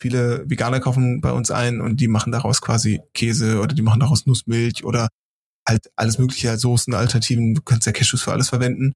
Viele 0.00 0.48
Veganer 0.48 0.80
kaufen 0.80 1.20
bei 1.20 1.32
uns 1.32 1.50
ein 1.50 1.80
und 1.80 2.00
die 2.00 2.08
machen 2.08 2.32
daraus 2.32 2.60
quasi 2.60 3.00
Käse 3.12 3.60
oder 3.60 3.74
die 3.74 3.82
machen 3.82 4.00
daraus 4.00 4.26
Nussmilch 4.26 4.84
oder 4.84 5.08
halt 5.66 5.90
alles 5.96 6.18
mögliche 6.18 6.56
Soßen, 6.58 6.94
Alternativen, 6.94 7.54
du 7.54 7.62
kannst 7.62 7.86
ja 7.86 7.92
Cashews 7.92 8.22
für 8.22 8.32
alles 8.32 8.50
verwenden. 8.50 8.92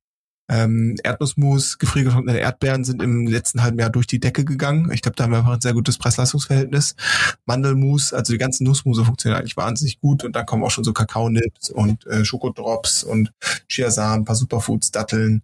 Ähm, 0.49 0.97
Erdnussmus, 1.03 1.79
gefriergetrocknete 1.79 2.39
Erdbeeren 2.39 2.85
sind 2.85 3.03
im 3.03 3.27
letzten 3.27 3.63
halben 3.63 3.79
Jahr 3.79 3.91
durch 3.91 4.07
die 4.07 4.21
Decke 4.21 4.45
gegangen. 4.45 4.91
Ich 4.93 5.03
glaube, 5.03 5.17
da 5.17 5.25
haben 5.25 5.33
wir 5.33 5.39
einfach 5.39 5.53
ein 5.53 5.61
sehr 5.61 5.75
gutes 5.75 5.99
Preis-Leistungs-Verhältnis. 5.99 6.97
Mandelmus, 7.45 8.13
also 8.13 8.33
die 8.33 8.39
ganzen 8.39 8.65
Nussmuse 8.65 9.05
funktionieren 9.05 9.41
eigentlich 9.41 9.57
wahnsinnig 9.57 10.01
gut 10.01 10.25
und 10.25 10.35
dann 10.35 10.47
kommen 10.47 10.65
auch 10.65 10.71
schon 10.71 10.85
so 10.85 10.93
Kakaonips 10.93 11.71
und 11.71 12.07
äh, 12.07 12.25
Schokodrops 12.25 13.05
und 13.05 13.33
Chiasamen, 13.69 14.23
ein 14.23 14.25
paar 14.25 14.37
Superfoods, 14.37 14.91
Datteln. 14.91 15.43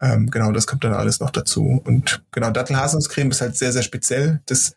Ähm, 0.00 0.30
genau, 0.30 0.52
das 0.52 0.66
kommt 0.66 0.84
dann 0.84 0.92
alles 0.92 1.20
noch 1.20 1.30
dazu. 1.30 1.80
Und 1.84 2.22
genau, 2.30 2.50
Dattelhaselnusscreme 2.50 3.30
ist 3.30 3.40
halt 3.40 3.56
sehr, 3.56 3.72
sehr 3.72 3.82
speziell. 3.82 4.40
Das 4.46 4.76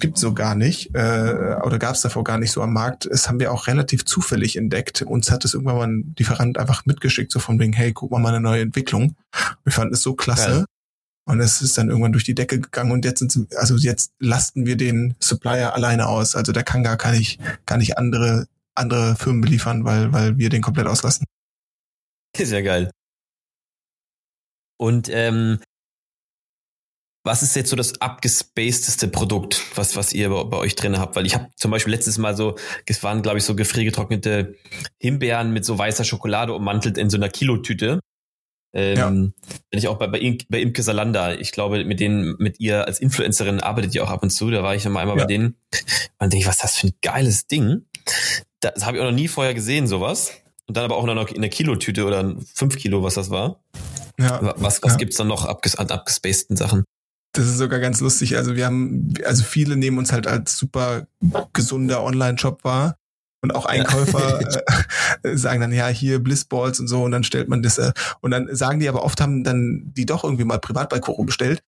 gibt 0.00 0.18
so 0.18 0.34
gar 0.34 0.54
nicht 0.54 0.94
äh, 0.94 1.56
oder 1.62 1.78
gab 1.78 1.94
es 1.94 2.00
davor 2.00 2.24
gar 2.24 2.38
nicht 2.38 2.50
so 2.50 2.62
am 2.62 2.72
Markt. 2.72 3.08
Das 3.10 3.28
haben 3.28 3.38
wir 3.40 3.52
auch 3.52 3.66
relativ 3.66 4.04
zufällig 4.04 4.56
entdeckt. 4.56 5.02
Uns 5.02 5.30
hat 5.30 5.44
es 5.44 5.54
irgendwann 5.54 5.76
mal 5.76 5.86
ein 5.86 6.14
Lieferant 6.18 6.58
einfach 6.58 6.84
mitgeschickt, 6.86 7.30
so 7.30 7.38
von 7.38 7.58
wegen, 7.60 7.72
hey, 7.72 7.92
guck 7.92 8.10
mal, 8.10 8.18
mal 8.18 8.30
eine 8.30 8.40
neue 8.40 8.62
Entwicklung. 8.62 9.16
Wir 9.64 9.72
fanden 9.72 9.94
es 9.94 10.02
so 10.02 10.14
klasse. 10.14 10.48
Geil. 10.48 10.64
Und 11.26 11.40
es 11.40 11.62
ist 11.62 11.78
dann 11.78 11.88
irgendwann 11.88 12.12
durch 12.12 12.24
die 12.24 12.34
Decke 12.34 12.60
gegangen 12.60 12.92
und 12.92 13.04
jetzt 13.04 13.20
sind 13.20 13.56
also 13.56 13.76
jetzt 13.76 14.12
lasten 14.18 14.66
wir 14.66 14.76
den 14.76 15.14
Supplier 15.20 15.74
alleine 15.74 16.06
aus. 16.06 16.36
Also 16.36 16.52
der 16.52 16.64
kann 16.64 16.82
gar, 16.82 16.98
gar 16.98 17.12
nicht, 17.12 17.40
gar 17.64 17.78
nicht 17.78 17.96
andere, 17.96 18.46
andere 18.74 19.16
Firmen 19.16 19.40
beliefern, 19.40 19.84
weil, 19.84 20.12
weil 20.12 20.36
wir 20.36 20.50
den 20.50 20.60
komplett 20.60 20.86
auslassen. 20.86 21.24
Sehr 22.36 22.62
geil. 22.62 22.90
Und 24.76 25.08
ähm, 25.10 25.60
was 27.24 27.42
ist 27.42 27.56
jetzt 27.56 27.70
so 27.70 27.76
das 27.76 28.00
abgespacedeste 28.02 29.08
Produkt, 29.08 29.62
was, 29.76 29.96
was 29.96 30.12
ihr 30.12 30.28
bei, 30.28 30.44
bei 30.44 30.56
euch 30.58 30.74
drin 30.74 30.98
habt? 30.98 31.16
Weil 31.16 31.24
ich 31.24 31.34
habe 31.34 31.48
zum 31.56 31.70
Beispiel 31.70 31.94
letztes 31.94 32.18
Mal 32.18 32.36
so, 32.36 32.56
es 32.86 33.02
waren, 33.02 33.22
glaube 33.22 33.38
ich, 33.38 33.44
so 33.44 33.56
gefriergetrocknete 33.56 34.56
Himbeeren 34.98 35.52
mit 35.52 35.64
so 35.64 35.78
weißer 35.78 36.04
Schokolade 36.04 36.52
ummantelt 36.52 36.98
in 36.98 37.08
so 37.08 37.16
einer 37.16 37.30
Kilotüte. 37.30 38.00
Ähm, 38.74 38.96
ja. 38.96 39.08
Bin 39.08 39.78
ich 39.78 39.88
auch 39.88 39.98
bei, 39.98 40.08
bei, 40.08 40.38
bei 40.48 40.60
Imke 40.60 40.82
Salanda. 40.82 41.32
Ich 41.32 41.52
glaube, 41.52 41.84
mit 41.84 41.98
denen, 42.00 42.34
mit 42.38 42.60
ihr 42.60 42.86
als 42.86 43.00
Influencerin 43.00 43.60
arbeitet 43.60 43.94
ihr 43.94 44.04
auch 44.04 44.10
ab 44.10 44.22
und 44.22 44.30
zu. 44.30 44.50
Da 44.50 44.62
war 44.62 44.74
ich 44.74 44.84
noch 44.84 44.92
mal 44.92 45.00
einmal 45.00 45.16
ja. 45.16 45.22
bei 45.22 45.28
denen. 45.28 45.56
Und 46.18 46.32
denke 46.32 46.38
ich, 46.38 46.46
was 46.46 46.56
ist 46.56 46.64
das 46.64 46.76
für 46.76 46.88
ein 46.88 46.94
geiles 47.00 47.46
Ding? 47.46 47.86
Das 48.60 48.84
habe 48.84 48.96
ich 48.96 49.02
auch 49.02 49.06
noch 49.06 49.16
nie 49.16 49.28
vorher 49.28 49.54
gesehen, 49.54 49.86
sowas. 49.86 50.32
Und 50.66 50.76
dann 50.76 50.84
aber 50.84 50.96
auch 50.96 51.06
noch 51.06 51.30
in 51.30 51.36
einer 51.36 51.48
Kilotüte 51.48 52.04
oder 52.04 52.36
fünf 52.52 52.76
Kilo, 52.76 53.02
was 53.02 53.14
das 53.14 53.30
war. 53.30 53.60
Ja. 54.18 54.54
Was, 54.56 54.82
was 54.82 54.92
ja. 54.92 54.98
gibt's 54.98 55.16
dann 55.16 55.28
noch 55.28 55.44
abges 55.44 55.76
an 55.76 55.90
abgespaceden 55.90 56.56
Sachen? 56.56 56.84
Das 57.32 57.46
ist 57.46 57.58
sogar 57.58 57.80
ganz 57.80 58.00
lustig. 58.00 58.36
Also 58.36 58.54
wir 58.54 58.66
haben, 58.66 59.12
also 59.24 59.42
viele 59.42 59.76
nehmen 59.76 59.98
uns 59.98 60.12
halt 60.12 60.26
als 60.26 60.56
super 60.56 61.06
gesunder 61.52 62.02
Online-Shop 62.04 62.62
wahr. 62.64 62.96
Und 63.42 63.54
auch 63.54 63.66
Einkäufer 63.66 64.40
ja. 64.40 64.80
äh, 65.30 65.36
sagen 65.36 65.60
dann, 65.60 65.72
ja, 65.72 65.88
hier 65.88 66.18
Blissballs 66.18 66.80
und 66.80 66.88
so, 66.88 67.02
und 67.02 67.10
dann 67.10 67.24
stellt 67.24 67.48
man 67.48 67.62
das, 67.62 67.76
äh, 67.76 67.92
und 68.22 68.30
dann 68.30 68.48
sagen 68.56 68.80
die 68.80 68.88
aber 68.88 69.02
oft 69.04 69.20
haben 69.20 69.44
dann 69.44 69.92
die 69.94 70.06
doch 70.06 70.24
irgendwie 70.24 70.44
mal 70.44 70.58
privat 70.58 70.88
bei 70.88 70.98
Koro 70.98 71.24
bestellt 71.24 71.62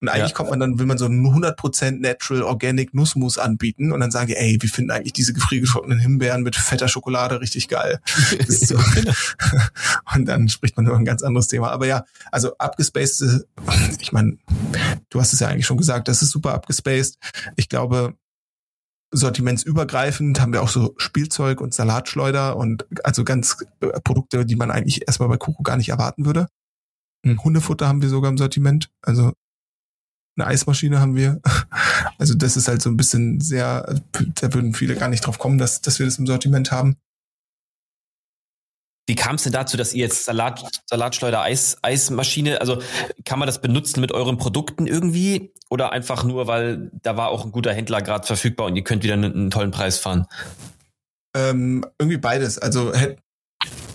und 0.00 0.08
eigentlich 0.08 0.30
ja. 0.30 0.36
kommt 0.36 0.50
man 0.50 0.60
dann, 0.60 0.78
will 0.78 0.86
man 0.86 0.96
so 0.96 1.06
100% 1.06 2.00
Natural 2.00 2.42
Organic 2.42 2.94
Nussmus 2.94 3.36
anbieten 3.36 3.92
und 3.92 4.00
dann 4.00 4.10
sagen 4.10 4.28
die, 4.28 4.36
ey, 4.36 4.56
wir 4.58 4.68
finden 4.68 4.90
eigentlich 4.90 5.12
diese 5.12 5.34
gefriergetrockneten 5.34 6.00
Himbeeren 6.00 6.42
mit 6.42 6.56
fetter 6.56 6.88
Schokolade 6.88 7.40
richtig 7.40 7.68
geil. 7.68 8.00
So. 8.50 8.78
und 10.14 10.26
dann 10.26 10.48
spricht 10.48 10.76
man 10.76 10.86
über 10.86 10.96
ein 10.96 11.04
ganz 11.04 11.22
anderes 11.22 11.48
Thema. 11.48 11.70
Aber 11.70 11.86
ja, 11.86 12.04
also 12.30 12.56
abgespaced, 12.58 13.46
ich 14.00 14.12
meine, 14.12 14.38
du 15.08 15.20
hast 15.20 15.32
es 15.32 15.40
ja 15.40 15.48
eigentlich 15.48 15.66
schon 15.66 15.76
gesagt, 15.76 16.08
das 16.08 16.22
ist 16.22 16.30
super 16.30 16.54
abgespaced. 16.54 17.18
Ich 17.56 17.68
glaube, 17.68 18.14
sortimentsübergreifend 19.12 20.40
haben 20.40 20.52
wir 20.52 20.62
auch 20.62 20.68
so 20.68 20.94
Spielzeug 20.98 21.60
und 21.60 21.74
Salatschleuder 21.74 22.56
und 22.56 22.86
also 23.04 23.24
ganz 23.24 23.64
äh, 23.80 24.00
Produkte, 24.00 24.44
die 24.46 24.56
man 24.56 24.70
eigentlich 24.70 25.06
erstmal 25.06 25.28
bei 25.28 25.36
Koko 25.36 25.62
gar 25.62 25.76
nicht 25.76 25.88
erwarten 25.88 26.26
würde. 26.26 26.46
Hundefutter 27.24 27.86
haben 27.86 28.02
wir 28.02 28.08
sogar 28.08 28.30
im 28.30 28.38
Sortiment. 28.38 28.90
Also 29.02 29.32
eine 30.40 30.50
Eismaschine 30.50 31.00
haben 31.00 31.16
wir. 31.16 31.40
Also 32.18 32.34
das 32.34 32.54
ist 32.58 32.68
halt 32.68 32.82
so 32.82 32.90
ein 32.90 32.98
bisschen 32.98 33.40
sehr, 33.40 33.98
da 34.12 34.52
würden 34.52 34.74
viele 34.74 34.94
gar 34.94 35.08
nicht 35.08 35.26
drauf 35.26 35.38
kommen, 35.38 35.56
dass, 35.56 35.80
dass 35.80 35.98
wir 35.98 36.04
das 36.04 36.18
im 36.18 36.26
Sortiment 36.26 36.70
haben. 36.70 36.96
Wie 39.08 39.14
kam 39.14 39.36
es 39.36 39.44
denn 39.44 39.52
dazu, 39.52 39.78
dass 39.78 39.94
ihr 39.94 40.02
jetzt 40.02 40.26
Salat, 40.26 40.62
Salatschleuder 40.86 41.40
Eis, 41.40 41.78
Eismaschine, 41.80 42.60
also 42.60 42.82
kann 43.24 43.38
man 43.38 43.46
das 43.46 43.62
benutzen 43.62 44.02
mit 44.02 44.12
euren 44.12 44.36
Produkten 44.36 44.86
irgendwie 44.86 45.54
oder 45.70 45.92
einfach 45.92 46.24
nur, 46.24 46.46
weil 46.46 46.90
da 47.02 47.16
war 47.16 47.30
auch 47.30 47.46
ein 47.46 47.52
guter 47.52 47.72
Händler 47.72 48.02
gerade 48.02 48.26
verfügbar 48.26 48.66
und 48.66 48.76
ihr 48.76 48.84
könnt 48.84 49.02
wieder 49.02 49.14
einen, 49.14 49.32
einen 49.32 49.50
tollen 49.50 49.70
Preis 49.70 49.98
fahren? 49.98 50.26
Ähm, 51.34 51.86
irgendwie 51.98 52.18
beides. 52.18 52.58
Also 52.58 52.92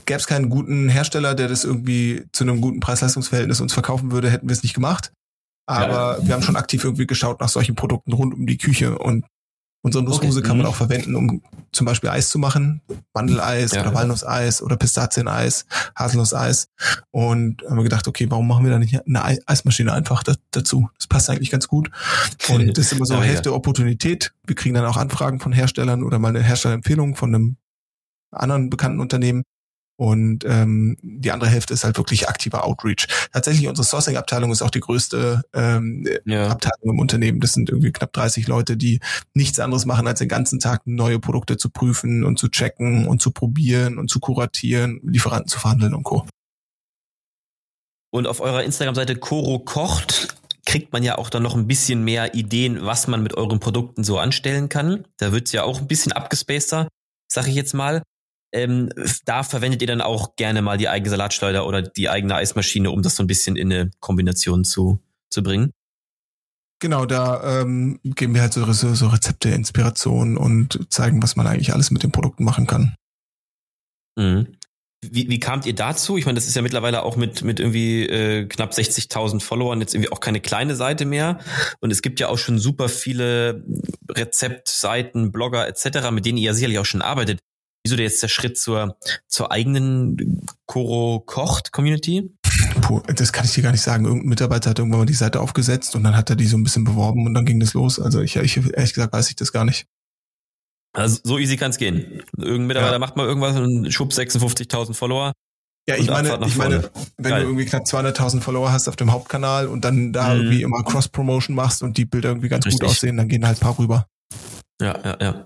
gäbe 0.06 0.20
es 0.20 0.28
keinen 0.28 0.50
guten 0.50 0.90
Hersteller, 0.90 1.36
der 1.36 1.48
das 1.48 1.64
irgendwie 1.64 2.26
zu 2.32 2.44
einem 2.44 2.62
guten 2.62 2.80
Preis-Leistungs-Verhältnis 2.80 3.62
uns 3.62 3.74
verkaufen 3.74 4.12
würde, 4.12 4.30
hätten 4.30 4.48
wir 4.48 4.54
es 4.54 4.64
nicht 4.64 4.74
gemacht. 4.74 5.12
Aber 5.66 6.20
ja. 6.20 6.28
wir 6.28 6.34
haben 6.34 6.44
schon 6.44 6.56
aktiv 6.56 6.84
irgendwie 6.84 7.08
geschaut 7.08 7.40
nach 7.40 7.50
solchen 7.50 7.76
Produkten 7.76 8.14
rund 8.14 8.34
um 8.34 8.46
die 8.46 8.58
Küche 8.58 8.98
und 8.98 9.26
unsere 9.86 10.04
Nussmuse 10.04 10.40
okay. 10.40 10.48
kann 10.48 10.58
man 10.58 10.66
mhm. 10.66 10.72
auch 10.72 10.76
verwenden, 10.76 11.16
um 11.16 11.44
zum 11.72 11.86
Beispiel 11.86 12.10
Eis 12.10 12.30
zu 12.30 12.40
machen. 12.40 12.82
Mandeleis 13.14 13.72
ja. 13.74 13.82
oder 13.82 13.94
Walnusseis 13.94 14.64
oder 14.64 14.78
Pistazieneis, 14.78 15.68
Haselnusseis. 15.96 16.70
Und 17.12 17.62
haben 17.70 17.78
wir 17.78 17.84
gedacht, 17.84 18.08
okay, 18.08 18.26
warum 18.30 18.48
machen 18.48 18.64
wir 18.64 18.72
da 18.72 18.80
nicht 18.80 19.00
eine 19.06 19.24
Eismaschine 19.48 19.94
einfach 19.94 20.24
dazu? 20.50 20.90
Das 20.98 21.06
passt 21.06 21.30
eigentlich 21.30 21.52
ganz 21.52 21.68
gut. 21.68 21.92
Und 22.50 22.68
das 22.78 22.88
ist 22.88 22.94
immer 22.94 23.06
so 23.06 23.14
ja, 23.14 23.22
Hälfte 23.22 23.54
Opportunität. 23.54 24.34
Wir 24.48 24.56
kriegen 24.56 24.74
dann 24.74 24.86
auch 24.86 24.98
Anfragen 24.98 25.40
von 25.40 25.54
Herstellern 25.54 26.02
oder 26.02 26.18
mal 26.18 26.30
eine 26.30 26.42
Herstellerempfehlung 26.42 27.16
von 27.16 27.36
einem 27.36 27.58
anderen 28.32 28.72
bekannten 28.72 29.00
Unternehmen. 29.00 29.44
Und 29.98 30.44
ähm, 30.46 30.98
die 31.02 31.32
andere 31.32 31.50
Hälfte 31.50 31.74
ist 31.74 31.86
halt 31.86 31.98
wirklich 31.98 32.28
aktiver 32.28 32.66
Outreach. 32.66 33.08
Tatsächlich, 33.32 33.68
unsere 33.68 33.86
Sourcing-Abteilung 33.86 34.52
ist 34.52 34.62
auch 34.62 34.70
die 34.70 34.82
größte 34.82 35.44
ähm, 35.54 36.06
ja. 36.26 36.50
Abteilung 36.50 36.96
im 36.96 37.00
Unternehmen. 37.00 37.40
Das 37.40 37.54
sind 37.54 37.70
irgendwie 37.70 37.92
knapp 37.92 38.12
30 38.12 38.48
Leute, 38.48 38.76
die 38.76 39.00
nichts 39.34 39.60
anderes 39.60 39.86
machen, 39.86 40.08
als 40.08 40.20
den 40.20 40.28
ganzen 40.28 40.60
Tag 40.60 40.82
neue 40.86 41.20
Produkte 41.20 41.56
zu 41.58 41.70
prüfen 41.70 42.26
und 42.26 42.38
zu 42.38 42.50
checken 42.50 43.08
und 43.08 43.22
zu 43.22 43.32
probieren 43.32 43.98
und 43.98 44.10
zu 44.10 44.20
kuratieren, 44.20 45.00
Lieferanten 45.04 45.48
zu 45.48 45.60
verhandeln 45.60 45.94
und 45.94 46.04
Co. 46.04 46.26
Und 48.12 48.28
auf 48.28 48.42
eurer 48.42 48.64
Instagram-Seite 48.64 49.16
Koro 49.18 49.60
kocht 49.60 50.36
kriegt 50.66 50.92
man 50.94 51.04
ja 51.04 51.18
auch 51.18 51.30
dann 51.30 51.44
noch 51.44 51.56
ein 51.56 51.68
bisschen 51.68 52.04
mehr 52.04 52.34
Ideen, 52.34 52.86
was 52.86 53.08
man 53.08 53.24
mit 53.24 53.36
euren 53.36 53.60
Produkten 53.60 54.04
so 54.04 54.18
anstellen 54.18 54.68
kann. 54.68 55.06
Da 55.18 55.32
wird's 55.32 55.52
ja 55.52 55.64
auch 55.64 55.80
ein 55.80 55.88
bisschen 55.88 56.12
abgespaceter, 56.12 56.88
sag 57.32 57.48
ich 57.48 57.56
jetzt 57.56 57.74
mal. 57.74 58.02
Ähm, 58.56 58.90
da 59.26 59.44
verwendet 59.44 59.82
ihr 59.82 59.88
dann 59.88 60.00
auch 60.00 60.38
gerne 60.38 60.62
mal 60.62 60.78
die 60.78 60.88
eigene 60.88 61.10
Salatschleuder 61.10 61.68
oder 61.68 61.82
die 61.82 62.10
eigene 62.10 62.36
Eismaschine, 62.36 62.90
um 62.90 63.02
das 63.02 63.18
so 63.18 63.24
ein 63.24 63.28
bisschen 63.28 63.58
in 63.58 63.72
eine 63.72 63.92
Kombination 64.00 64.64
zu, 64.64 65.00
zu 65.30 65.44
bringen? 65.44 65.74
Genau, 66.80 67.06
da 67.06 67.62
ähm, 67.62 68.00
geben 68.04 68.34
wir 68.34 68.42
halt 68.42 68.54
so, 68.54 68.72
so, 68.72 68.94
so 68.94 69.08
Rezepte, 69.08 69.50
Inspirationen 69.50 70.38
und 70.38 70.88
zeigen, 70.90 71.22
was 71.22 71.36
man 71.36 71.48
eigentlich 71.48 71.74
alles 71.74 71.92
mit 71.92 72.04
den 72.04 72.14
Produkten 72.14 72.46
machen 72.46 72.66
kann. 72.66 72.96
Mhm. 74.18 74.48
Wie, 75.02 75.30
wie 75.30 75.40
kamt 75.40 75.66
ihr 75.66 75.76
dazu? 75.76 76.18
Ich 76.18 76.26
meine, 76.26 76.36
das 76.36 76.48
ist 76.48 76.56
ja 76.56 76.62
mittlerweile 76.62 77.04
auch 77.04 77.18
mit, 77.18 77.44
mit 77.44 77.60
irgendwie 77.60 78.04
äh, 78.08 78.46
knapp 78.46 78.72
60.000 78.72 79.42
Followern 79.42 79.82
jetzt 79.82 79.94
irgendwie 79.94 80.14
auch 80.14 80.22
keine 80.22 80.40
kleine 80.40 80.76
Seite 80.76 81.04
mehr. 81.06 81.40
Und 81.82 81.92
es 81.92 82.02
gibt 82.02 82.22
ja 82.22 82.30
auch 82.30 82.38
schon 82.38 82.58
super 82.58 82.88
viele 82.88 83.66
Rezeptseiten, 84.10 85.34
Blogger 85.34 85.68
etc., 85.68 86.12
mit 86.12 86.26
denen 86.26 86.38
ihr 86.38 86.46
ja 86.46 86.54
sicherlich 86.54 86.80
auch 86.80 86.86
schon 86.86 87.02
arbeitet. 87.02 87.40
Wieso 87.86 87.98
jetzt 87.98 88.24
der 88.24 88.30
Schritt 88.30 88.58
zur, 88.58 88.98
zur 89.28 89.52
eigenen 89.52 90.42
Koro 90.66 91.20
Kocht 91.20 91.72
Community? 91.72 92.32
Puh, 92.82 93.00
das 93.16 93.32
kann 93.32 93.46
ich 93.46 93.54
dir 93.54 93.62
gar 93.62 93.72
nicht 93.72 93.84
sagen. 93.84 94.06
Irgendein 94.06 94.30
Mitarbeiter 94.30 94.72
hat 94.72 94.80
irgendwann 94.80 95.02
mal 95.02 95.06
die 95.06 95.14
Seite 95.14 95.40
aufgesetzt 95.40 95.96
und 95.96 96.04
dann 96.04 96.18
hat 96.18 96.32
er 96.32 96.36
die 96.36 96.48
so 96.48 96.58
ein 96.58 96.64
bisschen 96.64 96.84
beworben 96.84 97.28
und 97.28 97.36
dann 97.36 97.46
ging 97.46 97.60
das 97.60 97.76
los. 97.76 98.00
Also 98.00 98.22
ich, 98.22 98.38
ich 98.38 98.58
ehrlich 98.58 98.94
gesagt 98.96 99.14
weiß 99.14 99.30
ich 99.30 99.36
das 99.36 99.52
gar 99.52 99.66
nicht. 99.66 99.86
Also 100.94 101.20
so 101.24 101.38
easy 101.38 101.58
kann 101.58 101.70
es 101.70 101.78
gehen. 101.78 102.24
Irgendein 102.36 102.66
Mitarbeiter 102.66 102.94
ja. 102.94 103.00
macht 103.00 103.18
mal 103.18 103.28
irgendwas 103.28 103.56
und 103.56 103.92
schub 103.94 104.12
56.000 104.12 104.96
Follower. 104.96 105.34
Ja, 105.88 105.96
ich 105.96 106.10
meine, 106.10 106.40
ich 106.44 106.56
meine, 106.56 106.90
wenn 107.18 107.30
Geil. 107.30 107.42
du 107.42 107.50
irgendwie 107.50 107.66
knapp 107.66 107.84
200.000 107.84 108.42
Follower 108.42 108.72
hast 108.72 108.88
auf 108.88 108.96
dem 108.96 109.12
Hauptkanal 109.12 109.68
und 109.68 109.86
dann 109.86 110.12
da 110.12 110.34
mhm. 110.34 110.42
irgendwie 110.42 110.64
immer 110.64 110.82
Cross-Promotion 110.82 111.56
machst 111.56 111.84
und 111.84 111.98
die 111.98 112.06
Bilder 112.06 112.30
irgendwie 112.30 112.50
ganz 112.50 112.66
Richtig. 112.66 112.82
gut 112.82 112.90
aussehen, 112.90 113.18
dann 113.18 113.28
gehen 113.28 113.46
halt 113.46 113.58
ein 113.58 113.60
paar 113.60 113.78
rüber. 113.78 114.08
Ja, 114.82 114.98
ja, 115.04 115.18
ja. 115.22 115.46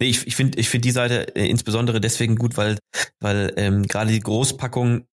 Nee, 0.00 0.08
ich, 0.08 0.26
ich 0.26 0.36
finde 0.36 0.58
ich 0.58 0.68
finde 0.68 0.86
die 0.86 0.92
Seite 0.92 1.36
äh, 1.36 1.48
insbesondere 1.48 2.00
deswegen 2.00 2.36
gut, 2.36 2.56
weil, 2.56 2.78
weil 3.20 3.52
ähm, 3.56 3.84
gerade 3.84 4.10
die 4.10 4.20
Großpackungen 4.20 5.06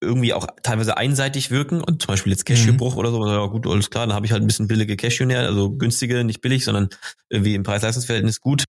irgendwie 0.00 0.34
auch 0.34 0.46
teilweise 0.62 0.96
einseitig 0.96 1.50
wirken 1.50 1.80
und 1.82 2.02
zum 2.02 2.08
Beispiel 2.08 2.32
jetzt 2.32 2.44
Cashewbruch 2.44 2.92
mhm. 2.92 2.98
oder 2.98 3.10
so, 3.10 3.26
ja 3.26 3.46
gut, 3.46 3.66
alles 3.66 3.90
klar, 3.90 4.06
dann 4.06 4.14
habe 4.14 4.26
ich 4.26 4.32
halt 4.32 4.42
ein 4.42 4.46
bisschen 4.46 4.68
billige 4.68 4.96
Cashew 4.96 5.24
näher, 5.24 5.40
also 5.40 5.70
günstige, 5.70 6.24
nicht 6.24 6.40
billig, 6.40 6.64
sondern 6.64 6.88
irgendwie 7.30 7.54
im 7.54 7.62
Preis-Leistungsverhältnis 7.62 8.40
gut. 8.40 8.64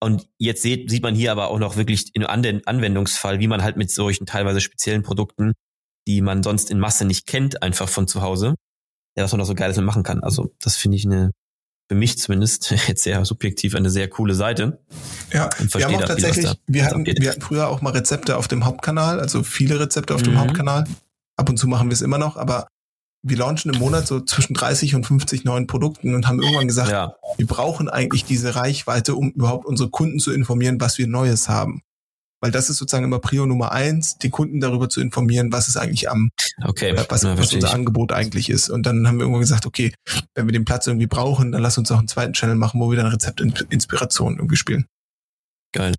Und 0.00 0.28
jetzt 0.38 0.62
sieht, 0.62 0.90
sieht 0.90 1.02
man 1.02 1.14
hier 1.14 1.32
aber 1.32 1.48
auch 1.48 1.58
noch 1.58 1.76
wirklich 1.76 2.14
in 2.14 2.24
Anwendungsfall, 2.24 3.40
wie 3.40 3.48
man 3.48 3.62
halt 3.62 3.76
mit 3.76 3.90
solchen 3.90 4.26
teilweise 4.26 4.60
speziellen 4.60 5.02
Produkten, 5.02 5.54
die 6.06 6.20
man 6.20 6.42
sonst 6.42 6.70
in 6.70 6.78
Masse 6.78 7.04
nicht 7.04 7.26
kennt, 7.26 7.62
einfach 7.62 7.88
von 7.88 8.06
zu 8.06 8.22
Hause, 8.22 8.54
ja, 9.16 9.24
was 9.24 9.32
man 9.32 9.40
noch 9.40 9.46
so 9.46 9.54
geiles 9.54 9.78
machen 9.78 10.04
kann. 10.04 10.22
Also 10.22 10.54
das 10.60 10.76
finde 10.76 10.96
ich 10.96 11.04
eine 11.04 11.32
für 11.88 11.94
mich 11.94 12.18
zumindest 12.18 12.70
jetzt 12.88 13.02
sehr 13.02 13.24
subjektiv 13.24 13.74
eine 13.74 13.90
sehr 13.90 14.08
coole 14.08 14.34
Seite. 14.34 14.78
Ja, 15.32 15.48
wir 15.58 15.84
haben 15.84 15.96
auch 15.96 16.04
tatsächlich, 16.04 16.46
viel, 16.46 16.56
wir 16.66 16.84
hatten, 16.84 17.06
wir 17.06 17.30
hatten 17.30 17.40
früher 17.40 17.68
auch 17.68 17.80
mal 17.80 17.90
Rezepte 17.90 18.36
auf 18.36 18.48
dem 18.48 18.64
Hauptkanal, 18.64 19.20
also 19.20 19.42
viele 19.42 19.80
Rezepte 19.80 20.14
auf 20.14 20.20
mhm. 20.20 20.26
dem 20.26 20.40
Hauptkanal. 20.40 20.84
Ab 21.36 21.48
und 21.48 21.56
zu 21.56 21.68
machen 21.68 21.88
wir 21.88 21.94
es 21.94 22.02
immer 22.02 22.18
noch, 22.18 22.36
aber 22.36 22.66
wir 23.22 23.36
launchen 23.36 23.72
im 23.72 23.80
Monat 23.80 24.06
so 24.06 24.20
zwischen 24.20 24.54
30 24.54 24.94
und 24.94 25.06
50 25.06 25.44
neuen 25.44 25.66
Produkten 25.66 26.14
und 26.14 26.28
haben 26.28 26.40
irgendwann 26.40 26.68
gesagt, 26.68 26.90
ja. 26.90 27.14
wir 27.36 27.46
brauchen 27.46 27.88
eigentlich 27.88 28.24
diese 28.24 28.54
Reichweite, 28.54 29.14
um 29.14 29.30
überhaupt 29.30 29.66
unsere 29.66 29.90
Kunden 29.90 30.18
zu 30.18 30.32
informieren, 30.32 30.80
was 30.80 30.98
wir 30.98 31.06
Neues 31.06 31.48
haben. 31.48 31.82
Weil 32.40 32.52
das 32.52 32.70
ist 32.70 32.78
sozusagen 32.78 33.04
immer 33.04 33.18
Prio 33.18 33.46
Nummer 33.46 33.72
eins, 33.72 34.16
die 34.18 34.30
Kunden 34.30 34.60
darüber 34.60 34.88
zu 34.88 35.00
informieren, 35.00 35.52
was 35.52 35.68
ist 35.68 35.76
eigentlich 35.76 36.08
am, 36.08 36.30
okay. 36.64 36.90
Äh, 36.90 37.06
was, 37.08 37.24
was 37.24 37.52
unser 37.52 37.74
Angebot 37.74 38.12
eigentlich 38.12 38.48
ist. 38.48 38.70
Und 38.70 38.86
dann 38.86 39.06
haben 39.08 39.16
wir 39.16 39.22
irgendwann 39.22 39.40
gesagt, 39.40 39.66
okay, 39.66 39.92
wenn 40.34 40.46
wir 40.46 40.52
den 40.52 40.64
Platz 40.64 40.86
irgendwie 40.86 41.06
brauchen, 41.06 41.52
dann 41.52 41.62
lass 41.62 41.78
uns 41.78 41.90
auch 41.90 41.98
einen 41.98 42.08
zweiten 42.08 42.34
Channel 42.34 42.56
machen, 42.56 42.80
wo 42.80 42.90
wir 42.90 42.96
dann 42.96 43.06
Rezeptinspiration 43.06 44.36
irgendwie 44.36 44.56
spielen. 44.56 44.86
Geil. 45.72 45.94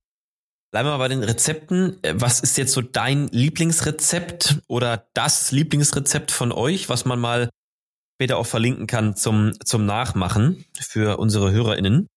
Bleiben 0.71 0.87
wir 0.87 0.91
mal 0.91 0.97
bei 0.97 1.07
den 1.07 1.23
Rezepten. 1.23 2.01
Äh, 2.03 2.13
was 2.15 2.39
ist 2.39 2.57
jetzt 2.57 2.73
so 2.73 2.81
dein 2.81 3.27
Lieblingsrezept 3.27 4.61
oder 4.67 5.07
das 5.13 5.51
Lieblingsrezept 5.51 6.31
von 6.31 6.51
euch, 6.51 6.89
was 6.89 7.05
man 7.05 7.19
mal 7.19 7.49
später 8.15 8.37
auch 8.37 8.45
verlinken 8.45 8.85
kann 8.85 9.15
zum, 9.15 9.53
zum 9.65 9.85
Nachmachen 9.85 10.65
für 10.79 11.17
unsere 11.17 11.51
HörerInnen? 11.51 12.07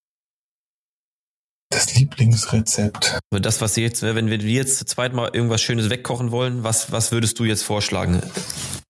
Das 1.72 1.94
Lieblingsrezept. 1.94 3.18
Das, 3.30 3.62
was 3.62 3.76
jetzt, 3.76 4.02
wenn 4.02 4.28
wir 4.28 4.38
jetzt 4.38 4.78
zu 4.78 4.85
zweit 4.85 5.14
mal 5.14 5.30
irgendwas 5.32 5.62
Schönes 5.62 5.88
wegkochen 5.88 6.30
wollen, 6.30 6.62
was, 6.62 6.92
was 6.92 7.12
würdest 7.12 7.38
du 7.38 7.44
jetzt 7.44 7.62
vorschlagen 7.62 8.20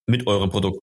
mit 0.06 0.26
eurem 0.26 0.50
Produkt? 0.50 0.80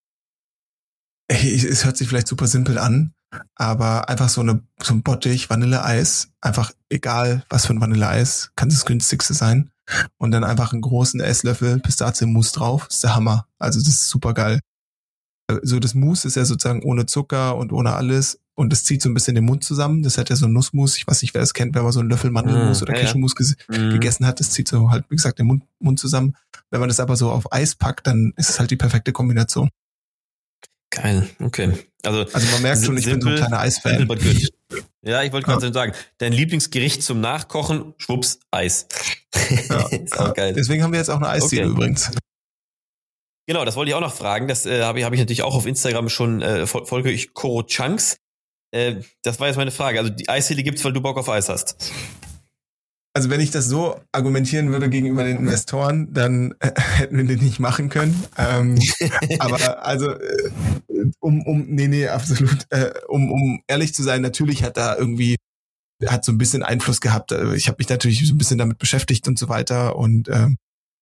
Es 1.27 1.83
hört 1.83 1.97
sich 1.97 2.07
vielleicht 2.07 2.27
super 2.27 2.47
simpel 2.47 2.77
an, 2.77 3.13
aber 3.55 4.07
einfach 4.07 4.29
so 4.29 4.41
eine, 4.41 4.63
so 4.81 4.93
ein 4.93 5.03
Bottich 5.03 5.49
Vanilleeis, 5.49 6.29
einfach 6.41 6.71
egal 6.89 7.43
was 7.49 7.65
für 7.65 7.73
ein 7.73 7.81
Vanilleeis, 7.81 8.51
kann 8.55 8.69
das 8.69 8.85
günstigste 8.85 9.33
sein. 9.33 9.69
Und 10.17 10.31
dann 10.31 10.43
einfach 10.43 10.71
einen 10.71 10.81
großen 10.81 11.19
Esslöffel 11.19 11.79
Pistazienmus 11.79 12.51
drauf, 12.51 12.87
ist 12.89 13.03
der 13.03 13.15
Hammer. 13.15 13.47
Also 13.57 13.79
das 13.79 13.89
ist 13.89 14.09
super 14.09 14.33
geil. 14.33 14.59
So 15.63 15.79
das 15.79 15.95
Mousse 15.95 16.27
ist 16.27 16.35
ja 16.35 16.45
sozusagen 16.45 16.83
ohne 16.83 17.05
Zucker 17.05 17.57
und 17.57 17.71
ohne 17.71 17.93
alles 17.93 18.39
und 18.55 18.73
es 18.73 18.83
zieht 18.83 19.01
so 19.01 19.09
ein 19.09 19.13
bisschen 19.13 19.35
den 19.35 19.45
Mund 19.45 19.63
zusammen. 19.63 20.03
Das 20.03 20.17
hat 20.17 20.29
ja 20.29 20.35
so 20.35 20.45
ein 20.45 20.53
Nussmus. 20.53 20.97
Ich 20.97 21.07
weiß 21.07 21.21
nicht, 21.21 21.33
wer 21.33 21.41
es 21.41 21.53
kennt, 21.53 21.75
wenn 21.75 21.83
man 21.83 21.93
so 21.93 22.01
einen 22.01 22.09
Löffel 22.09 22.29
Mandelmus 22.29 22.81
mm, 22.81 22.83
oder 22.83 22.93
ja, 22.93 23.01
Cashewmus 23.01 23.33
ja. 23.71 23.77
Mhm. 23.77 23.91
gegessen 23.91 24.25
hat. 24.25 24.39
Das 24.39 24.51
zieht 24.51 24.67
so 24.67 24.91
halt, 24.91 25.05
wie 25.09 25.15
gesagt, 25.15 25.39
den 25.39 25.47
Mund, 25.47 25.63
Mund 25.79 25.97
zusammen. 25.97 26.35
Wenn 26.69 26.81
man 26.81 26.89
das 26.89 26.99
aber 26.99 27.15
so 27.15 27.31
auf 27.31 27.53
Eis 27.53 27.75
packt, 27.75 28.05
dann 28.07 28.33
ist 28.35 28.49
es 28.49 28.59
halt 28.59 28.69
die 28.71 28.75
perfekte 28.75 29.13
Geil, 30.89 31.29
okay. 31.39 31.71
Also, 32.03 32.25
also 32.33 32.51
man 32.51 32.61
merkt 32.61 32.83
schon, 32.83 32.97
ich 32.97 33.05
simple, 33.05 33.19
bin 33.19 33.37
so 33.37 33.43
ein 33.43 33.47
kleiner 33.47 33.59
Eisfan. 33.61 34.07
Ja, 35.03 35.23
ich 35.23 35.31
wollte 35.31 35.45
gerade 35.45 35.67
ja. 35.67 35.73
sagen, 35.73 35.93
dein 36.17 36.33
Lieblingsgericht 36.33 37.03
zum 37.03 37.21
Nachkochen, 37.21 37.93
schwupps, 37.97 38.39
Eis. 38.51 38.87
Ja, 39.69 39.87
ist 39.91 40.19
auch 40.19 40.33
geil. 40.33 40.53
Deswegen 40.53 40.83
haben 40.83 40.91
wir 40.91 40.99
jetzt 40.99 41.09
auch 41.09 41.17
eine 41.17 41.29
Eisdiele 41.29 41.63
okay. 41.63 41.71
übrigens. 41.71 42.11
Genau, 43.49 43.65
das 43.65 43.75
wollte 43.75 43.89
ich 43.89 43.95
auch 43.95 43.99
noch 43.99 44.13
fragen. 44.13 44.47
Das 44.47 44.67
äh, 44.67 44.83
habe 44.83 44.99
ich, 44.99 45.05
hab 45.05 45.11
ich 45.11 45.19
natürlich 45.19 45.41
auch 45.41 45.55
auf 45.55 45.65
Instagram 45.65 46.07
schon 46.07 46.43
äh, 46.43 46.67
folge 46.67 47.09
ich 47.09 47.33
Koro 47.33 47.63
Chunks. 47.63 48.17
Äh, 48.69 48.97
das 49.23 49.39
war 49.39 49.47
jetzt 49.47 49.55
meine 49.55 49.71
Frage. 49.71 49.97
Also 49.97 50.11
die 50.11 50.29
Eisdiele 50.29 50.61
gibt's, 50.61 50.85
weil 50.85 50.93
du 50.93 51.01
Bock 51.01 51.17
auf 51.17 51.27
Eis 51.29 51.49
hast. 51.49 51.91
Also 53.15 53.31
wenn 53.31 53.41
ich 53.41 53.49
das 53.49 53.65
so 53.65 53.99
argumentieren 54.11 54.71
würde 54.71 54.87
gegenüber 54.87 55.23
den 55.23 55.37
Investoren, 55.37 56.13
dann 56.13 56.53
äh, 56.59 56.79
hätten 56.97 57.17
wir 57.17 57.23
den 57.23 57.39
nicht 57.39 57.59
machen 57.59 57.89
können. 57.89 58.23
Ähm, 58.37 58.77
aber 59.39 59.83
also 59.83 60.11
äh, 60.11 60.51
um 61.19 61.41
um 61.41 61.65
nee 61.69 61.87
nee 61.87 62.07
absolut 62.07 62.67
äh, 62.69 62.91
um 63.07 63.31
um 63.31 63.63
ehrlich 63.65 63.95
zu 63.95 64.03
sein, 64.03 64.21
natürlich 64.21 64.61
hat 64.61 64.77
da 64.77 64.95
irgendwie 64.95 65.37
hat 66.05 66.23
so 66.23 66.31
ein 66.31 66.37
bisschen 66.37 66.61
Einfluss 66.61 67.01
gehabt. 67.01 67.33
Also 67.33 67.53
ich 67.53 67.67
habe 67.67 67.77
mich 67.79 67.89
natürlich 67.89 68.27
so 68.27 68.35
ein 68.35 68.37
bisschen 68.37 68.59
damit 68.59 68.77
beschäftigt 68.77 69.27
und 69.27 69.39
so 69.39 69.49
weiter 69.49 69.95
und 69.95 70.29
ähm, 70.29 70.57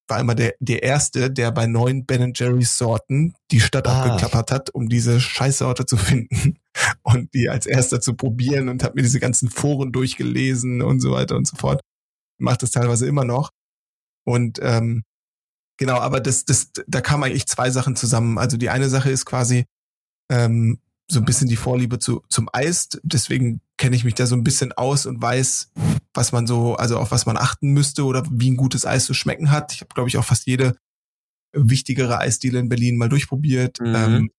war 0.08 0.20
immer 0.20 0.36
der, 0.36 0.56
der 0.60 0.84
Erste, 0.84 1.32
der 1.32 1.52
bei 1.52 1.68
neuen 1.68 2.06
Ben 2.06 2.34
Jerry's 2.36 2.78
Sorten 2.78 3.36
die 3.52 3.60
Stadt 3.60 3.88
ah. 3.88 4.04
abgeklappert 4.04 4.52
hat, 4.52 4.70
um 4.70 4.90
diese 4.90 5.20
Scheißsorte 5.20 5.86
zu 5.86 5.98
finden 5.98 6.58
und 7.04 7.34
die 7.34 7.50
als 7.50 7.66
erster 7.66 8.02
zu 8.02 8.16
probieren 8.16 8.70
und 8.70 8.84
habe 8.84 8.96
mir 8.96 9.04
diese 9.04 9.20
ganzen 9.20 9.50
Foren 9.50 9.92
durchgelesen 9.92 10.82
und 10.82 11.00
so 11.00 11.12
weiter 11.12 11.36
und 11.36 11.48
so 11.48 11.56
fort. 11.58 11.82
Macht 12.40 12.64
das 12.64 12.72
teilweise 12.72 13.08
immer 13.08 13.26
noch. 13.26 13.52
Und 14.26 14.60
ähm, 14.62 15.04
genau, 15.78 15.98
aber 15.98 16.20
das, 16.20 16.46
das, 16.46 16.72
da 16.88 17.02
kamen 17.02 17.24
eigentlich 17.24 17.48
zwei 17.48 17.72
Sachen 17.72 17.96
zusammen. 17.96 18.38
Also 18.38 18.58
die 18.58 18.70
eine 18.70 18.90
Sache 18.90 19.10
ist 19.10 19.26
quasi 19.26 19.66
ähm, 20.30 20.80
so 21.10 21.20
ein 21.20 21.26
bisschen 21.26 21.48
die 21.48 21.56
Vorliebe 21.56 22.00
zu, 22.00 22.24
zum 22.30 22.50
Eis. 22.52 22.90
Deswegen 23.04 23.62
kenne 23.78 23.96
ich 23.96 24.04
mich 24.04 24.16
da 24.16 24.26
so 24.26 24.36
ein 24.36 24.44
bisschen 24.44 24.74
aus 24.74 25.06
und 25.06 25.22
weiß, 25.22 25.72
was 26.14 26.32
man 26.32 26.48
so, 26.48 26.76
also 26.76 26.98
auf 26.98 27.12
was 27.12 27.26
man 27.26 27.38
achten 27.38 27.70
müsste 27.70 28.06
oder 28.06 28.24
wie 28.30 28.52
ein 28.52 28.58
gutes 28.58 28.86
Eis 28.86 29.06
zu 29.06 29.14
schmecken 29.14 29.52
hat. 29.52 29.74
Ich 29.74 29.82
habe, 29.82 29.94
glaube 29.94 30.10
ich, 30.10 30.18
auch 30.18 30.26
fast 30.26 30.48
jede 30.48 30.78
wichtigere 31.54 32.20
Eisdiele 32.20 32.60
in 32.60 32.70
Berlin 32.70 32.98
mal 32.98 33.10
durchprobiert. 33.10 33.80
Mhm. 33.80 33.96
Ähm, 33.96 34.32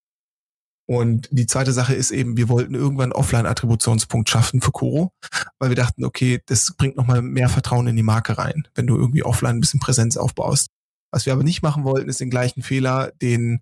und 0.90 1.28
die 1.30 1.46
zweite 1.46 1.72
Sache 1.72 1.94
ist 1.94 2.10
eben, 2.10 2.38
wir 2.38 2.48
wollten 2.48 2.74
irgendwann 2.74 3.12
Offline-Attributionspunkt 3.12 4.30
schaffen 4.30 4.62
für 4.62 4.72
Koro, 4.72 5.12
weil 5.58 5.68
wir 5.68 5.76
dachten, 5.76 6.04
okay, 6.04 6.40
das 6.46 6.74
bringt 6.78 6.96
nochmal 6.96 7.20
mehr 7.20 7.50
Vertrauen 7.50 7.86
in 7.88 7.96
die 7.96 8.02
Marke 8.02 8.38
rein, 8.38 8.66
wenn 8.74 8.86
du 8.86 8.96
irgendwie 8.96 9.22
offline 9.22 9.56
ein 9.56 9.60
bisschen 9.60 9.80
Präsenz 9.80 10.16
aufbaust. 10.16 10.70
Was 11.12 11.26
wir 11.26 11.34
aber 11.34 11.42
nicht 11.42 11.62
machen 11.62 11.84
wollten, 11.84 12.08
ist 12.08 12.20
den 12.20 12.30
gleichen 12.30 12.62
Fehler, 12.62 13.12
den 13.20 13.60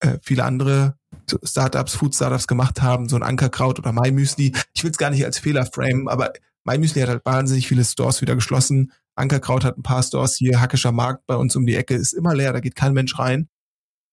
äh, 0.00 0.18
viele 0.22 0.44
andere 0.44 0.96
Startups, 1.42 1.94
Food-Startups 1.94 2.46
gemacht 2.46 2.82
haben, 2.82 3.08
so 3.08 3.16
ein 3.16 3.22
Ankerkraut 3.22 3.78
oder 3.78 3.92
MyMüsli. 3.92 4.52
Ich 4.74 4.84
will 4.84 4.90
es 4.90 4.98
gar 4.98 5.10
nicht 5.10 5.24
als 5.24 5.38
Fehler 5.38 5.66
framen, 5.66 6.08
aber 6.08 6.32
MyMüsli 6.64 7.00
hat 7.00 7.08
halt 7.08 7.24
wahnsinnig 7.24 7.68
viele 7.68 7.84
Stores 7.84 8.20
wieder 8.20 8.34
geschlossen. 8.34 8.92
Ankerkraut 9.14 9.64
hat 9.64 9.78
ein 9.78 9.82
paar 9.82 10.02
Stores 10.02 10.36
hier, 10.36 10.60
Hackischer 10.60 10.92
Markt 10.92 11.26
bei 11.26 11.36
uns 11.36 11.56
um 11.56 11.66
die 11.66 11.76
Ecke 11.76 11.94
ist 11.94 12.12
immer 12.12 12.34
leer, 12.34 12.52
da 12.52 12.60
geht 12.60 12.74
kein 12.74 12.92
Mensch 12.92 13.18
rein. 13.18 13.48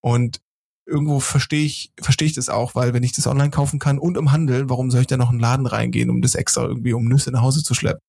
Und 0.02 0.42
irgendwo 0.86 1.20
verstehe 1.20 1.66
ich, 1.66 1.92
verstehe 2.00 2.28
ich 2.28 2.34
das 2.34 2.50
auch, 2.50 2.76
weil 2.76 2.94
wenn 2.94 3.04
ich 3.04 3.14
das 3.14 3.28
online 3.28 3.50
kaufen 3.50 3.80
kann 3.80 4.00
und 4.00 4.18
im 4.18 4.32
Handel, 4.32 4.70
warum 4.70 4.92
soll 4.92 5.02
ich 5.02 5.08
da 5.08 5.18
noch 5.18 5.30
in 5.30 5.36
einen 5.36 5.42
Laden 5.42 5.66
reingehen, 5.66 6.10
um 6.10 6.22
das 6.22 6.36
extra 6.36 6.64
irgendwie 6.64 6.94
um 6.94 7.06
Nüsse 7.06 7.32
nach 7.32 7.42
Hause 7.42 7.64
zu 7.64 7.74
schleppen? 7.74 8.02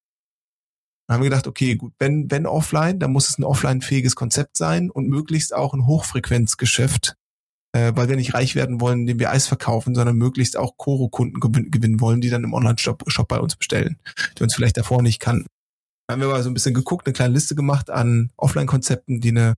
Dann 1.07 1.17
haben 1.17 1.23
wir 1.23 1.31
gedacht, 1.31 1.47
okay, 1.47 1.75
gut, 1.77 1.95
wenn, 1.99 2.31
wenn 2.31 2.47
offline, 2.47 2.99
dann 2.99 3.13
muss 3.13 3.31
es 3.31 3.39
ein 3.39 3.45
offline-fähiges 3.45 4.15
Konzept 4.15 4.57
sein 4.57 4.91
und 4.91 5.09
möglichst 5.09 5.55
auch 5.55 5.73
ein 5.73 5.87
Hochfrequenzgeschäft, 5.87 7.17
äh, 7.73 7.93
weil 7.95 8.09
wir 8.09 8.17
nicht 8.17 8.35
reich 8.35 8.55
werden 8.55 8.81
wollen, 8.81 9.01
indem 9.01 9.19
wir 9.19 9.31
Eis 9.31 9.47
verkaufen, 9.47 9.95
sondern 9.95 10.17
möglichst 10.17 10.57
auch 10.57 10.77
Koro-Kunden 10.77 11.41
gewinnen 11.41 12.01
wollen, 12.01 12.21
die 12.21 12.31
dann 12.31 12.45
im 12.45 12.55
Online-Shop 12.55 13.05
Shop 13.09 13.29
bei 13.29 13.41
uns 13.41 13.57
bestellen, 13.57 13.99
die 14.37 14.43
uns 14.43 14.55
vielleicht 14.55 14.77
davor 14.77 15.03
nicht 15.03 15.21
kannten. 15.21 15.47
Dann 16.07 16.15
haben 16.15 16.21
wir 16.21 16.29
mal 16.29 16.43
so 16.43 16.51
ein 16.51 16.55
bisschen 16.55 16.75
geguckt, 16.75 17.07
eine 17.07 17.13
kleine 17.13 17.35
Liste 17.35 17.55
gemacht 17.55 17.91
an 17.91 18.31
Offline-Konzepten, 18.37 19.21
die 19.21 19.31
eine 19.31 19.55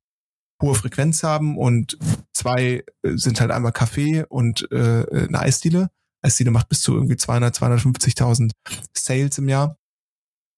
hohe 0.60 0.74
Frequenz 0.74 1.22
haben 1.22 1.56
und 1.56 1.98
zwei 2.32 2.84
äh, 3.02 3.16
sind 3.16 3.40
halt 3.40 3.50
einmal 3.50 3.72
Kaffee 3.72 4.24
und 4.28 4.70
äh, 4.72 5.26
eine 5.26 5.40
Eisdiele. 5.40 5.90
Eisdiele 6.22 6.50
macht 6.50 6.68
bis 6.68 6.82
zu 6.82 6.94
irgendwie 6.94 7.16
200, 7.16 7.56
250.000 7.56 8.50
Sales 8.94 9.38
im 9.38 9.48
Jahr. 9.48 9.78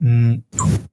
Mm. 0.00 0.38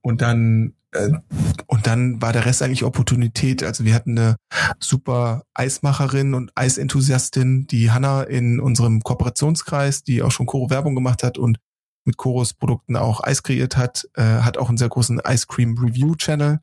Und 0.00 0.22
dann 0.22 0.74
und 0.92 1.86
dann 1.86 2.20
war 2.20 2.32
der 2.32 2.46
Rest 2.46 2.62
eigentlich 2.62 2.84
Opportunität. 2.84 3.62
Also 3.62 3.84
wir 3.84 3.94
hatten 3.94 4.18
eine 4.18 4.36
super 4.80 5.44
Eismacherin 5.54 6.34
und 6.34 6.50
Eisenthusiastin, 6.56 7.66
die 7.66 7.90
Hanna 7.90 8.24
in 8.24 8.60
unserem 8.60 9.02
Kooperationskreis, 9.02 10.02
die 10.02 10.22
auch 10.22 10.32
schon 10.32 10.46
Koro 10.46 10.68
Werbung 10.70 10.94
gemacht 10.94 11.22
hat 11.22 11.38
und 11.38 11.58
mit 12.04 12.16
Koros 12.16 12.54
Produkten 12.54 12.96
auch 12.96 13.22
Eis 13.22 13.42
kreiert 13.42 13.76
hat, 13.76 14.08
äh, 14.14 14.22
hat 14.22 14.58
auch 14.58 14.68
einen 14.68 14.78
sehr 14.78 14.88
großen 14.88 15.20
Ice 15.26 15.46
Cream 15.46 15.78
Review 15.78 16.16
Channel 16.16 16.60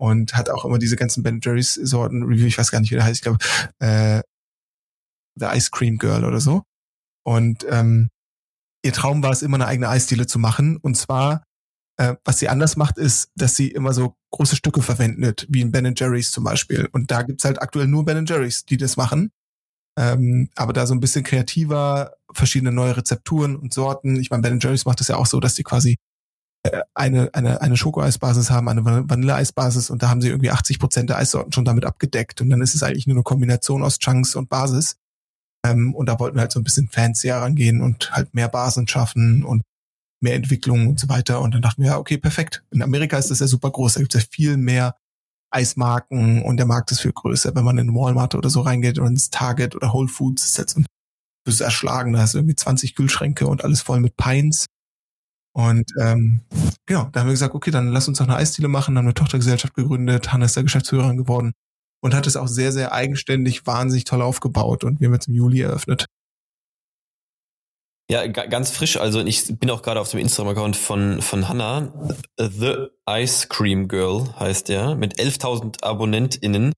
und 0.00 0.34
hat 0.34 0.48
auch 0.50 0.64
immer 0.64 0.78
diese 0.78 0.96
ganzen 0.96 1.22
Ben 1.22 1.40
Jerry's 1.42 1.74
Sorten 1.74 2.22
Review, 2.22 2.46
ich 2.46 2.56
weiß 2.56 2.70
gar 2.70 2.80
nicht, 2.80 2.90
wie 2.90 2.94
der 2.94 3.04
heißt, 3.04 3.16
ich 3.16 3.22
glaube, 3.22 3.38
äh, 3.80 4.22
The 5.34 5.46
Ice 5.56 5.70
Cream 5.70 5.98
Girl 5.98 6.24
oder 6.24 6.40
so. 6.40 6.62
Und 7.24 7.66
ähm, 7.68 8.08
ihr 8.84 8.92
Traum 8.92 9.22
war 9.22 9.32
es 9.32 9.42
immer 9.42 9.56
eine 9.56 9.66
eigene 9.66 9.88
Eisdiele 9.88 10.26
zu 10.26 10.38
machen 10.38 10.78
und 10.78 10.96
zwar 10.96 11.42
äh, 11.98 12.14
was 12.24 12.38
sie 12.38 12.48
anders 12.48 12.76
macht, 12.76 12.96
ist, 12.96 13.30
dass 13.34 13.56
sie 13.56 13.68
immer 13.68 13.92
so 13.92 14.16
große 14.30 14.56
Stücke 14.56 14.82
verwendet, 14.82 15.46
wie 15.50 15.60
in 15.60 15.72
Ben 15.72 15.94
Jerry's 15.96 16.30
zum 16.30 16.44
Beispiel. 16.44 16.88
Und 16.92 17.10
da 17.10 17.22
gibt's 17.22 17.44
halt 17.44 17.60
aktuell 17.60 17.88
nur 17.88 18.04
Ben 18.04 18.24
Jerry's, 18.24 18.64
die 18.64 18.76
das 18.76 18.96
machen. 18.96 19.32
Ähm, 19.98 20.48
aber 20.54 20.72
da 20.72 20.86
so 20.86 20.94
ein 20.94 21.00
bisschen 21.00 21.24
kreativer, 21.24 22.14
verschiedene 22.32 22.70
neue 22.70 22.96
Rezepturen 22.96 23.56
und 23.56 23.74
Sorten. 23.74 24.16
Ich 24.16 24.30
meine, 24.30 24.42
Ben 24.42 24.60
Jerry's 24.60 24.84
macht 24.84 25.00
das 25.00 25.08
ja 25.08 25.16
auch 25.16 25.26
so, 25.26 25.40
dass 25.40 25.54
die 25.54 25.64
quasi 25.64 25.96
äh, 26.62 26.82
eine, 26.94 27.34
eine, 27.34 27.60
eine 27.60 27.76
Schokoeisbasis 27.76 28.50
haben, 28.50 28.68
eine 28.68 28.84
Vanilleeisbasis 28.84 29.90
und 29.90 30.02
da 30.02 30.08
haben 30.08 30.20
sie 30.20 30.28
irgendwie 30.28 30.52
80 30.52 30.78
Prozent 30.78 31.10
der 31.10 31.18
Eissorten 31.18 31.52
schon 31.52 31.64
damit 31.64 31.84
abgedeckt. 31.84 32.40
Und 32.40 32.50
dann 32.50 32.62
ist 32.62 32.76
es 32.76 32.84
eigentlich 32.84 33.08
nur 33.08 33.16
eine 33.16 33.24
Kombination 33.24 33.82
aus 33.82 33.98
Chunks 33.98 34.36
und 34.36 34.48
Basis. 34.48 34.96
Ähm, 35.66 35.94
und 35.96 36.06
da 36.06 36.20
wollten 36.20 36.36
wir 36.36 36.42
halt 36.42 36.52
so 36.52 36.60
ein 36.60 36.64
bisschen 36.64 36.88
fancier 36.88 37.34
rangehen 37.36 37.82
und 37.82 38.12
halt 38.12 38.34
mehr 38.34 38.48
Basen 38.48 38.86
schaffen 38.86 39.42
und 39.42 39.62
mehr 40.20 40.34
Entwicklung 40.34 40.88
und 40.88 41.00
so 41.00 41.08
weiter. 41.08 41.40
Und 41.40 41.54
dann 41.54 41.62
dachten 41.62 41.82
wir, 41.82 41.90
ja, 41.90 41.98
okay, 41.98 42.18
perfekt. 42.18 42.64
In 42.70 42.82
Amerika 42.82 43.18
ist 43.18 43.30
das 43.30 43.40
ja 43.40 43.46
super 43.46 43.70
groß. 43.70 43.94
Da 43.94 44.00
gibt 44.00 44.14
es 44.14 44.22
ja 44.22 44.28
viel 44.30 44.56
mehr 44.56 44.96
Eismarken 45.50 46.42
und 46.42 46.56
der 46.58 46.66
Markt 46.66 46.90
ist 46.90 47.00
viel 47.00 47.12
größer. 47.12 47.54
Wenn 47.54 47.64
man 47.64 47.78
in 47.78 47.94
Walmart 47.94 48.34
oder 48.34 48.50
so 48.50 48.60
reingeht 48.60 48.98
oder 48.98 49.08
ins 49.08 49.30
Target 49.30 49.74
oder 49.74 49.92
Whole 49.92 50.08
Foods, 50.08 50.44
ist 50.44 50.58
jetzt 50.58 50.76
ein, 50.76 50.86
bist 51.44 51.60
erschlagen. 51.60 52.12
Da 52.12 52.20
hast 52.20 52.34
du 52.34 52.38
irgendwie 52.38 52.56
20 52.56 52.94
Kühlschränke 52.94 53.46
und 53.46 53.64
alles 53.64 53.80
voll 53.80 54.00
mit 54.00 54.16
Pines. 54.16 54.66
Und 55.58 55.90
ähm, 56.00 56.42
genau, 56.86 57.08
da 57.10 57.20
haben 57.20 57.26
wir 57.26 57.32
gesagt, 57.32 57.54
okay, 57.54 57.70
dann 57.70 57.88
lass 57.88 58.06
uns 58.06 58.18
doch 58.18 58.26
eine 58.26 58.36
Eisdiele 58.36 58.68
machen, 58.68 58.96
haben 58.96 59.06
eine 59.06 59.14
Tochtergesellschaft 59.14 59.74
gegründet, 59.74 60.32
Hanna 60.32 60.44
ist 60.44 60.54
der 60.54 60.62
Geschäftsführerin 60.62 61.16
geworden 61.16 61.52
und 62.00 62.14
hat 62.14 62.28
es 62.28 62.36
auch 62.36 62.46
sehr, 62.46 62.70
sehr 62.70 62.92
eigenständig, 62.92 63.66
wahnsinnig 63.66 64.04
toll 64.04 64.22
aufgebaut 64.22 64.84
und 64.84 65.00
wir 65.00 65.08
haben 65.08 65.14
jetzt 65.14 65.26
im 65.26 65.34
Juli 65.34 65.62
eröffnet. 65.62 66.06
Ja, 68.10 68.26
ganz 68.26 68.70
frisch. 68.70 68.96
Also 68.96 69.20
ich 69.20 69.58
bin 69.58 69.70
auch 69.70 69.82
gerade 69.82 70.00
auf 70.00 70.10
dem 70.10 70.20
Instagram-Account 70.20 70.76
von, 70.76 71.20
von 71.20 71.46
Hannah. 71.48 71.92
The 72.38 72.86
Ice 73.06 73.48
Cream 73.48 73.86
Girl 73.86 74.34
heißt 74.38 74.70
der. 74.70 74.94
Mit 74.94 75.18
11.000 75.18 75.82
AbonnentInnen. 75.82 76.72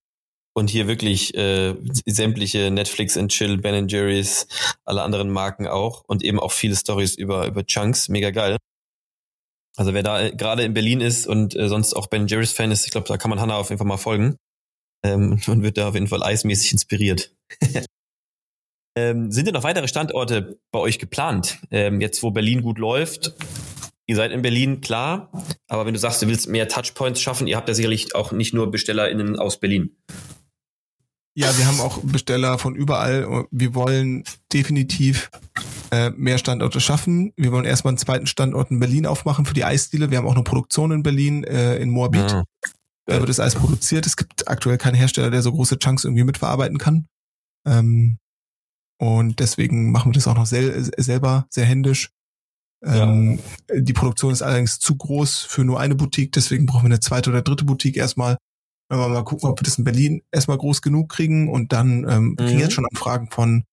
Und 0.53 0.69
hier 0.69 0.89
wirklich 0.89 1.33
äh, 1.37 1.77
sämtliche 2.07 2.73
Netflix 2.73 3.17
and 3.17 3.31
Chill, 3.31 3.59
Ben 3.59 3.87
Jerry's, 3.87 4.49
alle 4.85 5.03
anderen 5.03 5.31
Marken 5.31 5.69
auch. 5.69 6.03
Und 6.09 6.25
eben 6.25 6.41
auch 6.41 6.51
viele 6.51 6.75
Stories 6.75 7.15
über, 7.15 7.47
über 7.47 7.65
Chunks. 7.65 8.09
Mega 8.09 8.31
geil. 8.31 8.57
Also 9.77 9.95
wer 9.95 10.03
da 10.03 10.21
äh, 10.21 10.35
gerade 10.35 10.65
in 10.65 10.75
Berlin 10.75 11.01
ist 11.01 11.29
und 11.29 11.55
äh, 11.55 11.69
sonst 11.69 11.95
auch 11.95 12.09
Ben 12.09 12.27
Jerry's 12.27 12.53
Fan 12.53 12.73
ist, 12.73 12.85
ich 12.85 12.91
glaube, 12.91 13.07
da 13.07 13.17
kann 13.17 13.31
man 13.31 13.41
Hannah 13.41 13.57
auf 13.57 13.69
jeden 13.71 13.79
Fall 13.79 13.87
mal 13.87 13.99
folgen. 13.99 14.37
Ähm, 15.05 15.41
und 15.47 15.63
wird 15.63 15.79
da 15.79 15.89
auf 15.89 15.95
jeden 15.95 16.09
Fall 16.09 16.25
eismäßig 16.25 16.73
inspiriert. 16.73 17.33
Ähm, 19.01 19.31
sind 19.31 19.47
denn 19.47 19.55
noch 19.55 19.63
weitere 19.63 19.89
Standorte 19.89 20.59
bei 20.71 20.79
euch 20.79 20.99
geplant? 20.99 21.59
Ähm, 21.71 22.01
jetzt, 22.01 22.23
wo 22.23 22.31
Berlin 22.31 22.63
gut 22.63 22.79
läuft, 22.79 23.35
ihr 24.07 24.17
seid 24.17 24.31
in 24.31 24.43
Berlin, 24.43 24.81
klar, 24.81 25.31
aber 25.69 25.87
wenn 25.87 25.95
du 25.95 26.01
sagst, 26.01 26.21
du 26.21 26.27
willst 26.27 26.49
mehr 26.49 26.69
Touchpoints 26.69 27.21
schaffen, 27.21 27.47
ihr 27.47 27.57
habt 27.57 27.69
ja 27.69 27.75
sicherlich 27.75 28.15
auch 28.15 28.33
nicht 28.33 28.53
nur 28.53 28.71
BestellerInnen 28.71 29.39
aus 29.39 29.59
Berlin. 29.59 29.97
Ja, 31.35 31.57
wir 31.57 31.67
haben 31.67 31.81
auch 31.81 32.01
Besteller 32.03 32.59
von 32.59 32.75
überall. 32.75 33.47
Wir 33.51 33.75
wollen 33.75 34.25
definitiv 34.53 35.31
äh, 35.91 36.11
mehr 36.11 36.39
Standorte 36.39 36.81
schaffen. 36.81 37.33
Wir 37.37 37.53
wollen 37.53 37.65
erstmal 37.65 37.93
einen 37.93 37.99
zweiten 37.99 38.27
Standort 38.27 38.71
in 38.71 38.81
Berlin 38.81 39.07
aufmachen 39.07 39.47
für 39.47 39.55
die 39.55 39.65
Eisdiele. 39.65 40.11
Wir 40.11 40.19
haben 40.19 40.27
auch 40.27 40.35
eine 40.35 40.43
Produktion 40.43 40.91
in 40.91 41.03
Berlin, 41.03 41.45
äh, 41.45 41.77
in 41.77 41.91
Moabit. 41.91 42.33
Ah, 42.33 42.45
da 43.07 43.19
wird 43.19 43.29
das 43.29 43.41
Eis 43.41 43.55
produziert. 43.55 44.07
Es 44.07 44.17
gibt 44.17 44.49
aktuell 44.49 44.77
keinen 44.77 44.97
Hersteller, 44.97 45.31
der 45.31 45.41
so 45.41 45.53
große 45.53 45.79
Chunks 45.79 46.05
irgendwie 46.05 46.25
mitverarbeiten 46.25 46.79
kann. 46.79 47.07
Ähm, 47.65 48.19
und 49.01 49.41
deswegen 49.41 49.93
machen 49.93 50.11
wir 50.11 50.15
das 50.15 50.29
auch 50.29 50.35
noch 50.35 50.45
sel 50.45 50.91
selber 50.99 51.47
sehr 51.49 51.65
händisch. 51.65 52.11
Ja. 52.85 53.05
Ähm, 53.05 53.39
die 53.75 53.95
Produktion 53.95 54.31
ist 54.31 54.43
allerdings 54.43 54.79
zu 54.79 54.95
groß 54.95 55.39
für 55.39 55.65
nur 55.65 55.81
eine 55.81 55.95
Boutique, 55.95 56.33
deswegen 56.33 56.67
brauchen 56.67 56.83
wir 56.83 56.93
eine 56.93 57.01
zweite 57.01 57.31
oder 57.31 57.41
dritte 57.41 57.65
Boutique 57.65 57.97
erstmal. 57.97 58.37
Wenn 58.91 58.99
wir 58.99 59.09
mal 59.09 59.25
gucken, 59.25 59.49
ob 59.49 59.59
wir 59.59 59.65
das 59.65 59.79
in 59.79 59.85
Berlin 59.85 60.23
erstmal 60.31 60.59
groß 60.59 60.83
genug 60.83 61.09
kriegen 61.09 61.49
und 61.49 61.73
dann 61.73 62.07
ähm, 62.11 62.25
mhm. 62.25 62.37
kriegen 62.37 62.59
jetzt 62.59 62.75
schon 62.75 62.87
Anfragen 62.91 63.31
von 63.31 63.65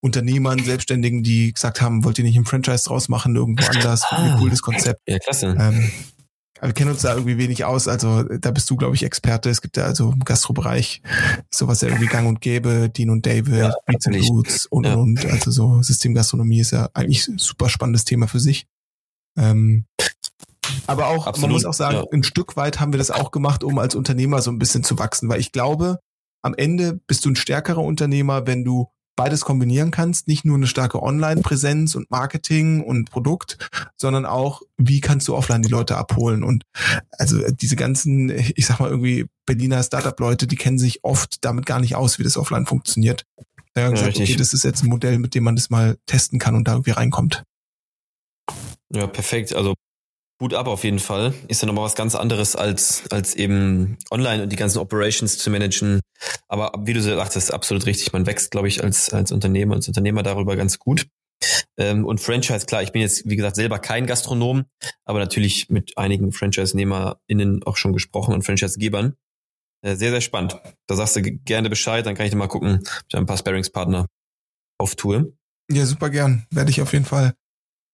Unternehmern, 0.00 0.62
Selbstständigen, 0.62 1.24
die 1.24 1.52
gesagt 1.52 1.80
haben, 1.80 2.04
wollt 2.04 2.18
ihr 2.18 2.24
nicht 2.24 2.36
ein 2.36 2.44
Franchise 2.44 2.84
draus 2.84 3.08
machen, 3.08 3.34
irgendwo 3.34 3.66
anders, 3.66 4.04
ah. 4.10 4.36
cooles 4.38 4.62
Konzept. 4.62 5.00
Ja, 5.08 5.18
klasse. 5.18 5.56
Ähm, 5.58 5.90
wir 6.60 6.72
kennen 6.72 6.90
uns 6.90 7.02
da 7.02 7.14
irgendwie 7.14 7.38
wenig 7.38 7.64
aus. 7.64 7.88
Also 7.88 8.22
da 8.22 8.50
bist 8.50 8.70
du, 8.70 8.76
glaube 8.76 8.94
ich, 8.94 9.02
Experte. 9.02 9.50
Es 9.50 9.60
gibt 9.60 9.76
ja 9.76 9.84
also 9.84 10.12
im 10.12 10.20
Gastrobereich 10.20 11.02
sowas 11.50 11.80
ja 11.80 11.88
irgendwie 11.88 12.06
gang 12.06 12.28
und 12.28 12.40
gäbe, 12.40 12.88
Dean 12.88 13.10
und 13.10 13.26
David, 13.26 13.54
ja, 13.54 13.74
Beats 13.86 14.06
and 14.06 14.16
Roots 14.28 14.66
und, 14.66 14.86
ja. 14.86 14.94
und. 14.94 15.24
Also 15.26 15.50
so 15.50 15.82
Systemgastronomie 15.82 16.60
ist 16.60 16.70
ja 16.70 16.88
eigentlich 16.94 17.26
ein 17.28 17.38
super 17.38 17.68
spannendes 17.68 18.04
Thema 18.04 18.28
für 18.28 18.40
sich. 18.40 18.66
Ähm, 19.36 19.86
aber 20.86 21.08
auch, 21.08 21.26
Absolut, 21.26 21.48
man 21.48 21.52
muss 21.52 21.64
auch 21.64 21.74
sagen, 21.74 21.96
ja. 21.96 22.04
ein 22.12 22.22
Stück 22.22 22.56
weit 22.56 22.80
haben 22.80 22.92
wir 22.92 22.98
das 22.98 23.10
auch 23.10 23.30
gemacht, 23.30 23.64
um 23.64 23.78
als 23.78 23.94
Unternehmer 23.94 24.40
so 24.40 24.50
ein 24.50 24.58
bisschen 24.58 24.84
zu 24.84 24.98
wachsen, 24.98 25.28
weil 25.28 25.40
ich 25.40 25.52
glaube, 25.52 25.98
am 26.42 26.54
Ende 26.54 27.00
bist 27.06 27.24
du 27.24 27.30
ein 27.30 27.36
stärkerer 27.36 27.82
Unternehmer, 27.82 28.46
wenn 28.46 28.64
du 28.64 28.88
beides 29.16 29.42
kombinieren 29.42 29.90
kannst, 29.90 30.28
nicht 30.28 30.44
nur 30.44 30.56
eine 30.56 30.66
starke 30.66 31.02
Online-Präsenz 31.02 31.94
und 31.94 32.10
Marketing 32.10 32.82
und 32.82 33.10
Produkt, 33.10 33.70
sondern 33.96 34.26
auch, 34.26 34.62
wie 34.76 35.00
kannst 35.00 35.28
du 35.28 35.34
offline 35.34 35.62
die 35.62 35.68
Leute 35.68 35.96
abholen 35.96 36.42
und 36.42 36.64
also 37.12 37.40
diese 37.50 37.76
ganzen, 37.76 38.30
ich 38.30 38.66
sag 38.66 38.80
mal 38.80 38.90
irgendwie 38.90 39.26
Berliner 39.46 39.82
Startup-Leute, 39.82 40.46
die 40.46 40.56
kennen 40.56 40.78
sich 40.78 41.04
oft 41.04 41.44
damit 41.44 41.66
gar 41.66 41.80
nicht 41.80 41.96
aus, 41.96 42.18
wie 42.18 42.24
das 42.24 42.36
offline 42.36 42.66
funktioniert. 42.66 43.24
Da 43.74 43.82
haben 43.82 43.96
ja, 43.96 44.02
gesagt, 44.02 44.20
okay, 44.20 44.36
das 44.36 44.52
ist 44.52 44.64
jetzt 44.64 44.82
ein 44.82 44.88
Modell, 44.88 45.18
mit 45.18 45.34
dem 45.34 45.44
man 45.44 45.56
das 45.56 45.70
mal 45.70 45.98
testen 46.06 46.38
kann 46.38 46.54
und 46.54 46.68
da 46.68 46.72
irgendwie 46.72 46.92
reinkommt. 46.92 47.44
Ja, 48.92 49.06
perfekt. 49.06 49.54
Also 49.54 49.74
Hut 50.44 50.52
ab 50.52 50.68
auf 50.68 50.84
jeden 50.84 50.98
Fall. 50.98 51.32
Ist 51.48 51.62
ja 51.62 51.66
nochmal 51.66 51.86
was 51.86 51.94
ganz 51.94 52.14
anderes 52.14 52.54
als, 52.54 53.04
als 53.10 53.34
eben 53.34 53.96
online 54.10 54.42
und 54.42 54.52
die 54.52 54.56
ganzen 54.56 54.78
Operations 54.78 55.38
zu 55.38 55.48
managen. 55.48 56.00
Aber 56.48 56.70
wie 56.84 56.92
du 56.92 57.00
sagtest, 57.00 57.52
absolut 57.52 57.86
richtig. 57.86 58.12
Man 58.12 58.26
wächst, 58.26 58.50
glaube 58.50 58.68
ich, 58.68 58.84
als, 58.84 59.08
als 59.08 59.32
Unternehmer, 59.32 59.74
als 59.74 59.88
Unternehmer 59.88 60.22
darüber 60.22 60.54
ganz 60.54 60.78
gut. 60.78 61.06
Ähm, 61.78 62.04
und 62.04 62.20
Franchise, 62.20 62.66
klar, 62.66 62.82
ich 62.82 62.92
bin 62.92 63.00
jetzt, 63.00 63.26
wie 63.26 63.36
gesagt, 63.36 63.56
selber 63.56 63.78
kein 63.78 64.06
Gastronom, 64.06 64.64
aber 65.06 65.18
natürlich 65.18 65.70
mit 65.70 65.96
einigen 65.96 66.30
Franchise-NehmerInnen 66.30 67.62
auch 67.64 67.78
schon 67.78 67.94
gesprochen 67.94 68.34
und 68.34 68.42
Franchise-Gebern. 68.42 69.14
Äh, 69.80 69.96
sehr, 69.96 70.10
sehr 70.10 70.20
spannend. 70.20 70.60
Da 70.86 70.94
sagst 70.94 71.16
du 71.16 71.22
gerne 71.22 71.70
Bescheid, 71.70 72.04
dann 72.04 72.14
kann 72.14 72.26
ich 72.26 72.32
dir 72.32 72.38
mal 72.38 72.48
gucken, 72.48 72.80
ob 72.80 73.04
ich 73.08 73.16
ein 73.16 73.24
paar 73.24 73.38
Sparringspartner 73.38 74.08
auftue. 74.78 75.32
Ja, 75.70 75.86
super 75.86 76.10
gern. 76.10 76.46
Werde 76.50 76.70
ich 76.70 76.82
auf 76.82 76.92
jeden 76.92 77.06
Fall 77.06 77.34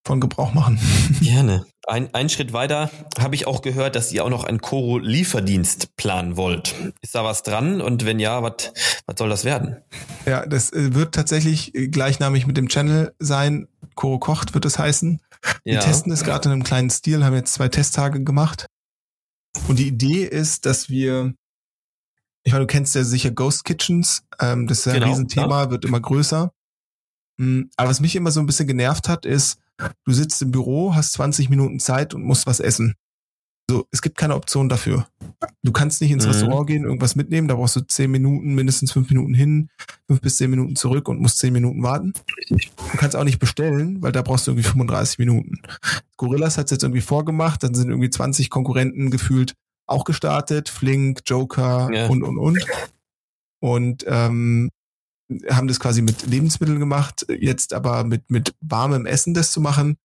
von 0.05 0.21
Gebrauch 0.21 0.53
machen. 0.53 0.81
Gerne. 1.21 1.67
Ein, 1.91 2.15
ein 2.15 2.29
Schritt 2.29 2.53
weiter 2.53 2.89
habe 3.19 3.35
ich 3.35 3.49
auch 3.49 3.63
gehört, 3.63 3.97
dass 3.97 4.13
ihr 4.13 4.25
auch 4.25 4.31
noch 4.31 4.45
einen 4.45 4.61
Koro-Lieferdienst 4.61 5.97
planen 5.97 6.37
wollt. 6.37 6.73
Ist 7.01 7.17
da 7.17 7.25
was 7.25 7.43
dran? 7.43 7.81
Und 7.81 8.05
wenn 8.05 8.21
ja, 8.21 8.45
was 8.45 8.73
soll 9.19 9.29
das 9.29 9.45
werden? 9.45 9.77
Ja, 10.25 10.47
das 10.47 10.73
äh, 10.73 10.95
wird 10.95 11.17
tatsächlich 11.17 11.73
gleichnamig 11.73 12.47
mit 12.47 12.57
dem 12.57 12.69
Channel 12.69 13.13
sein. 13.19 13.67
Koro 13.97 14.21
kocht 14.21 14.55
wird 14.55 14.67
es 14.67 14.79
heißen. 14.79 15.21
Wir 15.65 15.75
ja. 15.75 15.81
testen 15.81 16.13
es 16.13 16.23
gerade 16.23 16.49
in 16.49 16.53
einem 16.53 16.63
kleinen 16.63 16.91
Stil, 16.91 17.25
haben 17.25 17.35
jetzt 17.35 17.55
zwei 17.55 17.67
Testtage 17.67 18.23
gemacht. 18.23 18.67
Und 19.67 19.81
die 19.81 19.89
Idee 19.89 20.23
ist, 20.23 20.67
dass 20.67 20.91
wir, 20.91 21.35
ich 22.45 22.53
meine, 22.53 22.67
du 22.67 22.69
kennst 22.69 22.95
ja 22.95 23.03
sicher 23.03 23.33
Ghost 23.33 23.65
Kitchens, 23.65 24.23
ähm, 24.39 24.69
das 24.69 24.79
ist 24.79 24.85
ja 24.87 24.93
genau, 24.93 25.07
ein 25.07 25.11
Riesenthema, 25.11 25.65
ja. 25.65 25.71
wird 25.73 25.85
immer 25.85 25.99
größer. 25.99 26.53
Hm, 27.41 27.69
aber 27.77 27.91
was 27.91 27.99
mich 27.99 28.15
immer 28.15 28.31
so 28.31 28.39
ein 28.39 28.47
bisschen 28.47 28.69
genervt 28.69 29.09
hat, 29.09 29.27
ist, 29.27 29.59
Du 30.05 30.13
sitzt 30.13 30.41
im 30.43 30.51
Büro, 30.51 30.95
hast 30.95 31.13
20 31.15 31.51
Minuten 31.51 31.81
Zeit 31.81 32.15
und 32.15 32.25
musst 32.25 32.47
was 32.47 32.61
essen. 32.61 32.95
So, 33.71 33.87
es 33.93 34.03
gibt 34.03 34.19
keine 34.19 34.35
Option 34.35 34.69
dafür. 34.69 35.07
Du 35.63 35.71
kannst 35.71 36.01
nicht 36.01 36.11
ins 36.11 36.25
mhm. 36.25 36.33
Restaurant 36.33 36.67
gehen, 36.67 36.85
irgendwas 36.85 37.15
mitnehmen, 37.15 37.47
da 37.47 37.55
brauchst 37.55 37.77
du 37.77 37.81
10 37.81 38.11
Minuten, 38.11 38.55
mindestens 38.55 38.91
5 38.91 39.09
Minuten 39.11 39.33
hin, 39.33 39.69
5 40.09 40.21
bis 40.21 40.39
10 40.39 40.51
Minuten 40.51 40.75
zurück 40.75 41.09
und 41.09 41.21
musst 41.21 41.39
10 41.39 41.53
Minuten 41.53 41.81
warten. 41.83 42.13
Du 42.49 42.97
kannst 42.97 43.15
auch 43.15 43.23
nicht 43.23 43.39
bestellen, 43.39 44.03
weil 44.03 44.11
da 44.11 44.23
brauchst 44.23 44.49
du 44.49 44.51
irgendwie 44.51 44.69
35 44.69 45.21
Minuten. 45.21 45.63
Gorillas 46.17 46.59
hat 46.59 46.65
es 46.65 46.73
jetzt 46.73 46.83
irgendwie 46.83 47.01
vorgemacht, 47.01 47.63
dann 47.63 47.75
sind 47.75 47.91
irgendwie 47.91 48.11
20 48.11 48.51
Konkurrenten 48.51 49.11
gefühlt 49.11 49.55
auch 49.87 50.05
gestartet, 50.05 50.69
Flink, 50.69 51.21
Joker 51.27 51.91
ja. 51.93 52.07
und 52.09 52.23
und 52.23 52.39
und. 52.39 52.67
Und 53.61 54.05
ähm, 54.09 54.71
haben 55.51 55.69
das 55.69 55.81
quasi 55.81 56.03
mit 56.03 56.27
Lebensmitteln 56.27 56.79
gemacht, 56.79 57.27
jetzt 57.29 57.73
aber 57.73 58.05
mit, 58.05 58.31
mit 58.31 58.55
warmem 58.61 59.07
Essen 59.07 59.35
das 59.35 59.53
zu 59.53 59.61
machen, 59.61 59.97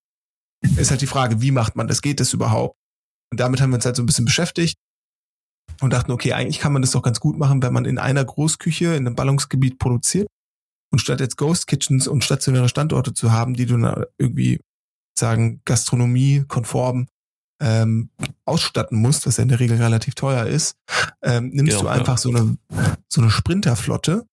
ist 0.78 0.92
halt 0.92 1.02
die 1.02 1.08
Frage, 1.08 1.42
wie 1.42 1.52
macht 1.52 1.76
man 1.76 1.88
das? 1.88 2.02
Geht 2.02 2.20
das 2.20 2.34
überhaupt? 2.34 2.78
Und 3.32 3.40
damit 3.40 3.62
haben 3.62 3.72
wir 3.72 3.76
uns 3.76 3.86
halt 3.86 3.96
so 3.96 4.04
ein 4.04 4.06
bisschen 4.06 4.26
beschäftigt 4.26 4.78
und 5.82 5.92
dachten, 5.92 6.12
okay, 6.12 6.34
eigentlich 6.34 6.60
kann 6.60 6.74
man 6.74 6.82
das 6.82 6.92
doch 6.92 7.02
ganz 7.02 7.20
gut 7.20 7.38
machen, 7.38 7.62
wenn 7.62 7.74
man 7.74 7.86
in 7.86 7.98
einer 7.98 8.24
Großküche 8.24 8.96
in 8.96 9.06
einem 9.06 9.16
Ballungsgebiet 9.16 9.80
produziert 9.80 10.28
und 10.92 11.00
statt 11.00 11.20
jetzt 11.20 11.38
Ghost 11.38 11.68
Kitchens 11.68 12.08
und 12.08 12.24
stationäre 12.24 12.70
Standorte 12.70 13.14
zu 13.14 13.32
haben, 13.32 13.54
die 13.56 13.66
du 13.66 13.78
irgendwie 14.18 14.60
sagen 15.18 15.62
Gastronomie 15.66 16.46
konform 16.48 17.08
ähm, 17.62 18.10
ausstatten 18.46 19.00
musst, 19.00 19.26
was 19.26 19.38
ja 19.38 19.44
in 19.44 19.50
der 19.50 19.60
Regel 19.60 19.78
relativ 19.78 20.16
teuer 20.16 20.46
ist, 20.46 20.76
ähm, 21.22 21.50
nimmst 21.50 21.74
ja, 21.74 21.82
du 21.82 21.88
einfach 21.88 22.16
ja. 22.16 22.18
so 22.18 22.30
eine 22.30 22.58
so 23.10 23.22
eine 23.22 23.32
Sprinterflotte 23.32 24.26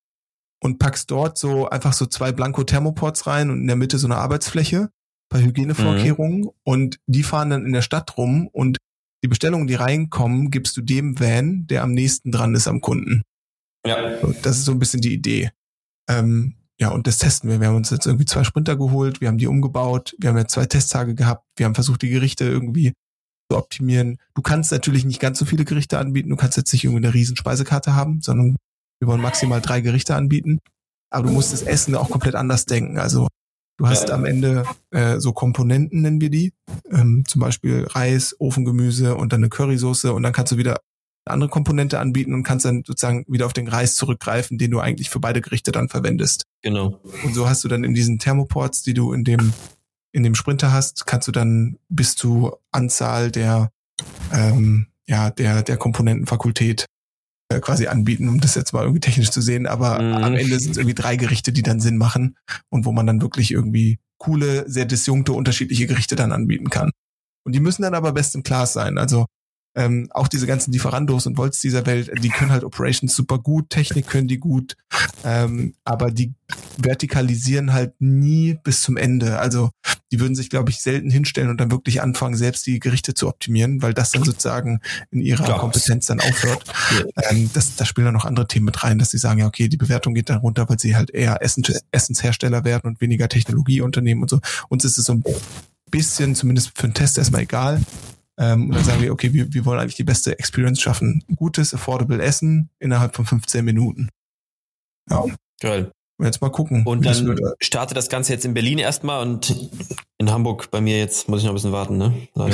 und 0.63 0.79
packst 0.79 1.11
dort 1.11 1.37
so 1.39 1.69
einfach 1.69 1.93
so 1.93 2.07
zwei 2.07 2.31
Blanko-Thermoports 2.33 3.27
rein 3.27 3.51
und 3.51 3.61
in 3.61 3.67
der 3.67 3.77
Mitte 3.77 3.99
so 3.99 4.07
eine 4.07 4.17
Arbeitsfläche 4.17 4.91
bei 5.29 5.43
Hygienevorkehrungen 5.43 6.43
mhm. 6.43 6.51
und 6.63 7.01
die 7.07 7.25
fahren 7.25 7.51
dann 7.51 7.67
in 7.67 7.73
der 7.73 7.83
Stadt 7.83 8.17
rum 8.17 8.49
und 8.53 8.79
die 9.25 9.29
Bestellungen, 9.29 9.67
die 9.67 9.75
reinkommen, 9.75 10.51
gibst 10.51 10.77
du 10.77 10.83
dem 10.83 11.19
Van, 11.19 11.67
der 11.67 11.83
am 11.83 11.93
nächsten 11.93 12.31
dran 12.31 12.55
ist 12.55 12.69
am 12.69 12.81
Kunden. 12.81 13.23
Ja. 13.87 14.17
Das 14.43 14.59
ist 14.59 14.65
so 14.65 14.73
ein 14.73 14.79
bisschen 14.79 15.01
die 15.01 15.15
Idee. 15.15 15.51
Ähm, 16.09 16.57
ja, 16.81 16.91
und 16.91 17.07
das 17.07 17.19
testen 17.19 17.51
wir. 17.51 17.61
Wir 17.61 17.69
haben 17.69 17.77
uns 17.77 17.91
jetzt 17.91 18.07
irgendwie 18.07 18.25
zwei 18.25 18.45
Sprinter 18.45 18.77
geholt, 18.77 19.21
wir 19.21 19.29
haben 19.29 19.39
die 19.39 19.47
umgebaut, 19.47 20.15
wir 20.19 20.31
haben 20.31 20.39
jetzt 20.39 20.53
zwei 20.53 20.67
Testtage 20.67 21.15
gehabt, 21.15 21.45
wir 21.57 21.67
haben 21.67 21.75
versucht, 21.75 22.03
die 22.03 22.11
Gerichte 22.11 22.45
irgendwie 22.45 22.93
zu 23.51 23.59
optimieren. 23.59 24.19
Du 24.35 24.43
kannst 24.43 24.71
natürlich 24.71 25.05
nicht 25.05 25.21
ganz 25.21 25.39
so 25.39 25.45
viele 25.45 25.65
Gerichte 25.65 25.99
anbieten, 25.99 26.31
du 26.31 26.37
kannst 26.37 26.57
jetzt 26.57 26.73
nicht 26.73 26.85
irgendwie 26.85 27.05
eine 27.05 27.15
riesen 27.15 27.37
Speisekarte 27.37 27.95
haben, 27.95 28.21
sondern 28.21 28.57
wir 29.03 29.09
wollen 29.09 29.21
maximal 29.21 29.61
drei 29.61 29.81
Gerichte 29.81 30.15
anbieten, 30.15 30.61
aber 31.11 31.27
du 31.27 31.33
musst 31.33 31.53
das 31.53 31.63
Essen 31.63 31.97
auch 31.97 32.09
komplett 32.09 32.37
anders 32.37 32.67
denken. 32.67 33.01
Also 33.01 33.27
du 33.77 33.89
hast 33.89 34.11
ja. 34.11 34.15
am 34.15 34.25
Ende 34.25 34.63
äh, 34.91 35.19
so 35.19 35.33
Komponenten, 35.33 36.03
nennen 36.03 36.21
wir 36.21 36.31
die, 36.31 36.53
ähm, 36.89 37.25
zum 37.27 37.41
Beispiel 37.41 37.85
Reis, 37.91 38.37
Ofengemüse 38.39 39.17
und 39.17 39.33
dann 39.33 39.41
eine 39.41 39.49
Currysoße 39.49 40.15
und 40.15 40.23
dann 40.23 40.33
kannst 40.33 40.53
du 40.53 40.57
wieder 40.57 40.79
eine 41.25 41.35
andere 41.35 41.51
Komponente 41.51 41.99
anbieten 41.99 42.33
und 42.33 42.45
kannst 42.45 42.65
dann 42.65 42.85
sozusagen 42.87 43.25
wieder 43.27 43.47
auf 43.47 43.53
den 43.53 43.67
Reis 43.67 43.97
zurückgreifen, 43.97 44.57
den 44.57 44.71
du 44.71 44.79
eigentlich 44.79 45.11
für 45.11 45.19
beide 45.19 45.41
Gerichte 45.41 45.73
dann 45.73 45.89
verwendest. 45.89 46.45
Genau. 46.63 47.01
Und 47.25 47.35
so 47.35 47.49
hast 47.49 47.65
du 47.65 47.69
dann 47.69 47.83
in 47.83 47.95
diesen 47.95 48.21
Thermoports, 48.21 48.85
die 48.85 48.95
du 48.95 49.13
in 49.13 49.25
dem 49.25 49.53
in 50.13 50.23
dem 50.23 50.37
Sprinter 50.37 50.73
hast, 50.73 51.07
kannst 51.07 51.27
du 51.27 51.33
dann 51.33 51.77
bis 51.89 52.15
zu 52.15 52.53
Anzahl 52.71 53.33
der 53.33 53.73
ähm, 54.33 54.87
ja 55.09 55.31
der 55.31 55.65
der 55.65 55.77
Komponentenfakultät 55.77 56.87
äh, 57.53 57.61
quasi 57.61 57.87
anbieten, 57.87 58.29
um 58.29 58.41
das 58.41 58.55
jetzt 58.55 58.73
mal 58.73 58.83
irgendwie 58.83 59.01
technisch 59.01 59.31
zu 59.31 59.41
sehen. 59.41 59.67
Aber 59.67 60.01
mhm. 60.01 60.25
am 60.25 60.35
Ende 60.35 60.59
sind 60.59 60.73
es 60.73 60.77
irgendwie 60.77 60.95
drei 60.95 61.17
Gerichte, 61.17 61.53
die 61.53 61.63
dann 61.63 61.81
Sinn 61.81 61.99
machen 61.99 62.37
und 62.71 62.85
wo 62.85 62.93
man 62.93 63.07
dann 63.07 63.21
wirklich 63.21 63.51
irgendwie 63.51 63.99
coole, 64.19 64.69
sehr 64.69 64.85
disjunkte, 64.85 65.33
unterschiedliche 65.33 65.87
Gerichte 65.87 66.17
dann 66.17 66.33
anbieten 66.33 66.71
kann. 66.71 66.91
Und 67.45 67.55
die 67.55 67.61
müssen 67.61 67.83
dann 67.83 67.95
aber 67.95 68.13
best 68.13 68.35
in 68.35 68.43
class 68.43 68.73
sein. 68.73 68.99
Also 68.99 69.27
ähm, 69.75 70.09
auch 70.11 70.29
diese 70.29 70.47
ganzen 70.47 70.73
Lieferandos 70.73 71.27
und 71.27 71.37
Volts 71.37 71.61
dieser 71.61 71.87
Welt, 71.87 72.11
die 72.23 72.29
können 72.29 72.51
halt 72.51 72.65
Operations 72.65 73.15
super 73.15 73.39
gut, 73.39 73.71
Technik 73.71 74.07
können 74.07 74.29
die 74.29 74.39
gut, 74.39 74.77
ähm, 75.25 75.75
aber 75.85 76.11
die 76.11 76.35
vertikalisieren 76.77 77.73
halt 77.73 77.95
nie 78.01 78.59
bis 78.63 78.83
zum 78.83 78.97
Ende. 78.97 79.39
Also 79.39 79.71
die 80.11 80.21
würden 80.21 80.35
sich, 80.35 80.51
glaube 80.51 80.71
ich, 80.71 80.81
selten 80.83 81.11
hinstellen 81.11 81.49
und 81.49 81.59
dann 81.59 81.71
wirklich 81.71 82.03
anfangen, 82.03 82.37
selbst 82.37 82.67
die 82.67 82.81
Gerichte 82.81 83.15
zu 83.15 83.29
optimieren, 83.29 83.81
weil 83.81 83.95
das 83.95 84.11
dann 84.11 84.25
sozusagen 84.25 84.81
in 85.11 85.21
ihrer 85.21 85.45
Klar. 85.45 85.61
Kompetenz 85.61 86.07
dann 86.07 86.21
aufhört. 86.21 86.65
Ja. 86.99 87.31
Ähm, 87.31 87.51
das, 87.55 87.77
da 87.77 87.87
spielen 87.87 88.05
dann 88.07 88.15
noch 88.15 88.27
andere 88.27 88.47
Themen 88.47 88.67
mit 88.67 88.85
rein, 88.85 88.99
dass 88.99 89.11
sie 89.11 89.19
sagen, 89.19 89.41
ja, 89.41 89.47
okay, 89.47 89.69
die 89.69 89.79
Bewertung 89.79 90.13
geht 90.13 90.29
dann 90.29 90.39
runter, 90.39 90.69
weil 90.69 90.79
sie 90.79 90.97
halt 90.97 91.11
eher 91.11 91.43
Essens, 91.43 91.83
Essenshersteller 91.93 92.65
werden 92.65 92.89
und 92.91 93.01
weniger 93.01 93.29
Technologieunternehmen 93.29 94.23
und 94.23 94.29
so. 94.29 94.41
Uns 94.69 94.85
ist 94.85 94.99
es 94.99 95.07
so 95.07 95.15
ein 95.15 95.25
bisschen, 95.91 96.35
zumindest 96.35 96.73
für 96.75 96.85
einen 96.85 96.95
Test 96.95 97.17
erstmal 97.17 97.43
egal. 97.43 97.81
Ähm, 98.43 98.65
und 98.65 98.75
dann 98.75 98.85
sagen 98.85 99.01
wir, 99.01 99.13
okay, 99.13 99.33
wir, 99.33 99.55
wir 99.55 99.65
wollen 99.65 99.79
eigentlich 99.79 99.95
die 99.95 100.05
beste 100.05 100.37
Experience 100.37 100.81
schaffen. 100.81 101.23
Gutes, 101.37 101.73
affordable 101.73 102.21
Essen 102.21 102.71
innerhalb 102.81 103.15
von 103.15 103.25
15 103.25 103.65
Minuten. 103.65 104.09
Ja. 105.09 105.25
Geil. 105.61 105.93
Jetzt 106.21 106.41
mal 106.41 106.51
gucken. 106.51 106.85
Und 106.85 107.07
dann 107.07 107.37
startet 107.61 107.97
das 107.97 108.09
Ganze 108.09 108.33
jetzt 108.33 108.45
in 108.45 108.55
Berlin 108.55 108.79
erstmal 108.79 109.23
und 109.23 109.71
in 110.23 110.31
Hamburg 110.31 110.71
bei 110.71 110.81
mir 110.81 110.99
jetzt 110.99 111.29
muss 111.29 111.41
ich 111.41 111.45
noch 111.45 111.53
ein 111.53 111.57
bisschen 111.57 111.73
warten, 111.73 111.99
ne? 111.99 112.15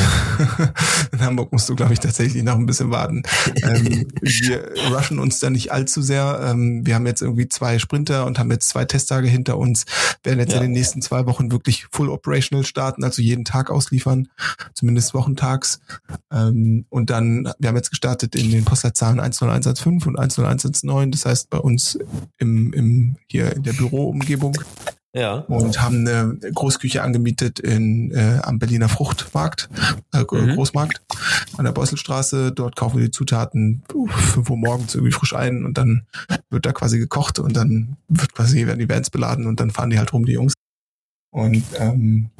in 1.12 1.20
Hamburg 1.20 1.52
musst 1.52 1.68
du, 1.68 1.76
glaube 1.76 1.92
ich, 1.92 2.00
tatsächlich 2.00 2.42
noch 2.42 2.54
ein 2.54 2.64
bisschen 2.64 2.90
warten. 2.90 3.22
ähm, 3.62 4.08
wir 4.20 4.72
rushen 4.90 5.18
uns 5.18 5.38
da 5.38 5.50
nicht 5.50 5.70
allzu 5.70 6.00
sehr. 6.00 6.40
Ähm, 6.42 6.86
wir 6.86 6.94
haben 6.94 7.06
jetzt 7.06 7.20
irgendwie 7.20 7.48
zwei 7.48 7.78
Sprinter 7.78 8.24
und 8.24 8.38
haben 8.38 8.50
jetzt 8.50 8.70
zwei 8.70 8.86
Testtage 8.86 9.28
hinter 9.28 9.58
uns. 9.58 9.84
Werden 10.22 10.40
jetzt 10.40 10.52
ja. 10.52 10.58
in 10.58 10.62
den 10.64 10.72
nächsten 10.72 11.02
zwei 11.02 11.26
Wochen 11.26 11.52
wirklich 11.52 11.86
full 11.90 12.08
operational 12.08 12.64
starten, 12.64 13.04
also 13.04 13.20
jeden 13.20 13.44
Tag 13.44 13.70
ausliefern, 13.70 14.28
zumindest 14.72 15.12
wochentags. 15.12 15.80
Ähm, 16.32 16.86
und 16.88 17.10
dann, 17.10 17.52
wir 17.58 17.68
haben 17.68 17.76
jetzt 17.76 17.90
gestartet 17.90 18.34
in 18.34 18.50
den 18.50 18.64
Postleitzahlen 18.64 19.20
10115 19.20 20.08
und 20.08 20.18
10119. 20.18 21.10
Das 21.10 21.26
heißt 21.26 21.50
bei 21.50 21.58
uns 21.58 21.98
im, 22.38 22.72
im 22.72 23.16
hier 23.26 23.54
in 23.54 23.62
der 23.62 23.74
Büroumgebung. 23.74 24.56
Ja. 25.18 25.34
Und 25.48 25.82
haben 25.82 26.06
eine 26.06 26.38
Großküche 26.54 27.02
angemietet 27.02 27.58
in, 27.58 28.12
äh, 28.12 28.38
am 28.42 28.58
Berliner 28.58 28.88
Fruchtmarkt, 28.88 29.68
äh, 30.14 30.20
mhm. 30.20 30.54
Großmarkt 30.54 31.00
an 31.56 31.64
der 31.64 31.72
Beuselstraße. 31.72 32.52
Dort 32.52 32.76
kaufen 32.76 32.98
wir 32.98 33.06
die 33.06 33.10
Zutaten 33.10 33.82
fünf 34.08 34.48
Uhr 34.48 34.56
morgens 34.56 34.94
irgendwie 34.94 35.12
frisch 35.12 35.34
ein 35.34 35.64
und 35.64 35.76
dann 35.76 36.06
wird 36.50 36.66
da 36.66 36.72
quasi 36.72 36.98
gekocht 36.98 37.40
und 37.40 37.56
dann 37.56 37.96
wird 38.08 38.32
quasi 38.32 38.66
werden 38.66 38.78
die 38.78 38.88
Vans 38.88 39.10
beladen 39.10 39.46
und 39.46 39.58
dann 39.58 39.70
fahren 39.70 39.90
die 39.90 39.98
halt 39.98 40.12
rum, 40.12 40.24
die 40.24 40.32
Jungs. 40.32 40.54
Und 41.30 41.64
ähm, 41.78 42.30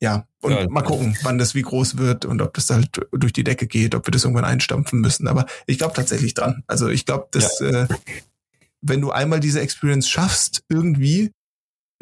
ja, 0.00 0.26
und 0.40 0.52
ja, 0.52 0.68
mal 0.68 0.82
gucken, 0.82 1.16
wann 1.22 1.38
das 1.38 1.54
wie 1.54 1.62
groß 1.62 1.96
wird 1.96 2.24
und 2.24 2.42
ob 2.42 2.54
das 2.54 2.68
halt 2.70 3.00
durch 3.12 3.32
die 3.32 3.44
Decke 3.44 3.68
geht, 3.68 3.94
ob 3.94 4.06
wir 4.06 4.10
das 4.10 4.24
irgendwann 4.24 4.44
einstampfen 4.44 5.00
müssen. 5.00 5.28
Aber 5.28 5.46
ich 5.66 5.78
glaube 5.78 5.94
tatsächlich 5.94 6.34
dran. 6.34 6.64
Also 6.66 6.88
ich 6.88 7.06
glaube, 7.06 7.28
dass 7.30 7.60
ja. 7.60 7.84
äh, 7.84 7.88
wenn 8.80 9.00
du 9.00 9.12
einmal 9.12 9.40
diese 9.40 9.60
Experience 9.60 10.08
schaffst, 10.08 10.64
irgendwie, 10.68 11.30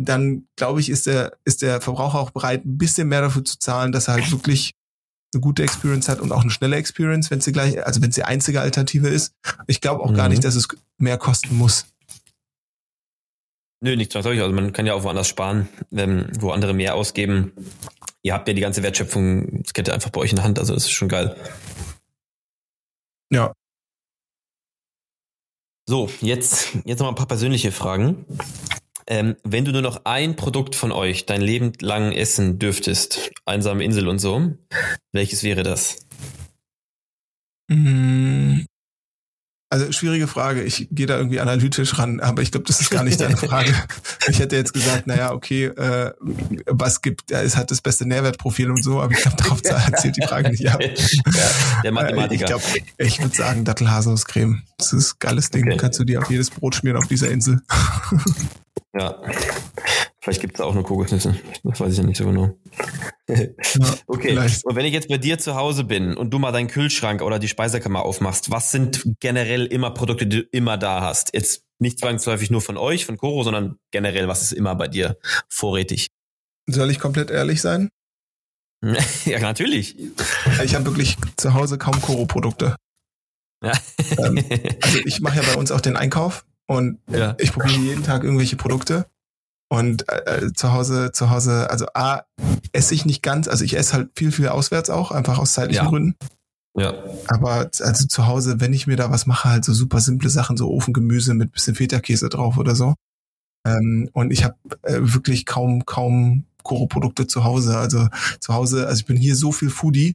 dann 0.05 0.47
glaube 0.57 0.81
ich, 0.81 0.91
ist 0.91 1.07
der, 1.07 1.37
ist 1.45 1.63
der 1.63 1.81
Verbraucher 1.81 2.19
auch 2.19 2.31
bereit, 2.31 2.65
ein 2.65 2.79
bisschen 2.79 3.09
mehr 3.09 3.21
dafür 3.21 3.45
zu 3.45 3.59
zahlen, 3.59 3.93
dass 3.93 4.09
er 4.09 4.15
halt 4.15 4.31
wirklich 4.31 4.75
eine 5.33 5.41
gute 5.41 5.63
Experience 5.63 6.09
hat 6.09 6.21
und 6.21 6.33
auch 6.33 6.43
eine 6.43 6.51
schnelle 6.51 6.77
Experience, 6.77 7.31
wenn 7.31 7.41
sie 7.41 7.53
gleich, 7.53 7.85
also 7.87 8.03
wenn 8.03 8.13
sie 8.13 8.25
einzige 8.25 8.61
Alternative 8.61 9.09
ist. 9.09 9.35
Ich 9.67 9.81
glaube 9.81 10.03
auch 10.03 10.11
mhm. 10.11 10.17
gar 10.17 10.29
nicht, 10.29 10.45
dass 10.45 10.57
es 10.57 10.69
mehr 10.99 11.19
kosten 11.19 11.57
muss. 11.57 11.87
Nö, 13.83 13.97
nicht 13.97 14.13
zwangsläufig. 14.13 14.43
Also 14.43 14.55
man 14.55 14.73
kann 14.73 14.87
ja 14.87 14.95
auch 14.95 15.05
woanders 15.05 15.29
sparen, 15.29 15.69
wenn, 15.91 16.31
wo 16.41 16.51
andere 16.51 16.75
mehr 16.75 16.95
ausgeben. 16.95 17.53
Ihr 18.23 18.35
habt 18.35 18.47
ja 18.49 18.55
die 18.55 18.61
ganze 18.61 18.83
Wertschöpfungskette 18.83 19.95
einfach 19.95 20.11
bei 20.11 20.21
euch 20.21 20.31
in 20.31 20.37
der 20.37 20.45
Hand, 20.45 20.59
also 20.59 20.75
das 20.75 20.85
ist 20.85 20.91
schon 20.91 21.09
geil. 21.09 21.37
Ja. 23.33 23.53
So, 25.89 26.11
jetzt, 26.21 26.69
jetzt 26.85 26.99
noch 26.99 27.07
mal 27.07 27.13
ein 27.13 27.15
paar 27.15 27.27
persönliche 27.27 27.73
Fragen. 27.73 28.27
Ähm, 29.11 29.35
wenn 29.43 29.65
du 29.65 29.73
nur 29.73 29.83
noch 29.83 30.05
ein 30.05 30.37
Produkt 30.37 30.77
von 30.77 30.93
euch 30.93 31.27
dein 31.27 31.41
Leben 31.41 31.73
lang 31.81 32.13
essen 32.13 32.61
dürftest, 32.61 33.33
einsame 33.45 33.83
Insel 33.83 34.07
und 34.07 34.21
so, 34.21 34.53
welches 35.11 35.43
wäre 35.43 35.65
das? 35.65 36.07
Mm, 37.69 38.61
also 39.71 39.93
schwierige 39.93 40.27
Frage. 40.27 40.63
Ich 40.63 40.89
gehe 40.91 41.07
da 41.07 41.17
irgendwie 41.17 41.39
analytisch 41.39 41.97
ran, 41.97 42.19
aber 42.19 42.43
ich 42.43 42.51
glaube, 42.51 42.67
das 42.67 42.81
ist 42.81 42.91
gar 42.91 43.05
nicht 43.05 43.21
deine 43.21 43.37
Frage. 43.37 43.73
ich 44.29 44.41
hätte 44.41 44.57
jetzt 44.57 44.75
gesagt, 44.75 45.07
naja, 45.07 45.33
okay, 45.33 45.67
äh, 45.67 46.13
was 46.67 47.03
gibt, 47.03 47.31
es 47.31 47.57
hat 47.57 47.71
das 47.71 47.81
beste 47.81 48.05
Nährwertprofil 48.05 48.71
und 48.71 48.83
so, 48.83 49.01
aber 49.01 49.13
ich 49.13 49.21
glaube, 49.21 49.37
darauf 49.37 49.61
erzählt 49.65 50.17
die 50.17 50.27
Frage 50.27 50.51
nicht 50.51 50.69
ab. 50.69 50.81
Ja, 50.83 50.93
der 51.85 51.93
Mathematiker. 51.93 52.35
Ich 52.35 52.47
glaube, 52.47 52.65
ich 52.99 53.21
würde 53.21 53.37
sagen 53.37 53.65
Dattelhaselcreme. 53.65 54.63
Das 54.77 54.93
ist 54.93 55.13
ein 55.13 55.17
geiles 55.21 55.51
Ding. 55.51 55.69
Okay. 55.69 55.77
Kannst 55.77 56.01
du 56.01 56.05
dir 56.05 56.21
auf 56.21 56.31
jedes 56.31 56.51
Brot 56.51 56.75
schmieren 56.75 56.99
auf 56.99 57.07
dieser 57.07 57.31
Insel. 57.31 57.63
ja. 58.99 59.17
Vielleicht 60.23 60.43
gibt 60.43 60.57
es 60.57 60.61
auch 60.61 60.75
nur 60.75 60.85
Kokosnüsse. 60.85 61.35
Das 61.65 61.81
weiß 61.81 61.93
ich 61.93 61.99
ja 61.99 62.05
nicht 62.05 62.19
so 62.19 62.27
genau. 62.27 62.55
okay. 64.07 64.29
Vielleicht. 64.29 64.67
Und 64.67 64.77
wenn 64.77 64.85
ich 64.85 64.93
jetzt 64.93 65.09
bei 65.09 65.17
dir 65.17 65.39
zu 65.39 65.55
Hause 65.55 65.85
bin 65.85 66.15
und 66.15 66.31
du 66.31 66.39
mal 66.39 66.53
deinen 66.53 66.69
Kühlschrank 66.69 67.23
oder 67.23 67.39
die 67.39 67.49
Speisekammer 67.49 68.03
aufmachst, 68.03 68.51
was 68.51 68.71
sind 68.71 69.03
generell 69.21 69.65
immer 69.65 69.93
Produkte, 69.93 70.27
die 70.27 70.43
du 70.43 70.49
immer 70.53 70.77
da 70.77 71.01
hast? 71.01 71.33
Jetzt 71.33 71.65
nicht 71.79 71.99
zwangsläufig 71.99 72.51
nur 72.51 72.61
von 72.61 72.77
euch, 72.77 73.07
von 73.07 73.17
Koro, 73.17 73.45
sondern 73.45 73.77
generell, 73.93 74.29
was 74.29 74.43
ist 74.43 74.53
immer 74.53 74.75
bei 74.75 74.89
dir 74.89 75.17
vorrätig? 75.49 76.09
Soll 76.69 76.91
ich 76.91 76.99
komplett 76.99 77.31
ehrlich 77.31 77.63
sein? 77.63 77.89
ja, 79.25 79.39
natürlich. 79.39 79.97
Ich 80.63 80.75
habe 80.75 80.85
wirklich 80.85 81.17
zu 81.39 81.55
Hause 81.55 81.79
kaum 81.79 82.01
Koro-Produkte. 82.03 82.77
Ja. 83.65 83.73
ähm, 84.19 84.43
also 84.83 84.99
ich 85.05 85.21
mache 85.21 85.37
ja 85.37 85.43
bei 85.43 85.55
uns 85.55 85.71
auch 85.71 85.81
den 85.81 85.97
Einkauf 85.97 86.45
und 86.67 86.99
ja. 87.11 87.37
ich 87.39 87.53
probiere 87.53 87.79
jeden 87.79 88.03
Tag 88.03 88.23
irgendwelche 88.25 88.57
Produkte 88.57 89.07
und 89.71 90.09
äh, 90.09 90.47
äh, 90.47 90.53
zu 90.53 90.73
Hause, 90.73 91.13
zu 91.13 91.31
Hause, 91.31 91.71
also 91.71 91.87
A, 91.95 92.23
esse 92.73 92.95
ich 92.95 93.07
nicht 93.07 93.23
ganz, 93.23 93.47
also 93.49 93.65
ich 93.65 93.77
esse 93.77 93.95
halt 93.95 94.11
viel, 94.17 94.33
viel 94.33 94.49
auswärts 94.49 94.91
auch, 94.91 95.13
einfach 95.13 95.39
aus 95.39 95.53
zeitlichen 95.53 95.85
ja. 95.85 95.91
Gründen. 95.91 96.17
Ja. 96.77 96.95
Aber 97.29 97.71
also 97.81 98.07
zu 98.07 98.27
Hause, 98.27 98.61
wenn 98.61 98.73
ich 98.73 98.87
mir 98.87 98.97
da 98.97 99.11
was 99.11 99.27
mache, 99.27 99.49
halt 99.49 99.65
so 99.65 99.73
super 99.73 100.01
simple 100.01 100.29
Sachen, 100.29 100.57
so 100.57 100.71
Ofengemüse 100.71 101.35
mit 101.35 101.53
bisschen 101.53 101.77
Feta-Käse 101.77 102.29
drauf 102.29 102.59
oder 102.59 102.75
so. 102.75 102.95
Ähm, 103.67 104.09
und 104.13 104.33
ich 104.33 104.45
habe 104.45 104.57
äh, 104.83 104.99
wirklich 105.01 105.47
kaum, 105.47 105.85
kaum 105.85 106.47
Koro-Produkte 106.63 107.27
zu 107.27 107.45
Hause. 107.45 107.77
Also 107.77 108.09
zu 108.41 108.55
Hause, 108.55 108.87
also 108.87 109.01
ich 109.01 109.07
bin 109.07 109.17
hier 109.17 109.37
so 109.37 109.53
viel 109.53 109.71
Foodie, 109.71 110.15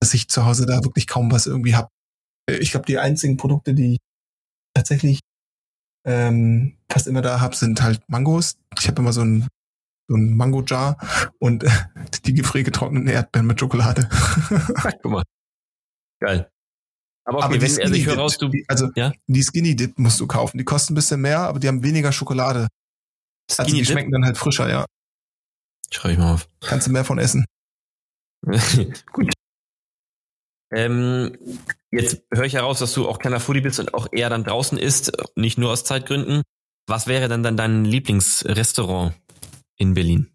dass 0.00 0.14
ich 0.14 0.28
zu 0.28 0.44
Hause 0.44 0.66
da 0.66 0.82
wirklich 0.84 1.06
kaum 1.06 1.30
was 1.30 1.46
irgendwie 1.46 1.74
hab. 1.74 1.90
Äh, 2.48 2.56
ich 2.56 2.70
glaube, 2.70 2.86
die 2.86 2.98
einzigen 2.98 3.36
Produkte, 3.36 3.74
die 3.74 3.94
ich 3.94 3.98
tatsächlich 4.74 5.20
ähm, 6.04 6.76
fast 6.90 7.06
immer 7.06 7.22
da 7.22 7.40
habe, 7.40 7.56
sind 7.56 7.82
halt 7.82 8.02
Mangos. 8.08 8.56
Ich 8.78 8.88
habe 8.88 9.00
immer 9.00 9.12
so 9.12 9.22
ein 9.22 9.48
so 10.08 10.16
ein 10.16 10.36
Mango-Jar 10.36 10.96
und 11.38 11.64
äh, 11.64 11.70
die 12.26 12.34
gefriergetrockneten 12.34 13.08
Erdbeeren 13.08 13.46
mit 13.46 13.60
Schokolade. 13.60 14.08
Guck 15.02 15.04
mal. 15.04 15.22
Geil. 16.20 16.50
Aber, 17.24 17.38
okay, 17.38 17.46
aber 17.46 17.62
wenn, 17.62 17.80
also 17.80 17.94
ich 17.94 18.06
höre 18.06 18.18
raus, 18.18 18.36
du, 18.36 18.48
die, 18.48 18.64
also 18.68 18.90
ja? 18.96 19.12
die 19.26 19.42
Skinny 19.42 19.76
Dip 19.76 19.98
musst 19.98 20.18
du 20.20 20.26
kaufen. 20.26 20.58
Die 20.58 20.64
kosten 20.64 20.92
ein 20.92 20.96
bisschen 20.96 21.20
mehr, 21.20 21.40
aber 21.40 21.60
die 21.60 21.68
haben 21.68 21.84
weniger 21.84 22.12
Schokolade. 22.12 22.68
Skinny 23.50 23.64
also 23.64 23.76
die 23.76 23.82
Dip? 23.82 23.90
schmecken 23.90 24.12
dann 24.12 24.24
halt 24.24 24.36
frischer, 24.36 24.68
ja. 24.68 24.86
Schreibe 25.90 26.14
ich 26.14 26.18
mal 26.18 26.34
auf. 26.34 26.48
Kannst 26.60 26.86
du 26.86 26.90
mehr 26.90 27.04
von 27.04 27.18
essen. 27.18 27.44
Gut. 29.12 29.31
Ähm, 30.72 31.36
jetzt 31.90 32.22
höre 32.32 32.44
ich 32.44 32.54
heraus, 32.54 32.78
dass 32.78 32.94
du 32.94 33.06
auch 33.06 33.18
kleiner 33.18 33.40
Foodie 33.40 33.60
bist 33.60 33.78
und 33.78 33.92
auch 33.94 34.08
eher 34.10 34.30
dann 34.30 34.44
draußen 34.44 34.78
isst, 34.78 35.12
nicht 35.36 35.58
nur 35.58 35.70
aus 35.70 35.84
Zeitgründen. 35.84 36.42
Was 36.86 37.06
wäre 37.06 37.28
denn 37.28 37.42
dann 37.42 37.56
dein 37.56 37.84
Lieblingsrestaurant 37.84 39.14
in 39.76 39.94
Berlin? 39.94 40.28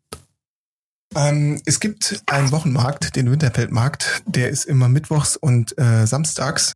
Ähm, 1.15 1.61
es 1.65 1.79
gibt 1.79 2.21
einen 2.27 2.51
Wochenmarkt, 2.51 3.15
den 3.15 3.31
Winterfeldmarkt, 3.31 4.23
der 4.25 4.49
ist 4.49 4.65
immer 4.65 4.88
mittwochs 4.88 5.35
und 5.35 5.77
äh, 5.77 6.05
samstags. 6.05 6.73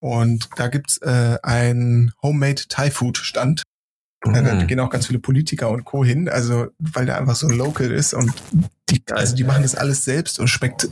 Und 0.00 0.48
da 0.56 0.68
gibt's 0.68 0.98
äh, 0.98 1.38
einen 1.42 2.12
Homemade 2.22 2.62
Thai 2.68 2.90
Food 2.90 3.18
Stand. 3.18 3.62
Mhm. 4.24 4.32
Da 4.32 4.64
gehen 4.64 4.80
auch 4.80 4.90
ganz 4.90 5.06
viele 5.06 5.18
Politiker 5.18 5.70
und 5.70 5.84
Co. 5.84 6.04
hin, 6.04 6.30
also 6.30 6.68
weil 6.78 7.04
der 7.04 7.18
einfach 7.18 7.34
so 7.34 7.48
local 7.48 7.90
ist 7.90 8.14
und 8.14 8.32
die, 8.88 9.02
also 9.10 9.34
die 9.36 9.44
machen 9.44 9.62
das 9.62 9.74
alles 9.74 10.04
selbst 10.04 10.38
und 10.38 10.48
schmeckt, 10.48 10.88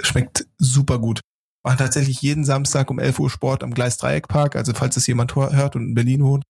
schmeckt 0.00 0.46
super 0.58 0.98
gut 0.98 1.20
machen 1.66 1.78
tatsächlich 1.78 2.22
jeden 2.22 2.44
Samstag 2.44 2.90
um 2.90 3.00
11 3.00 3.18
Uhr 3.18 3.28
Sport 3.28 3.64
am 3.64 3.74
Gleis 3.74 3.96
Dreieckpark. 3.96 4.54
Also 4.54 4.72
falls 4.72 4.96
es 4.96 5.06
jemand 5.08 5.34
hört 5.34 5.74
und 5.74 5.82
in 5.82 5.94
Berlin 5.94 6.22
wohnt, 6.22 6.44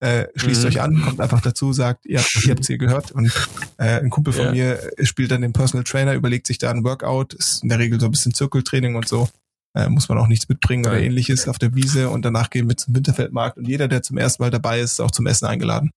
äh, 0.00 0.26
schließt 0.34 0.62
mhm. 0.62 0.68
euch 0.68 0.80
an, 0.80 1.02
kommt 1.02 1.20
einfach 1.20 1.42
dazu, 1.42 1.74
sagt, 1.74 2.06
ihr 2.06 2.18
habt, 2.18 2.34
ihr 2.46 2.56
hier 2.66 2.78
gehört. 2.78 3.12
Und 3.12 3.30
äh, 3.76 4.00
ein 4.00 4.08
Kumpel 4.08 4.32
von 4.32 4.46
ja. 4.46 4.52
mir 4.52 4.90
spielt 5.02 5.30
dann 5.30 5.42
den 5.42 5.52
Personal 5.52 5.84
Trainer, 5.84 6.14
überlegt 6.14 6.46
sich 6.46 6.56
da 6.56 6.70
ein 6.70 6.82
Workout, 6.82 7.34
ist 7.34 7.62
in 7.62 7.68
der 7.68 7.78
Regel 7.78 8.00
so 8.00 8.06
ein 8.06 8.10
bisschen 8.10 8.32
Zirkeltraining 8.32 8.96
und 8.96 9.06
so. 9.06 9.28
Äh, 9.76 9.90
muss 9.90 10.08
man 10.08 10.16
auch 10.16 10.28
nichts 10.28 10.48
mitbringen 10.48 10.86
oder 10.86 10.98
ähnliches 10.98 11.46
auf 11.46 11.58
der 11.58 11.74
Wiese 11.74 12.08
und 12.08 12.24
danach 12.24 12.48
gehen 12.48 12.66
wir 12.66 12.76
zum 12.76 12.94
Winterfeldmarkt 12.94 13.58
und 13.58 13.68
jeder, 13.68 13.88
der 13.88 14.02
zum 14.02 14.16
ersten 14.16 14.42
Mal 14.42 14.50
dabei 14.50 14.80
ist, 14.80 14.92
ist 14.92 15.00
auch 15.00 15.10
zum 15.10 15.26
Essen 15.26 15.46
eingeladen. 15.46 15.90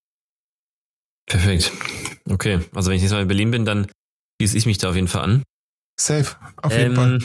Perfekt. 1.26 1.72
Okay, 2.28 2.60
also 2.74 2.90
wenn 2.90 2.98
ich 2.98 3.04
jetzt 3.04 3.12
Mal 3.12 3.22
in 3.22 3.28
Berlin 3.28 3.52
bin, 3.52 3.66
dann 3.66 3.88
schließe 4.42 4.58
ich 4.58 4.66
mich 4.66 4.78
da 4.78 4.90
auf 4.90 4.96
jeden 4.96 5.08
Fall 5.08 5.22
an. 5.22 5.44
Safe, 5.98 6.36
auf 6.58 6.74
jeden 6.74 6.92
ähm, 6.92 6.96
Fall. 6.96 7.20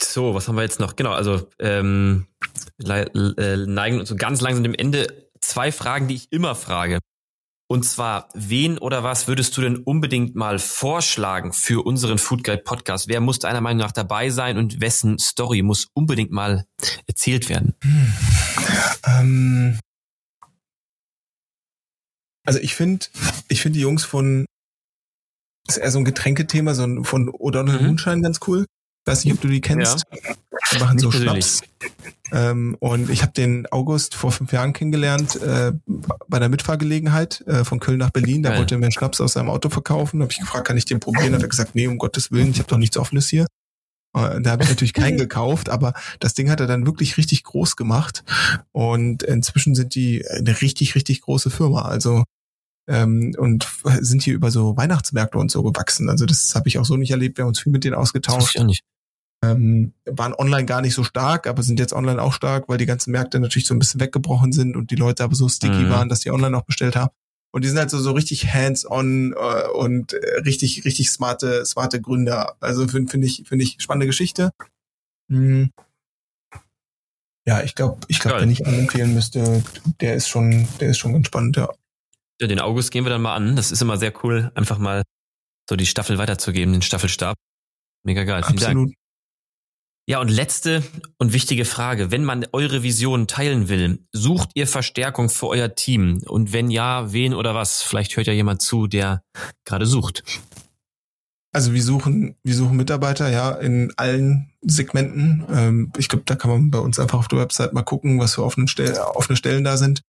So, 0.00 0.34
was 0.34 0.48
haben 0.48 0.56
wir 0.56 0.62
jetzt 0.62 0.80
noch? 0.80 0.96
Genau, 0.96 1.12
also 1.12 1.48
ähm, 1.58 2.26
äh, 2.82 3.56
neigen 3.56 4.00
uns 4.00 4.08
so 4.08 4.16
ganz 4.16 4.40
langsam 4.40 4.64
dem 4.64 4.74
Ende. 4.74 5.30
Zwei 5.40 5.72
Fragen, 5.72 6.08
die 6.08 6.14
ich 6.14 6.32
immer 6.32 6.54
frage. 6.54 6.98
Und 7.70 7.84
zwar, 7.84 8.28
wen 8.34 8.78
oder 8.78 9.04
was 9.04 9.28
würdest 9.28 9.56
du 9.56 9.60
denn 9.60 9.76
unbedingt 9.76 10.34
mal 10.34 10.58
vorschlagen 10.58 11.52
für 11.52 11.86
unseren 11.86 12.18
Food 12.18 12.42
Guide 12.42 12.62
Podcast? 12.64 13.06
Wer 13.06 13.20
muss 13.20 13.38
deiner 13.38 13.60
Meinung 13.60 13.78
nach 13.78 13.92
dabei 13.92 14.30
sein 14.30 14.58
und 14.58 14.80
wessen 14.80 15.20
Story 15.20 15.62
muss 15.62 15.86
unbedingt 15.94 16.32
mal 16.32 16.66
erzählt 17.06 17.48
werden? 17.48 17.76
Hm. 17.84 18.12
Ähm, 19.06 19.78
also 22.44 22.58
ich 22.58 22.74
finde, 22.74 23.06
ich 23.48 23.62
finde 23.62 23.78
die 23.78 23.82
Jungs 23.82 24.04
von, 24.04 24.46
ist 25.68 25.76
eher 25.76 25.92
so 25.92 25.98
ein 25.98 26.04
Getränkethema, 26.04 26.74
so 26.74 26.82
ein, 26.82 27.04
von 27.04 27.30
O'Donnell 27.30 27.78
mhm. 27.78 27.86
Moonshine 27.86 28.22
ganz 28.22 28.40
cool. 28.48 28.66
Weiß 29.06 29.24
nicht, 29.24 29.34
ob 29.34 29.40
du 29.40 29.48
die 29.48 29.60
kennst. 29.60 30.04
Ja. 30.12 30.34
Die 30.72 30.78
machen 30.78 30.96
nicht 30.96 31.02
so 31.02 31.10
Schnaps. 31.10 31.62
Ähm, 32.32 32.76
und 32.80 33.10
ich 33.10 33.22
habe 33.22 33.32
den 33.32 33.66
August 33.70 34.14
vor 34.14 34.30
fünf 34.30 34.52
Jahren 34.52 34.72
kennengelernt 34.72 35.36
äh, 35.40 35.72
bei 36.28 36.38
der 36.38 36.48
Mitfahrgelegenheit 36.48 37.40
äh, 37.46 37.64
von 37.64 37.80
Köln 37.80 37.98
nach 37.98 38.10
Berlin. 38.10 38.42
Da 38.42 38.50
Geil. 38.50 38.58
wollte 38.60 38.76
er 38.76 38.78
mir 38.78 38.86
einen 38.86 38.92
Schnaps 38.92 39.20
aus 39.20 39.32
seinem 39.32 39.50
Auto 39.50 39.68
verkaufen. 39.68 40.20
Da 40.20 40.24
habe 40.24 40.32
ich 40.32 40.38
gefragt, 40.38 40.66
kann 40.66 40.76
ich 40.76 40.84
den 40.84 41.00
probieren? 41.00 41.34
Hat 41.34 41.42
er 41.42 41.48
gesagt, 41.48 41.74
nee, 41.74 41.86
um 41.86 41.98
Gottes 41.98 42.30
Willen, 42.30 42.50
ich 42.50 42.58
habe 42.58 42.68
doch 42.68 42.78
nichts 42.78 42.96
Offenes 42.96 43.28
hier. 43.28 43.46
Äh, 44.14 44.40
da 44.40 44.50
habe 44.50 44.62
ich 44.62 44.68
natürlich 44.68 44.92
keinen 44.92 45.18
gekauft, 45.18 45.68
aber 45.68 45.94
das 46.20 46.34
Ding 46.34 46.50
hat 46.50 46.60
er 46.60 46.66
dann 46.66 46.86
wirklich 46.86 47.16
richtig 47.16 47.42
groß 47.42 47.76
gemacht. 47.76 48.22
Und 48.72 49.22
inzwischen 49.22 49.74
sind 49.74 49.94
die 49.94 50.24
eine 50.28 50.60
richtig, 50.60 50.94
richtig 50.94 51.22
große 51.22 51.50
Firma. 51.50 51.82
Also 51.82 52.24
ähm, 52.88 53.34
und 53.38 53.68
sind 54.00 54.22
hier 54.22 54.34
über 54.34 54.50
so 54.50 54.76
Weihnachtsmärkte 54.76 55.38
und 55.38 55.50
so 55.50 55.62
gewachsen. 55.62 56.08
Also 56.08 56.26
das 56.26 56.54
habe 56.54 56.68
ich 56.68 56.78
auch 56.78 56.84
so 56.84 56.96
nicht 56.96 57.10
erlebt. 57.10 57.38
Wir 57.38 57.44
haben 57.44 57.50
uns 57.50 57.60
viel 57.60 57.72
mit 57.72 57.84
denen 57.84 57.94
ausgetauscht. 57.94 58.54
Das 58.54 58.62
ich 58.62 58.66
nicht. 58.66 58.84
Ähm, 59.42 59.94
waren 60.04 60.34
online 60.34 60.66
gar 60.66 60.82
nicht 60.82 60.94
so 60.94 61.02
stark, 61.02 61.46
aber 61.46 61.62
sind 61.62 61.80
jetzt 61.80 61.94
online 61.94 62.20
auch 62.20 62.34
stark, 62.34 62.68
weil 62.68 62.76
die 62.76 62.84
ganzen 62.84 63.10
Märkte 63.12 63.40
natürlich 63.40 63.66
so 63.66 63.74
ein 63.74 63.78
bisschen 63.78 63.98
weggebrochen 64.00 64.52
sind 64.52 64.76
und 64.76 64.90
die 64.90 64.96
Leute 64.96 65.24
aber 65.24 65.34
so 65.34 65.48
sticky 65.48 65.84
mhm. 65.84 65.90
waren, 65.90 66.08
dass 66.10 66.20
die 66.20 66.30
online 66.30 66.56
auch 66.56 66.64
bestellt 66.64 66.94
haben. 66.94 67.10
Und 67.52 67.64
die 67.64 67.68
sind 67.68 67.78
halt 67.78 67.90
so, 67.90 67.98
so 67.98 68.12
richtig 68.12 68.52
hands-on 68.52 69.32
äh, 69.32 69.68
und 69.70 70.12
äh, 70.12 70.40
richtig, 70.40 70.84
richtig 70.84 71.10
smarte, 71.10 71.64
smarte 71.64 72.00
Gründer. 72.00 72.56
Also 72.60 72.86
finde 72.86 73.10
find 73.10 73.24
ich, 73.24 73.44
finde 73.46 73.64
ich 73.64 73.76
spannende 73.80 74.06
Geschichte. 74.06 74.52
Mhm. 75.28 75.70
Ja, 77.46 77.62
ich 77.62 77.74
glaube, 77.74 78.00
ich 78.08 78.20
glaube, 78.20 78.42
wenn 78.42 78.50
ich 78.50 78.66
einen 78.66 78.80
empfehlen 78.80 79.14
müsste, 79.14 79.64
der 80.00 80.14
ist 80.14 80.28
schon, 80.28 80.68
der 80.78 80.90
ist 80.90 80.98
schon 80.98 81.14
ganz 81.14 81.26
spannend, 81.26 81.56
ja. 81.56 81.70
Ja, 82.40 82.46
den 82.46 82.60
August 82.60 82.90
gehen 82.90 83.04
wir 83.04 83.10
dann 83.10 83.22
mal 83.22 83.34
an. 83.34 83.54
Das 83.54 83.70
ist 83.70 83.82
immer 83.82 83.98
sehr 83.98 84.12
cool, 84.24 84.50
einfach 84.54 84.78
mal 84.78 85.02
so 85.68 85.76
die 85.76 85.86
Staffel 85.86 86.18
weiterzugeben, 86.18 86.72
den 86.72 86.82
Staffelstab. 86.82 87.36
Mega 88.02 88.24
geil. 88.24 88.42
Vielen 88.42 88.58
Absolut. 88.58 88.88
Dank. 88.88 88.96
Ja, 90.08 90.20
und 90.20 90.28
letzte 90.28 90.82
und 91.18 91.32
wichtige 91.32 91.64
Frage. 91.64 92.10
Wenn 92.10 92.24
man 92.24 92.46
eure 92.52 92.82
Vision 92.82 93.28
teilen 93.28 93.68
will, 93.68 94.04
sucht 94.12 94.50
ihr 94.54 94.66
Verstärkung 94.66 95.28
für 95.28 95.46
euer 95.46 95.74
Team? 95.74 96.22
Und 96.26 96.52
wenn 96.52 96.70
ja, 96.70 97.12
wen 97.12 97.34
oder 97.34 97.54
was? 97.54 97.82
Vielleicht 97.82 98.16
hört 98.16 98.26
ja 98.26 98.32
jemand 98.32 98.62
zu, 98.62 98.88
der 98.88 99.22
gerade 99.64 99.86
sucht. 99.86 100.24
Also 101.52 101.74
wir 101.74 101.82
suchen, 101.82 102.36
wir 102.42 102.54
suchen 102.54 102.76
Mitarbeiter, 102.76 103.28
ja, 103.28 103.52
in 103.52 103.92
allen 103.96 104.52
Segmenten. 104.62 105.44
Ähm, 105.52 105.92
ich 105.96 106.08
glaube, 106.08 106.24
da 106.24 106.36
kann 106.36 106.50
man 106.50 106.70
bei 106.70 106.78
uns 106.78 106.98
einfach 106.98 107.18
auf 107.18 107.28
der 107.28 107.38
Website 107.38 107.72
mal 107.72 107.82
gucken, 107.82 108.18
was 108.18 108.34
für 108.34 108.44
offene, 108.44 108.66
Stell 108.66 108.96
offene 108.96 109.36
Stellen 109.36 109.64
da 109.64 109.76
sind. 109.76 110.00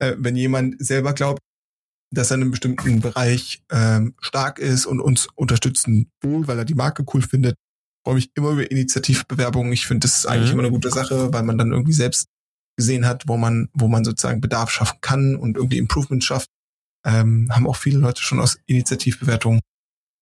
Äh, 0.00 0.14
wenn 0.18 0.36
jemand 0.36 0.84
selber 0.84 1.12
glaubt, 1.12 1.40
dass 2.10 2.30
er 2.30 2.36
in 2.36 2.42
einem 2.42 2.50
bestimmten 2.50 3.00
Bereich 3.00 3.62
ähm, 3.70 4.14
stark 4.20 4.58
ist 4.58 4.86
und 4.86 5.00
uns 5.00 5.28
unterstützen 5.34 6.10
will, 6.20 6.46
weil 6.46 6.58
er 6.58 6.64
die 6.64 6.74
Marke 6.74 7.04
cool 7.12 7.22
findet, 7.22 7.56
freue 8.04 8.16
mich 8.16 8.30
immer 8.34 8.50
über 8.50 8.70
Initiativbewerbungen. 8.70 9.72
Ich 9.72 9.86
finde, 9.86 10.06
das 10.06 10.18
ist 10.18 10.26
eigentlich 10.26 10.48
mhm. 10.48 10.60
immer 10.60 10.62
eine 10.62 10.72
gute 10.72 10.90
Sache, 10.90 11.32
weil 11.32 11.42
man 11.42 11.58
dann 11.58 11.72
irgendwie 11.72 11.92
selbst 11.92 12.28
gesehen 12.76 13.06
hat, 13.06 13.26
wo 13.26 13.36
man, 13.36 13.68
wo 13.72 13.88
man 13.88 14.04
sozusagen 14.04 14.40
Bedarf 14.40 14.70
schaffen 14.70 14.98
kann 15.00 15.34
und 15.34 15.56
irgendwie 15.56 15.78
Improvement 15.78 16.22
schafft. 16.22 16.48
Ähm, 17.04 17.48
haben 17.50 17.66
auch 17.66 17.76
viele 17.76 17.98
Leute 17.98 18.22
schon 18.22 18.40
aus 18.40 18.58
Initiativbewertungen 18.66 19.60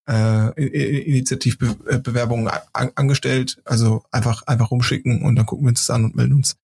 äh, 0.09 1.03
Initiativbewerbungen 1.03 2.49
an, 2.73 2.91
angestellt. 2.95 3.61
Also 3.65 4.05
einfach, 4.11 4.43
einfach 4.47 4.71
rumschicken 4.71 5.23
und 5.23 5.37
dann 5.37 5.47
gucken 5.47 5.67
wir 5.67 5.71
uns 5.71 5.87
das 5.87 5.91
an 5.95 6.05
und 6.05 6.17
melden 6.17 6.35
uns. 6.35 6.57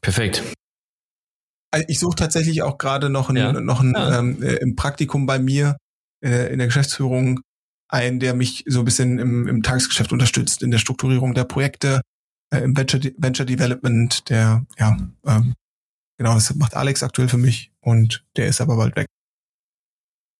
Perfekt. 0.00 0.42
Also 1.70 1.84
ich 1.88 1.98
suche 1.98 2.16
tatsächlich 2.16 2.62
auch 2.62 2.78
gerade 2.78 3.10
noch 3.10 3.28
ein, 3.28 3.36
ja. 3.36 3.52
noch 3.52 3.80
ein 3.80 3.92
ja. 3.94 4.18
ähm, 4.18 4.42
äh, 4.42 4.54
im 4.54 4.74
Praktikum 4.76 5.26
bei 5.26 5.38
mir 5.38 5.76
äh, 6.24 6.52
in 6.52 6.58
der 6.58 6.68
Geschäftsführung 6.68 7.40
einen, 7.88 8.20
der 8.20 8.34
mich 8.34 8.64
so 8.66 8.80
ein 8.80 8.84
bisschen 8.84 9.18
im, 9.18 9.48
im 9.48 9.62
Tagesgeschäft 9.62 10.12
unterstützt, 10.12 10.62
in 10.62 10.70
der 10.70 10.78
Strukturierung 10.78 11.34
der 11.34 11.44
Projekte, 11.44 12.02
äh, 12.50 12.58
im 12.58 12.76
Venture, 12.76 13.00
Venture 13.16 13.46
Development, 13.46 14.28
der, 14.28 14.66
ja, 14.78 14.96
ähm, 15.26 15.54
genau, 16.18 16.34
das 16.34 16.54
macht 16.54 16.74
Alex 16.74 17.02
aktuell 17.02 17.28
für 17.28 17.38
mich 17.38 17.72
und 17.80 18.24
der 18.36 18.46
ist 18.46 18.60
aber 18.60 18.76
bald 18.76 18.96
weg. 18.96 19.06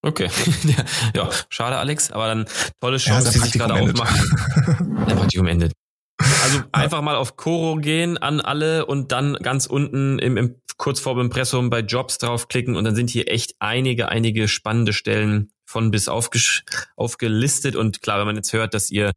Okay. 0.01 0.29
ja, 1.15 1.29
schade, 1.49 1.77
Alex, 1.77 2.11
aber 2.11 2.27
dann 2.27 2.45
tolle 2.79 2.97
Chance, 2.97 3.27
ja, 3.27 3.33
die 3.33 3.39
sich 3.39 3.53
gerade 3.53 3.73
aufmachen. 3.73 5.05
der 5.07 5.15
Praktikum 5.15 5.47
endet. 5.47 5.73
Also 6.19 6.63
einfach 6.71 7.01
mal 7.01 7.15
auf 7.15 7.37
Coro 7.37 7.77
gehen 7.77 8.17
an 8.17 8.41
alle 8.41 8.85
und 8.85 9.11
dann 9.11 9.35
ganz 9.35 9.65
unten 9.65 10.19
im, 10.19 10.37
im 10.37 10.55
kurz 10.77 10.99
vor 10.99 11.15
dem 11.15 11.25
Impressum 11.25 11.69
bei 11.69 11.79
Jobs 11.79 12.17
draufklicken 12.17 12.75
und 12.75 12.85
dann 12.85 12.95
sind 12.95 13.09
hier 13.09 13.29
echt 13.29 13.55
einige, 13.59 14.09
einige 14.09 14.47
spannende 14.47 14.93
Stellen 14.93 15.51
von 15.65 15.91
bis 15.91 16.07
aufgelistet 16.07 17.75
und 17.75 18.01
klar, 18.01 18.19
wenn 18.19 18.25
man 18.25 18.35
jetzt 18.35 18.53
hört, 18.53 18.73
dass 18.73 18.89
ihr 18.89 19.11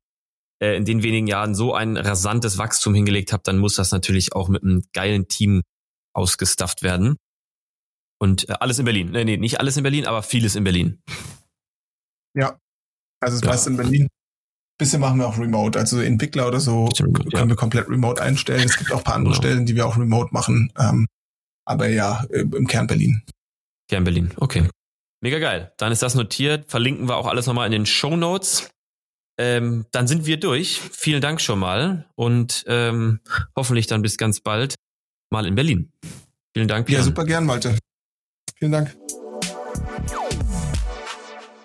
äh, 0.60 0.76
in 0.76 0.84
den 0.84 1.02
wenigen 1.02 1.26
Jahren 1.26 1.54
so 1.54 1.74
ein 1.74 1.96
rasantes 1.96 2.58
Wachstum 2.58 2.94
hingelegt 2.94 3.32
habt, 3.32 3.48
dann 3.48 3.58
muss 3.58 3.76
das 3.76 3.90
natürlich 3.90 4.34
auch 4.34 4.48
mit 4.48 4.62
einem 4.62 4.82
geilen 4.92 5.28
Team 5.28 5.62
ausgestafft 6.14 6.82
werden. 6.82 7.16
Und 8.20 8.48
äh, 8.48 8.54
alles 8.60 8.78
in 8.78 8.84
Berlin. 8.84 9.10
Nee, 9.10 9.24
nee, 9.24 9.36
nicht 9.36 9.58
alles 9.58 9.76
in 9.76 9.82
Berlin, 9.82 10.06
aber 10.06 10.22
vieles 10.22 10.54
in 10.54 10.64
Berlin. 10.64 11.02
Ja, 12.34 12.58
also 13.20 13.40
das 13.40 13.64
ja. 13.64 13.70
in 13.70 13.76
Berlin. 13.76 14.08
Bisschen 14.82 15.00
machen 15.00 15.20
wir 15.20 15.28
auch 15.28 15.38
remote. 15.38 15.78
Also 15.78 16.00
Entwickler 16.00 16.48
oder 16.48 16.58
so 16.58 16.88
können 16.88 17.14
ja. 17.30 17.46
wir 17.46 17.54
komplett 17.54 17.88
remote 17.88 18.20
einstellen. 18.20 18.64
Es 18.64 18.76
gibt 18.76 18.90
auch 18.90 18.98
ein 18.98 19.04
paar 19.04 19.14
andere 19.14 19.34
genau. 19.34 19.42
Stellen, 19.42 19.64
die 19.64 19.76
wir 19.76 19.86
auch 19.86 19.96
remote 19.96 20.30
machen. 20.32 20.72
Ähm, 20.76 21.06
aber 21.64 21.88
ja, 21.88 22.24
äh, 22.30 22.40
im 22.40 22.66
Kern 22.66 22.88
Berlin. 22.88 23.22
Kern 23.88 24.02
Berlin, 24.02 24.32
okay. 24.38 24.68
Mega 25.20 25.38
geil. 25.38 25.72
Dann 25.76 25.92
ist 25.92 26.02
das 26.02 26.16
notiert. 26.16 26.68
Verlinken 26.68 27.08
wir 27.08 27.16
auch 27.16 27.28
alles 27.28 27.46
nochmal 27.46 27.66
in 27.66 27.72
den 27.72 27.86
Show 27.86 28.16
Notes. 28.16 28.70
Ähm, 29.38 29.86
dann 29.92 30.08
sind 30.08 30.26
wir 30.26 30.40
durch. 30.40 30.80
Vielen 30.80 31.20
Dank 31.20 31.40
schon 31.40 31.60
mal 31.60 32.06
und 32.16 32.64
ähm, 32.66 33.20
hoffentlich 33.54 33.86
dann 33.86 34.02
bis 34.02 34.18
ganz 34.18 34.40
bald 34.40 34.74
mal 35.30 35.46
in 35.46 35.54
Berlin. 35.54 35.92
Vielen 36.54 36.66
Dank. 36.66 36.86
Björn. 36.86 37.02
Ja, 37.02 37.04
super 37.04 37.24
gern, 37.24 37.46
Malte. 37.46 37.78
Vielen 38.58 38.72
Dank. 38.72 38.96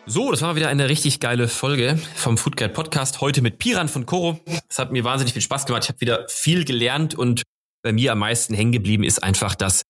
So, 0.09 0.31
das 0.31 0.41
war 0.41 0.55
wieder 0.55 0.69
eine 0.69 0.87
richtig 0.87 1.19
geile 1.19 1.49
Folge 1.49 1.99
vom 2.15 2.37
Foodguide 2.37 2.71
Podcast. 2.71 3.19
Heute 3.19 3.41
mit 3.41 3.59
Piran 3.59 3.89
von 3.89 4.05
Coro. 4.05 4.39
Es 4.69 4.79
hat 4.79 4.93
mir 4.93 5.03
wahnsinnig 5.03 5.33
viel 5.33 5.41
Spaß 5.41 5.65
gemacht. 5.65 5.83
Ich 5.83 5.89
habe 5.89 5.99
wieder 5.99 6.25
viel 6.29 6.63
gelernt 6.63 7.13
und 7.13 7.43
bei 7.83 7.91
mir 7.91 8.13
am 8.13 8.19
meisten 8.19 8.53
hängen 8.53 8.71
geblieben 8.71 9.03
ist 9.03 9.21
einfach, 9.21 9.53
dass 9.53 9.81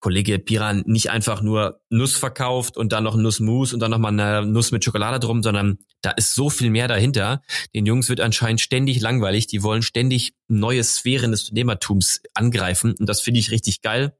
Kollege 0.00 0.40
Piran 0.40 0.82
nicht 0.86 1.10
einfach 1.10 1.42
nur 1.42 1.80
Nuss 1.90 2.16
verkauft 2.16 2.76
und 2.76 2.90
dann 2.90 3.04
noch 3.04 3.14
Nussmus 3.14 3.72
und 3.72 3.78
dann 3.78 3.92
noch 3.92 3.98
mal 3.98 4.08
eine 4.08 4.44
Nuss 4.44 4.72
mit 4.72 4.84
Schokolade 4.84 5.20
drum, 5.20 5.44
sondern 5.44 5.78
da 6.02 6.10
ist 6.10 6.34
so 6.34 6.50
viel 6.50 6.70
mehr 6.70 6.88
dahinter. 6.88 7.40
Den 7.72 7.86
Jungs 7.86 8.08
wird 8.08 8.20
anscheinend 8.20 8.60
ständig 8.60 9.00
langweilig. 9.00 9.46
Die 9.46 9.62
wollen 9.62 9.82
ständig 9.82 10.32
neue 10.48 10.82
Sphären 10.82 11.30
des 11.30 11.44
Unternehmertums 11.44 12.20
angreifen 12.34 12.96
und 12.98 13.08
das 13.08 13.20
finde 13.20 13.38
ich 13.38 13.52
richtig 13.52 13.80
geil. 13.80 14.12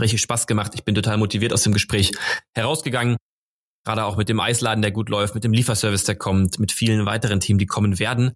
Richtig 0.00 0.20
Spaß 0.20 0.48
gemacht. 0.48 0.72
Ich 0.74 0.82
bin 0.82 0.96
total 0.96 1.16
motiviert 1.16 1.52
aus 1.52 1.62
dem 1.62 1.72
Gespräch 1.72 2.10
herausgegangen. 2.56 3.16
Gerade 3.84 4.04
auch 4.04 4.16
mit 4.16 4.28
dem 4.28 4.40
Eisladen, 4.40 4.82
der 4.82 4.92
gut 4.92 5.08
läuft, 5.08 5.34
mit 5.34 5.44
dem 5.44 5.52
Lieferservice, 5.52 6.04
der 6.04 6.16
kommt, 6.16 6.58
mit 6.58 6.72
vielen 6.72 7.04
weiteren 7.06 7.40
Themen, 7.40 7.58
die 7.58 7.66
kommen 7.66 7.98
werden. 7.98 8.32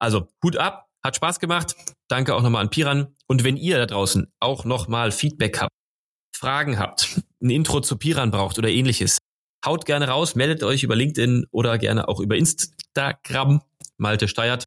Also 0.00 0.28
Hut 0.42 0.56
ab, 0.56 0.86
hat 1.04 1.16
Spaß 1.16 1.38
gemacht. 1.38 1.76
Danke 2.08 2.34
auch 2.34 2.42
nochmal 2.42 2.62
an 2.62 2.70
Piran. 2.70 3.14
Und 3.26 3.44
wenn 3.44 3.56
ihr 3.56 3.78
da 3.78 3.86
draußen 3.86 4.32
auch 4.40 4.64
nochmal 4.64 5.12
Feedback 5.12 5.60
habt, 5.60 5.72
Fragen 6.34 6.78
habt, 6.78 7.20
ein 7.42 7.50
Intro 7.50 7.80
zu 7.80 7.96
Piran 7.96 8.30
braucht 8.30 8.58
oder 8.58 8.68
ähnliches, 8.68 9.18
haut 9.64 9.86
gerne 9.86 10.08
raus, 10.08 10.34
meldet 10.34 10.62
euch 10.62 10.82
über 10.82 10.96
LinkedIn 10.96 11.46
oder 11.50 11.78
gerne 11.78 12.08
auch 12.08 12.20
über 12.20 12.36
Instagram. 12.36 13.62
Malte 13.96 14.28
Steiert. 14.28 14.64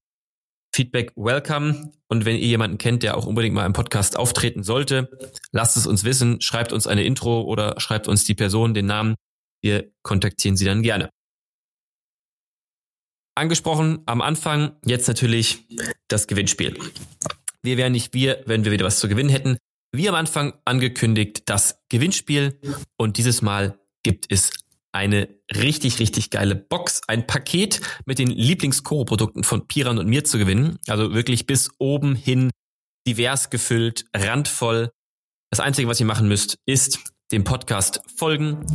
Feedback 0.73 1.11
welcome. 1.17 1.91
Und 2.07 2.23
wenn 2.25 2.35
ihr 2.35 2.47
jemanden 2.47 2.77
kennt, 2.77 3.03
der 3.03 3.17
auch 3.17 3.25
unbedingt 3.25 3.55
mal 3.55 3.65
im 3.65 3.73
Podcast 3.73 4.17
auftreten 4.17 4.63
sollte, 4.63 5.09
lasst 5.51 5.75
es 5.75 5.85
uns 5.85 6.05
wissen, 6.05 6.39
schreibt 6.39 6.71
uns 6.71 6.87
eine 6.87 7.03
Intro 7.03 7.41
oder 7.41 7.79
schreibt 7.79 8.07
uns 8.07 8.23
die 8.23 8.35
Person, 8.35 8.73
den 8.73 8.85
Namen. 8.85 9.15
Wir 9.61 9.91
kontaktieren 10.01 10.57
sie 10.57 10.65
dann 10.65 10.81
gerne. 10.81 11.09
Angesprochen 13.35 14.01
am 14.05 14.21
Anfang, 14.21 14.75
jetzt 14.85 15.07
natürlich 15.07 15.65
das 16.07 16.27
Gewinnspiel. 16.27 16.77
Wir 17.63 17.77
wären 17.77 17.93
nicht 17.93 18.13
wir, 18.13 18.43
wenn 18.45 18.65
wir 18.65 18.71
wieder 18.71 18.85
was 18.85 18.99
zu 18.99 19.07
gewinnen 19.07 19.29
hätten. 19.29 19.57
Wie 19.93 20.09
am 20.09 20.15
Anfang 20.15 20.53
angekündigt, 20.65 21.43
das 21.45 21.79
Gewinnspiel. 21.89 22.59
Und 22.97 23.17
dieses 23.17 23.41
Mal 23.41 23.79
gibt 24.03 24.25
es 24.29 24.51
eine 24.93 25.29
richtig, 25.53 25.99
richtig 25.99 26.29
geile 26.29 26.55
Box, 26.55 27.01
ein 27.07 27.27
Paket 27.27 27.81
mit 28.05 28.19
den 28.19 28.27
Lieblings-Koro-Produkten 28.27 29.43
von 29.43 29.67
Piran 29.67 29.97
und 29.97 30.07
mir 30.07 30.23
zu 30.23 30.37
gewinnen. 30.37 30.79
Also 30.87 31.13
wirklich 31.13 31.45
bis 31.45 31.69
oben 31.77 32.15
hin 32.15 32.51
divers 33.07 33.49
gefüllt, 33.49 34.05
randvoll. 34.13 34.91
Das 35.49 35.59
Einzige, 35.59 35.87
was 35.87 35.99
ihr 35.99 36.05
machen 36.05 36.27
müsst, 36.27 36.57
ist 36.65 36.99
dem 37.31 37.43
Podcast 37.43 38.01
folgen, 38.17 38.65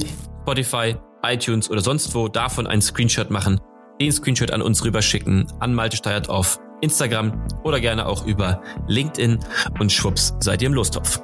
Spotify, 0.42 0.96
iTunes 1.22 1.70
oder 1.70 1.80
sonst 1.80 2.14
wo, 2.14 2.28
davon 2.28 2.66
einen 2.66 2.82
Screenshot 2.82 3.30
machen, 3.30 3.60
den 4.00 4.12
Screenshot 4.12 4.50
an 4.50 4.62
uns 4.62 4.84
rüberschicken, 4.84 5.46
an 5.60 5.74
Malte 5.74 5.96
Steuert 5.96 6.28
auf 6.28 6.58
Instagram 6.80 7.46
oder 7.64 7.80
gerne 7.80 8.06
auch 8.06 8.26
über 8.26 8.62
LinkedIn 8.86 9.38
und 9.78 9.92
schwupps 9.92 10.34
seid 10.40 10.62
ihr 10.62 10.66
im 10.66 10.74
Lostopf. 10.74 11.20